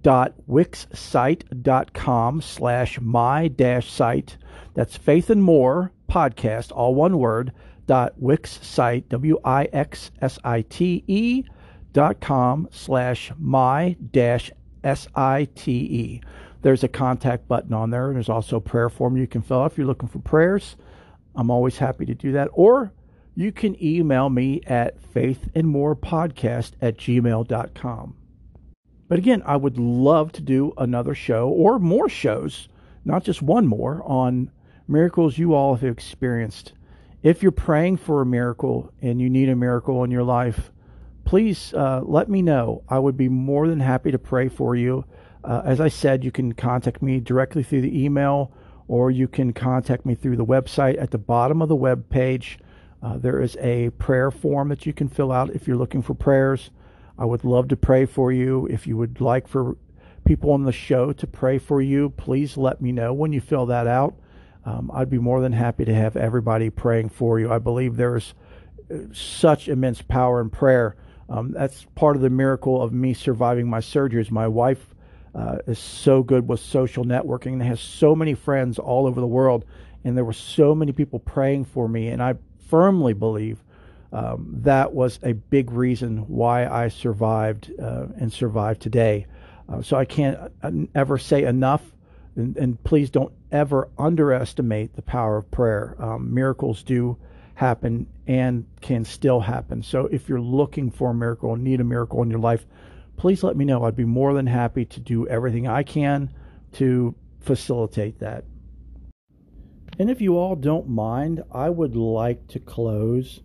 dot 0.00 0.32
wixsite.com 0.48 2.40
slash 2.40 3.00
my 3.00 3.48
dash 3.48 3.90
site 3.92 4.38
that's 4.72 4.96
Faith 4.96 5.28
and 5.30 5.42
More 5.42 5.92
podcast, 6.10 6.72
all 6.72 6.94
one 6.94 7.18
word, 7.18 7.52
dot 7.86 8.14
wixsite, 8.20 9.08
W 9.08 9.38
I 9.44 9.64
X 9.72 10.10
S 10.20 10.38
I 10.42 10.62
T 10.62 11.04
E 11.06 11.44
dot 11.92 12.20
com 12.20 12.68
slash 12.70 13.30
my 13.38 13.94
dash 14.10 14.50
S 14.82 15.06
I 15.14 15.48
T 15.54 15.72
E. 15.72 16.20
There's 16.62 16.82
a 16.82 16.88
contact 16.88 17.46
button 17.46 17.74
on 17.74 17.90
there. 17.90 18.12
There's 18.12 18.30
also 18.30 18.56
a 18.56 18.60
prayer 18.60 18.88
form 18.88 19.18
you 19.18 19.26
can 19.26 19.42
fill 19.42 19.60
out 19.60 19.72
if 19.72 19.78
you're 19.78 19.86
looking 19.86 20.08
for 20.08 20.18
prayers. 20.20 20.76
I'm 21.36 21.50
always 21.50 21.76
happy 21.76 22.06
to 22.06 22.14
do 22.14 22.32
that. 22.32 22.48
Or 22.52 22.90
you 23.34 23.52
can 23.52 23.82
email 23.82 24.30
me 24.30 24.60
at 24.66 25.00
faithandmorepodcast 25.12 26.72
at 26.80 26.96
gmail.com. 26.98 28.16
But 29.08 29.18
again, 29.18 29.42
I 29.44 29.56
would 29.56 29.78
love 29.78 30.32
to 30.32 30.42
do 30.42 30.72
another 30.78 31.14
show 31.14 31.48
or 31.48 31.78
more 31.78 32.08
shows, 32.08 32.68
not 33.04 33.24
just 33.24 33.42
one 33.42 33.66
more, 33.66 34.02
on 34.04 34.50
miracles 34.88 35.38
you 35.38 35.54
all 35.54 35.74
have 35.74 35.90
experienced. 35.90 36.72
If 37.22 37.42
you're 37.42 37.52
praying 37.52 37.98
for 37.98 38.20
a 38.20 38.26
miracle 38.26 38.92
and 39.02 39.20
you 39.20 39.28
need 39.30 39.48
a 39.48 39.56
miracle 39.56 40.04
in 40.04 40.10
your 40.10 40.22
life, 40.22 40.70
please 41.24 41.72
uh, 41.74 42.02
let 42.04 42.28
me 42.28 42.42
know. 42.42 42.82
I 42.88 42.98
would 42.98 43.16
be 43.16 43.28
more 43.28 43.66
than 43.66 43.80
happy 43.80 44.10
to 44.10 44.18
pray 44.18 44.48
for 44.48 44.76
you. 44.76 45.04
Uh, 45.42 45.62
as 45.64 45.80
I 45.80 45.88
said, 45.88 46.24
you 46.24 46.30
can 46.30 46.52
contact 46.52 47.02
me 47.02 47.20
directly 47.20 47.62
through 47.62 47.82
the 47.82 48.04
email 48.04 48.52
or 48.88 49.10
you 49.10 49.28
can 49.28 49.52
contact 49.52 50.04
me 50.04 50.14
through 50.14 50.36
the 50.36 50.44
website. 50.44 51.00
At 51.00 51.10
the 51.10 51.18
bottom 51.18 51.62
of 51.62 51.68
the 51.68 51.76
web 51.76 52.08
page, 52.10 52.58
uh, 53.04 53.18
there 53.18 53.40
is 53.40 53.56
a 53.60 53.90
prayer 53.90 54.30
form 54.30 54.70
that 54.70 54.86
you 54.86 54.92
can 54.92 55.08
fill 55.08 55.30
out 55.30 55.50
if 55.50 55.68
you're 55.68 55.76
looking 55.76 56.02
for 56.02 56.14
prayers. 56.14 56.70
I 57.18 57.24
would 57.24 57.44
love 57.44 57.68
to 57.68 57.76
pray 57.76 58.06
for 58.06 58.32
you. 58.32 58.66
If 58.66 58.86
you 58.86 58.96
would 58.96 59.20
like 59.20 59.46
for 59.46 59.76
people 60.24 60.52
on 60.52 60.64
the 60.64 60.72
show 60.72 61.12
to 61.12 61.26
pray 61.26 61.58
for 61.58 61.82
you, 61.82 62.10
please 62.10 62.56
let 62.56 62.80
me 62.80 62.90
know 62.90 63.12
when 63.12 63.32
you 63.32 63.40
fill 63.40 63.66
that 63.66 63.86
out 63.86 64.14
um, 64.66 64.90
I'd 64.94 65.10
be 65.10 65.18
more 65.18 65.40
than 65.40 65.52
happy 65.52 65.84
to 65.84 65.94
have 65.94 66.16
everybody 66.16 66.70
praying 66.70 67.10
for 67.10 67.38
you. 67.38 67.52
I 67.52 67.58
believe 67.58 67.96
there's 67.96 68.34
uh, 68.90 68.96
such 69.12 69.68
immense 69.68 70.00
power 70.02 70.40
in 70.40 70.50
prayer. 70.50 70.96
Um, 71.28 71.52
that's 71.52 71.86
part 71.94 72.16
of 72.16 72.22
the 72.22 72.30
miracle 72.30 72.82
of 72.82 72.92
me 72.92 73.14
surviving 73.14 73.68
my 73.68 73.80
surgeries. 73.80 74.30
My 74.30 74.48
wife 74.48 74.94
uh, 75.34 75.58
is 75.66 75.78
so 75.78 76.22
good 76.22 76.48
with 76.48 76.60
social 76.60 77.04
networking 77.04 77.54
and 77.54 77.62
has 77.62 77.80
so 77.80 78.14
many 78.14 78.34
friends 78.34 78.78
all 78.78 79.06
over 79.06 79.20
the 79.20 79.26
world, 79.26 79.64
and 80.02 80.16
there 80.16 80.24
were 80.24 80.32
so 80.32 80.74
many 80.74 80.92
people 80.92 81.18
praying 81.18 81.64
for 81.64 81.88
me. 81.88 82.08
And 82.08 82.22
I 82.22 82.34
firmly 82.68 83.12
believe 83.12 83.62
um, 84.12 84.46
that 84.60 84.94
was 84.94 85.18
a 85.22 85.32
big 85.32 85.72
reason 85.72 86.18
why 86.28 86.66
I 86.66 86.88
survived 86.88 87.72
uh, 87.80 88.06
and 88.16 88.32
survived 88.32 88.80
today. 88.80 89.26
Uh, 89.68 89.82
so 89.82 89.96
I 89.96 90.04
can't 90.04 90.38
uh, 90.62 90.70
ever 90.94 91.18
say 91.18 91.44
enough 91.44 91.82
and, 92.36 92.56
and 92.56 92.82
please 92.84 93.10
don't 93.10 93.32
ever 93.50 93.88
underestimate 93.98 94.94
the 94.94 95.02
power 95.02 95.38
of 95.38 95.50
prayer. 95.50 95.96
Um, 95.98 96.32
miracles 96.32 96.82
do 96.82 97.16
happen 97.54 98.06
and 98.26 98.66
can 98.80 99.04
still 99.04 99.40
happen. 99.40 99.82
So 99.82 100.06
if 100.06 100.28
you're 100.28 100.40
looking 100.40 100.90
for 100.90 101.10
a 101.10 101.14
miracle 101.14 101.54
need 101.56 101.80
a 101.80 101.84
miracle 101.84 102.22
in 102.22 102.30
your 102.30 102.40
life, 102.40 102.66
please 103.16 103.42
let 103.42 103.56
me 103.56 103.64
know. 103.64 103.84
I'd 103.84 103.96
be 103.96 104.04
more 104.04 104.34
than 104.34 104.46
happy 104.46 104.84
to 104.86 105.00
do 105.00 105.26
everything 105.28 105.68
I 105.68 105.82
can 105.82 106.30
to 106.74 107.14
facilitate 107.40 108.18
that. 108.20 108.44
And 109.98 110.10
if 110.10 110.20
you 110.20 110.36
all 110.36 110.56
don't 110.56 110.88
mind, 110.88 111.42
I 111.52 111.70
would 111.70 111.94
like 111.94 112.48
to 112.48 112.58
close 112.58 113.40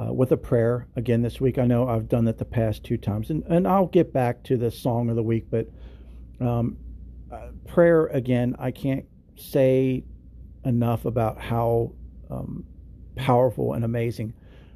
uh, 0.00 0.12
with 0.12 0.32
a 0.32 0.36
prayer 0.36 0.88
again 0.96 1.22
this 1.22 1.40
week. 1.40 1.58
I 1.58 1.66
know 1.66 1.86
I've 1.86 2.08
done 2.08 2.24
that 2.24 2.38
the 2.38 2.44
past 2.44 2.82
two 2.82 2.96
times, 2.96 3.30
and, 3.30 3.44
and 3.44 3.68
I'll 3.68 3.86
get 3.86 4.12
back 4.12 4.42
to 4.44 4.56
the 4.56 4.70
song 4.70 5.10
of 5.10 5.16
the 5.16 5.22
week, 5.22 5.46
but 5.50 5.68
um, 6.40 6.78
uh, 7.30 7.48
prayer 7.66 8.06
again, 8.06 8.56
I 8.58 8.70
can't 8.70 9.04
say 9.36 10.04
enough 10.64 11.04
about 11.04 11.38
how 11.38 11.92
um, 12.30 12.64
powerful 13.16 13.74
and 13.74 13.84
amazing 13.84 14.32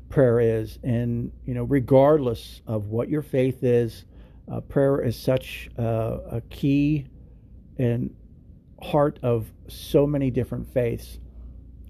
prayer 0.08 0.40
is. 0.40 0.78
And, 0.82 1.32
you 1.44 1.54
know, 1.54 1.64
regardless 1.64 2.60
of 2.66 2.86
what 2.86 3.08
your 3.08 3.22
faith 3.22 3.62
is, 3.62 4.04
uh, 4.50 4.60
prayer 4.60 5.00
is 5.00 5.18
such 5.18 5.70
uh, 5.78 6.18
a 6.30 6.40
key 6.50 7.06
and 7.78 8.14
heart 8.82 9.18
of 9.22 9.50
so 9.68 10.06
many 10.06 10.30
different 10.30 10.72
faiths. 10.72 11.18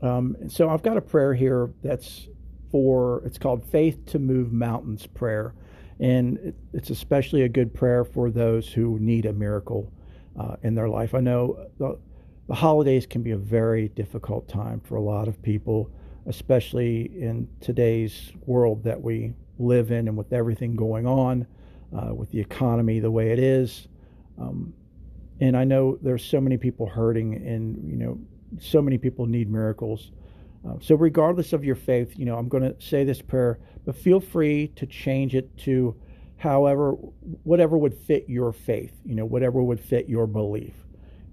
Um, 0.03 0.37
so 0.49 0.69
I've 0.69 0.83
got 0.83 0.97
a 0.97 1.01
prayer 1.01 1.35
here 1.35 1.71
that's 1.83 2.29
for, 2.71 3.23
it's 3.25 3.39
called 3.39 3.65
Faith 3.65 4.05
to 4.07 4.19
Move 4.19 4.53
Mountains 4.53 5.07
Prayer. 5.07 5.55
And 5.99 6.53
it's 6.75 6.91
especially 6.91 7.43
a 7.43 7.49
good 7.49 7.73
prayer 7.73 8.05
for 8.05 8.31
those 8.31 8.69
who 8.69 8.99
need 8.99 9.25
a 9.25 9.33
miracle 9.33 9.91
uh, 10.39 10.57
in 10.63 10.75
their 10.75 10.89
life. 10.89 11.15
I 11.15 11.21
know 11.21 11.69
the, 11.79 11.99
the 12.49 12.55
holidays 12.55 13.07
can 13.07 13.23
be 13.23 13.31
a 13.31 13.37
very 13.39 13.89
difficult 13.89 14.49
time 14.49 14.81
for 14.81 14.97
a 14.97 15.01
lot 15.01 15.29
of 15.29 15.41
people, 15.43 15.91
especially 16.27 17.07
in 17.19 17.49
today's 17.61 18.33
world 18.45 18.85
that 18.85 19.01
we 19.01 19.33
live 19.59 19.91
in 19.91 20.09
and 20.09 20.17
with 20.17 20.33
everything 20.33 20.77
going 20.77 21.07
on, 21.07 21.47
uh, 21.97 22.13
with 22.15 22.31
the 22.31 22.41
economy 22.41 23.01
the 23.01 23.11
way 23.11 23.31
it 23.31 23.39
is. 23.39 23.89
Um, 24.39 24.75
and 25.41 25.57
I 25.57 25.65
know 25.65 25.99
there's 26.01 26.25
so 26.25 26.41
many 26.41 26.57
people 26.57 26.87
hurting, 26.87 27.35
and 27.35 27.91
you 27.91 27.97
know, 27.97 28.19
so 28.59 28.81
many 28.81 28.99
people 28.99 29.27
need 29.27 29.51
miracles. 29.51 30.11
Uh, 30.67 30.75
so, 30.81 30.95
regardless 30.95 31.53
of 31.53 31.65
your 31.65 31.75
faith, 31.75 32.19
you 32.19 32.25
know, 32.25 32.37
I'm 32.37 32.49
going 32.49 32.63
to 32.63 32.75
say 32.81 33.05
this 33.05 33.23
prayer, 33.23 33.59
but 33.85 33.97
feel 33.97 34.21
free 34.21 34.69
to 34.77 34.87
change 34.87 35.35
it 35.35 35.57
to 35.59 35.95
however, 36.39 36.93
whatever 37.45 37.79
would 37.79 37.95
fit 37.95 38.29
your 38.29 38.53
faith, 38.53 38.93
you 39.05 39.15
know, 39.15 39.25
whatever 39.25 39.63
would 39.63 39.81
fit 39.81 40.09
your 40.09 40.27
belief. 40.27 40.75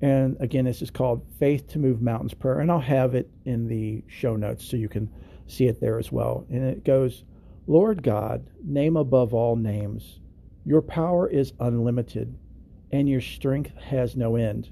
And 0.02 0.38
again, 0.40 0.66
this 0.66 0.82
is 0.82 0.92
called 0.92 1.26
Faith 1.40 1.68
to 1.70 1.80
Move 1.80 2.02
Mountains 2.02 2.34
Prayer, 2.34 2.60
and 2.60 2.72
I'll 2.72 2.80
have 2.80 3.16
it 3.16 3.30
in 3.46 3.68
the 3.68 4.04
show 4.08 4.36
notes 4.36 4.66
so 4.66 4.76
you 4.76 4.90
can 4.90 5.10
see 5.48 5.68
it 5.68 5.80
there 5.80 5.98
as 5.98 6.12
well. 6.12 6.46
And 6.50 6.64
it 6.64 6.84
goes, 6.84 7.24
Lord 7.68 8.04
God, 8.04 8.50
name 8.64 8.98
above 8.98 9.34
all 9.34 9.56
names, 9.56 10.20
Your 10.66 10.82
power 10.82 11.30
is 11.30 11.54
unlimited, 11.60 12.38
and 12.94 13.10
your 13.10 13.20
strength 13.20 13.76
has 13.78 14.16
no 14.16 14.36
end. 14.36 14.70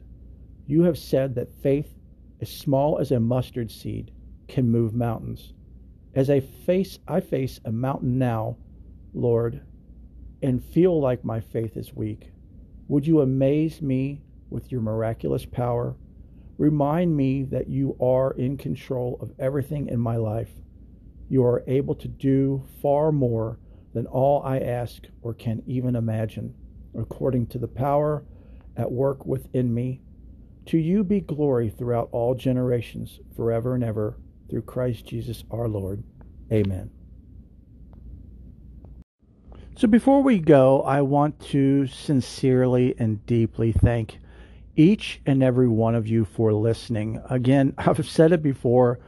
You 0.67 0.83
have 0.83 0.97
said 0.99 1.33
that 1.35 1.51
faith, 1.63 1.91
as 2.39 2.49
small 2.49 2.99
as 2.99 3.11
a 3.11 3.19
mustard 3.19 3.71
seed, 3.71 4.11
can 4.47 4.69
move 4.69 4.93
mountains. 4.93 5.53
As 6.13 6.29
I 6.29 6.41
face 6.41 6.99
I 7.07 7.19
face 7.19 7.59
a 7.65 7.71
mountain 7.71 8.19
now, 8.19 8.57
Lord, 9.15 9.61
and 10.43 10.63
feel 10.63 11.01
like 11.01 11.25
my 11.25 11.39
faith 11.39 11.75
is 11.75 11.95
weak. 11.95 12.31
Would 12.89 13.07
you 13.07 13.21
amaze 13.21 13.81
me 13.81 14.21
with 14.51 14.71
your 14.71 14.81
miraculous 14.81 15.45
power? 15.45 15.95
Remind 16.59 17.17
me 17.17 17.41
that 17.45 17.69
you 17.69 17.97
are 17.99 18.33
in 18.33 18.55
control 18.55 19.17
of 19.19 19.33
everything 19.39 19.87
in 19.87 19.99
my 19.99 20.17
life. 20.17 20.51
You 21.27 21.43
are 21.43 21.63
able 21.65 21.95
to 21.95 22.07
do 22.07 22.61
far 22.83 23.11
more 23.11 23.57
than 23.93 24.05
all 24.05 24.43
I 24.43 24.59
ask 24.59 25.07
or 25.23 25.33
can 25.33 25.63
even 25.65 25.95
imagine, 25.95 26.53
according 26.97 27.47
to 27.47 27.57
the 27.57 27.67
power 27.67 28.23
at 28.77 28.91
work 28.91 29.25
within 29.25 29.73
me. 29.73 30.01
To 30.67 30.77
you 30.77 31.03
be 31.03 31.21
glory 31.21 31.69
throughout 31.69 32.09
all 32.11 32.35
generations, 32.35 33.19
forever 33.35 33.75
and 33.75 33.83
ever, 33.83 34.17
through 34.49 34.61
Christ 34.63 35.05
Jesus 35.05 35.43
our 35.51 35.67
Lord. 35.67 36.03
Amen. 36.51 36.91
So 39.77 39.87
before 39.87 40.21
we 40.21 40.37
go, 40.37 40.83
I 40.83 41.01
want 41.01 41.39
to 41.47 41.87
sincerely 41.87 42.93
and 42.99 43.25
deeply 43.25 43.71
thank 43.71 44.19
each 44.75 45.21
and 45.25 45.41
every 45.41 45.67
one 45.67 45.95
of 45.95 46.07
you 46.07 46.25
for 46.25 46.53
listening. 46.53 47.21
Again, 47.29 47.73
I've 47.77 48.07
said 48.07 48.31
it 48.31 48.43
before 48.43 48.99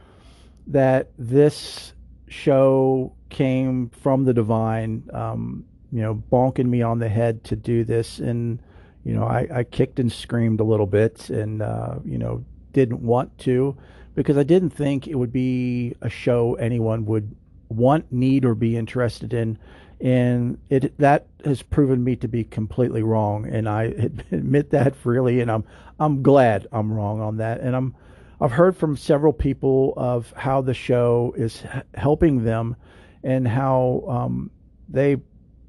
that 0.66 1.12
this 1.18 1.92
show 2.28 3.14
came 3.28 3.90
from 3.90 4.24
the 4.24 4.34
divine, 4.34 5.08
um, 5.12 5.64
you 5.94 6.02
know, 6.02 6.20
bonking 6.32 6.66
me 6.66 6.82
on 6.82 6.98
the 6.98 7.08
head 7.08 7.44
to 7.44 7.54
do 7.54 7.84
this. 7.84 8.18
And, 8.18 8.58
you 9.04 9.14
know, 9.14 9.22
I, 9.22 9.46
I 9.54 9.62
kicked 9.62 10.00
and 10.00 10.10
screamed 10.10 10.58
a 10.58 10.64
little 10.64 10.88
bit 10.88 11.30
and, 11.30 11.62
uh, 11.62 12.00
you 12.04 12.18
know, 12.18 12.44
didn't 12.72 13.00
want 13.00 13.38
to 13.38 13.76
because 14.16 14.36
I 14.36 14.42
didn't 14.42 14.70
think 14.70 15.06
it 15.06 15.14
would 15.14 15.32
be 15.32 15.94
a 16.00 16.10
show 16.10 16.54
anyone 16.54 17.06
would 17.06 17.36
want, 17.68 18.10
need, 18.12 18.44
or 18.44 18.56
be 18.56 18.76
interested 18.76 19.32
in. 19.32 19.56
And 20.00 20.58
it 20.68 20.98
that 20.98 21.28
has 21.44 21.62
proven 21.62 22.02
me 22.02 22.16
to 22.16 22.28
be 22.28 22.42
completely 22.42 23.04
wrong, 23.04 23.46
and 23.46 23.68
I 23.68 23.84
admit 24.32 24.70
that 24.70 24.96
freely. 24.96 25.40
And 25.40 25.50
I'm 25.50 25.64
I'm 26.00 26.24
glad 26.24 26.66
I'm 26.72 26.92
wrong 26.92 27.20
on 27.20 27.36
that. 27.36 27.60
And 27.60 27.76
I'm 27.76 27.94
I've 28.40 28.50
heard 28.50 28.76
from 28.76 28.96
several 28.96 29.32
people 29.32 29.94
of 29.96 30.32
how 30.36 30.60
the 30.60 30.74
show 30.74 31.32
is 31.36 31.62
helping 31.94 32.42
them, 32.42 32.74
and 33.22 33.46
how 33.46 34.04
um, 34.08 34.50
they 34.88 35.18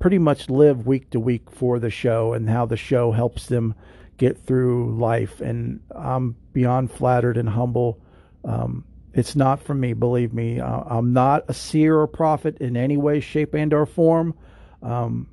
pretty 0.05 0.19
much 0.19 0.51
live 0.51 0.85
week 0.85 1.09
to 1.09 1.19
week 1.19 1.49
for 1.49 1.79
the 1.79 1.89
show, 1.89 2.33
and 2.33 2.47
how 2.47 2.63
the 2.63 2.77
show 2.77 3.11
helps 3.11 3.47
them 3.47 3.73
get 4.17 4.37
through 4.37 4.95
life. 4.99 5.41
And 5.41 5.79
I'm 5.95 6.35
beyond 6.53 6.91
flattered 6.91 7.37
and 7.37 7.49
humble 7.49 7.99
um, 8.43 8.85
it's 9.15 9.35
not 9.35 9.59
for 9.59 9.73
me, 9.73 9.93
believe 9.93 10.31
me. 10.31 10.61
I'm 10.61 11.11
not 11.11 11.45
a 11.47 11.55
seer 11.55 11.97
or 11.99 12.05
prophet 12.05 12.59
in 12.59 12.77
any 12.77 12.97
way, 12.97 13.19
shape, 13.19 13.55
and 13.55 13.73
or 13.73 13.87
form. 13.87 14.35
Um, 14.83 15.27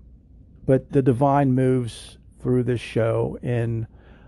but 0.64 0.90
the 0.90 1.02
divine 1.02 1.52
moves 1.52 2.16
through 2.40 2.62
this 2.62 2.80
show, 2.80 3.36
and 3.42 3.86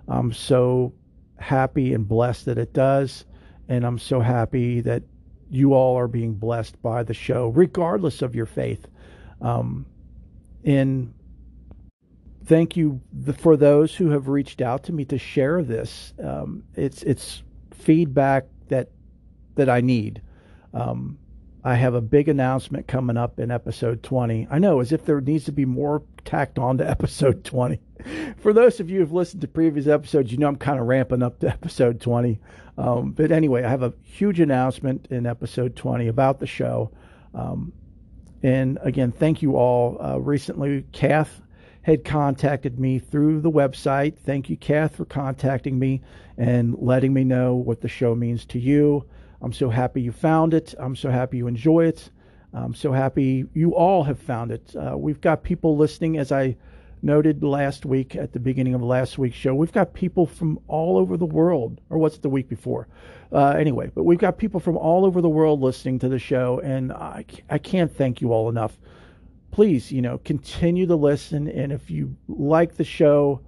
I'm 0.08 0.30
so 0.30 0.92
happy 1.38 1.94
and 1.94 2.06
blessed 2.06 2.44
that 2.44 2.58
it 2.58 2.74
does. 2.74 3.24
And 3.70 3.86
I'm 3.86 3.98
so 3.98 4.20
happy 4.20 4.82
that 4.82 5.04
you 5.48 5.72
all 5.72 5.96
are 5.96 6.06
being 6.06 6.34
blessed 6.34 6.82
by 6.82 7.02
the 7.02 7.14
show, 7.14 7.48
regardless 7.48 8.20
of 8.20 8.34
your 8.34 8.44
faith. 8.44 8.86
Um, 9.40 9.86
and 10.64 11.12
thank 12.46 12.76
you 12.76 13.00
for 13.38 13.56
those 13.56 13.94
who 13.94 14.10
have 14.10 14.28
reached 14.28 14.60
out 14.60 14.84
to 14.84 14.92
me 14.92 15.04
to 15.06 15.18
share 15.18 15.62
this. 15.62 16.12
Um, 16.22 16.64
it's 16.74 17.02
it's 17.02 17.42
feedback 17.72 18.46
that 18.68 18.90
that 19.56 19.68
I 19.68 19.80
need. 19.80 20.22
Um, 20.72 21.18
I 21.66 21.76
have 21.76 21.94
a 21.94 22.00
big 22.02 22.28
announcement 22.28 22.86
coming 22.86 23.16
up 23.16 23.40
in 23.40 23.50
episode 23.50 24.02
20. 24.02 24.48
I 24.50 24.58
know, 24.58 24.80
as 24.80 24.92
if 24.92 25.06
there 25.06 25.20
needs 25.22 25.46
to 25.46 25.52
be 25.52 25.64
more 25.64 26.02
tacked 26.24 26.58
on 26.58 26.76
to 26.78 26.90
episode 26.90 27.42
20. 27.44 27.80
For 28.36 28.52
those 28.52 28.80
of 28.80 28.90
you 28.90 28.98
who've 28.98 29.12
listened 29.12 29.40
to 29.42 29.48
previous 29.48 29.86
episodes, 29.86 30.30
you 30.30 30.36
know 30.36 30.48
I'm 30.48 30.56
kind 30.56 30.78
of 30.78 30.86
ramping 30.86 31.22
up 31.22 31.38
to 31.40 31.48
episode 31.52 32.00
20. 32.00 32.38
Um, 32.76 33.12
but 33.12 33.32
anyway, 33.32 33.62
I 33.62 33.70
have 33.70 33.82
a 33.82 33.94
huge 34.02 34.40
announcement 34.40 35.06
in 35.10 35.26
episode 35.26 35.74
20 35.74 36.08
about 36.08 36.38
the 36.38 36.46
show. 36.46 36.90
Um, 37.32 37.72
and 38.44 38.78
again, 38.82 39.10
thank 39.10 39.40
you 39.40 39.56
all. 39.56 39.96
Uh, 40.00 40.18
recently, 40.18 40.84
Kath 40.92 41.40
had 41.80 42.04
contacted 42.04 42.78
me 42.78 42.98
through 42.98 43.40
the 43.40 43.50
website. 43.50 44.18
Thank 44.18 44.50
you, 44.50 44.56
Kath, 44.58 44.96
for 44.96 45.06
contacting 45.06 45.78
me 45.78 46.02
and 46.36 46.76
letting 46.78 47.14
me 47.14 47.24
know 47.24 47.54
what 47.54 47.80
the 47.80 47.88
show 47.88 48.14
means 48.14 48.44
to 48.46 48.58
you. 48.58 49.06
I'm 49.40 49.54
so 49.54 49.70
happy 49.70 50.02
you 50.02 50.12
found 50.12 50.52
it. 50.52 50.74
I'm 50.78 50.94
so 50.94 51.10
happy 51.10 51.38
you 51.38 51.46
enjoy 51.46 51.86
it. 51.86 52.10
I'm 52.52 52.74
so 52.74 52.92
happy 52.92 53.46
you 53.54 53.74
all 53.74 54.04
have 54.04 54.18
found 54.18 54.52
it. 54.52 54.76
Uh, 54.76 54.94
we've 54.96 55.22
got 55.22 55.42
people 55.42 55.78
listening, 55.78 56.18
as 56.18 56.30
I 56.30 56.56
noted 57.04 57.42
last 57.42 57.84
week 57.84 58.16
at 58.16 58.32
the 58.32 58.40
beginning 58.40 58.74
of 58.74 58.82
last 58.82 59.18
week's 59.18 59.36
show. 59.36 59.54
We've 59.54 59.70
got 59.72 59.92
people 59.94 60.26
from 60.26 60.58
all 60.66 60.98
over 60.98 61.16
the 61.16 61.26
world, 61.26 61.80
or 61.90 61.98
what's 61.98 62.18
the 62.18 62.28
week 62.28 62.48
before? 62.48 62.88
Uh, 63.30 63.50
anyway, 63.50 63.90
but 63.94 64.04
we've 64.04 64.18
got 64.18 64.38
people 64.38 64.60
from 64.60 64.76
all 64.76 65.04
over 65.04 65.20
the 65.20 65.28
world 65.28 65.60
listening 65.60 65.98
to 66.00 66.08
the 66.08 66.18
show, 66.18 66.60
and 66.60 66.92
I, 66.92 67.24
I 67.50 67.58
can't 67.58 67.94
thank 67.94 68.20
you 68.20 68.32
all 68.32 68.48
enough 68.48 68.78
please, 69.54 69.92
you 69.92 70.02
know, 70.02 70.18
continue 70.18 70.84
to 70.84 70.96
listen. 70.96 71.46
And 71.46 71.70
if 71.70 71.88
you 71.88 72.16
like 72.26 72.74
the 72.74 72.82
show, 72.82 73.40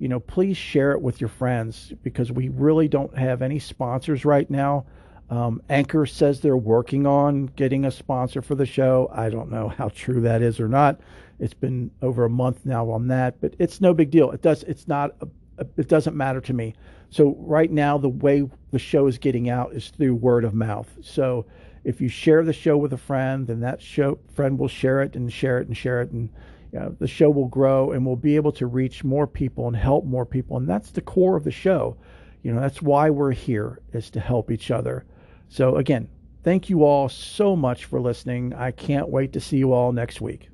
you 0.00 0.08
know, 0.08 0.18
please 0.18 0.56
share 0.56 0.90
it 0.90 1.00
with 1.00 1.20
your 1.20 1.28
friends 1.28 1.92
because 2.02 2.32
we 2.32 2.48
really 2.48 2.88
don't 2.88 3.16
have 3.16 3.42
any 3.42 3.60
sponsors 3.60 4.24
right 4.24 4.50
now. 4.50 4.86
Um, 5.30 5.62
Anchor 5.70 6.04
says 6.04 6.40
they're 6.40 6.56
working 6.56 7.06
on 7.06 7.46
getting 7.46 7.84
a 7.84 7.92
sponsor 7.92 8.42
for 8.42 8.56
the 8.56 8.66
show. 8.66 9.08
I 9.12 9.30
don't 9.30 9.52
know 9.52 9.68
how 9.68 9.88
true 9.90 10.22
that 10.22 10.42
is 10.42 10.58
or 10.58 10.66
not. 10.66 11.00
It's 11.42 11.54
been 11.54 11.90
over 12.02 12.24
a 12.24 12.30
month 12.30 12.64
now 12.64 12.88
on 12.88 13.08
that, 13.08 13.40
but 13.40 13.56
it's 13.58 13.80
no 13.80 13.92
big 13.92 14.10
deal. 14.10 14.30
It 14.30 14.42
does. 14.42 14.62
It's 14.62 14.86
not. 14.86 15.16
A, 15.20 15.66
it 15.76 15.88
doesn't 15.88 16.16
matter 16.16 16.40
to 16.40 16.52
me. 16.52 16.74
So 17.10 17.36
right 17.40 17.70
now, 17.70 17.98
the 17.98 18.08
way 18.08 18.48
the 18.70 18.78
show 18.78 19.08
is 19.08 19.18
getting 19.18 19.50
out 19.50 19.72
is 19.72 19.90
through 19.90 20.14
word 20.14 20.44
of 20.44 20.54
mouth. 20.54 20.88
So 21.02 21.46
if 21.82 22.00
you 22.00 22.08
share 22.08 22.44
the 22.44 22.52
show 22.52 22.76
with 22.76 22.92
a 22.92 22.96
friend, 22.96 23.46
then 23.46 23.58
that 23.60 23.82
show 23.82 24.20
friend 24.32 24.56
will 24.56 24.68
share 24.68 25.02
it 25.02 25.16
and 25.16 25.32
share 25.32 25.58
it 25.58 25.66
and 25.66 25.76
share 25.76 26.00
it, 26.00 26.12
and 26.12 26.30
you 26.72 26.78
know, 26.78 26.96
the 27.00 27.08
show 27.08 27.28
will 27.28 27.48
grow 27.48 27.90
and 27.90 28.06
we'll 28.06 28.16
be 28.16 28.36
able 28.36 28.52
to 28.52 28.66
reach 28.66 29.02
more 29.02 29.26
people 29.26 29.66
and 29.66 29.76
help 29.76 30.04
more 30.04 30.24
people. 30.24 30.56
And 30.56 30.68
that's 30.68 30.92
the 30.92 31.02
core 31.02 31.36
of 31.36 31.44
the 31.44 31.50
show. 31.50 31.96
You 32.42 32.54
know, 32.54 32.60
that's 32.60 32.80
why 32.80 33.10
we're 33.10 33.32
here 33.32 33.80
is 33.92 34.10
to 34.10 34.20
help 34.20 34.50
each 34.50 34.70
other. 34.70 35.04
So 35.48 35.76
again, 35.76 36.08
thank 36.44 36.70
you 36.70 36.84
all 36.84 37.08
so 37.08 37.54
much 37.56 37.84
for 37.84 38.00
listening. 38.00 38.54
I 38.54 38.70
can't 38.70 39.08
wait 39.08 39.32
to 39.34 39.40
see 39.40 39.58
you 39.58 39.72
all 39.72 39.92
next 39.92 40.20
week. 40.20 40.51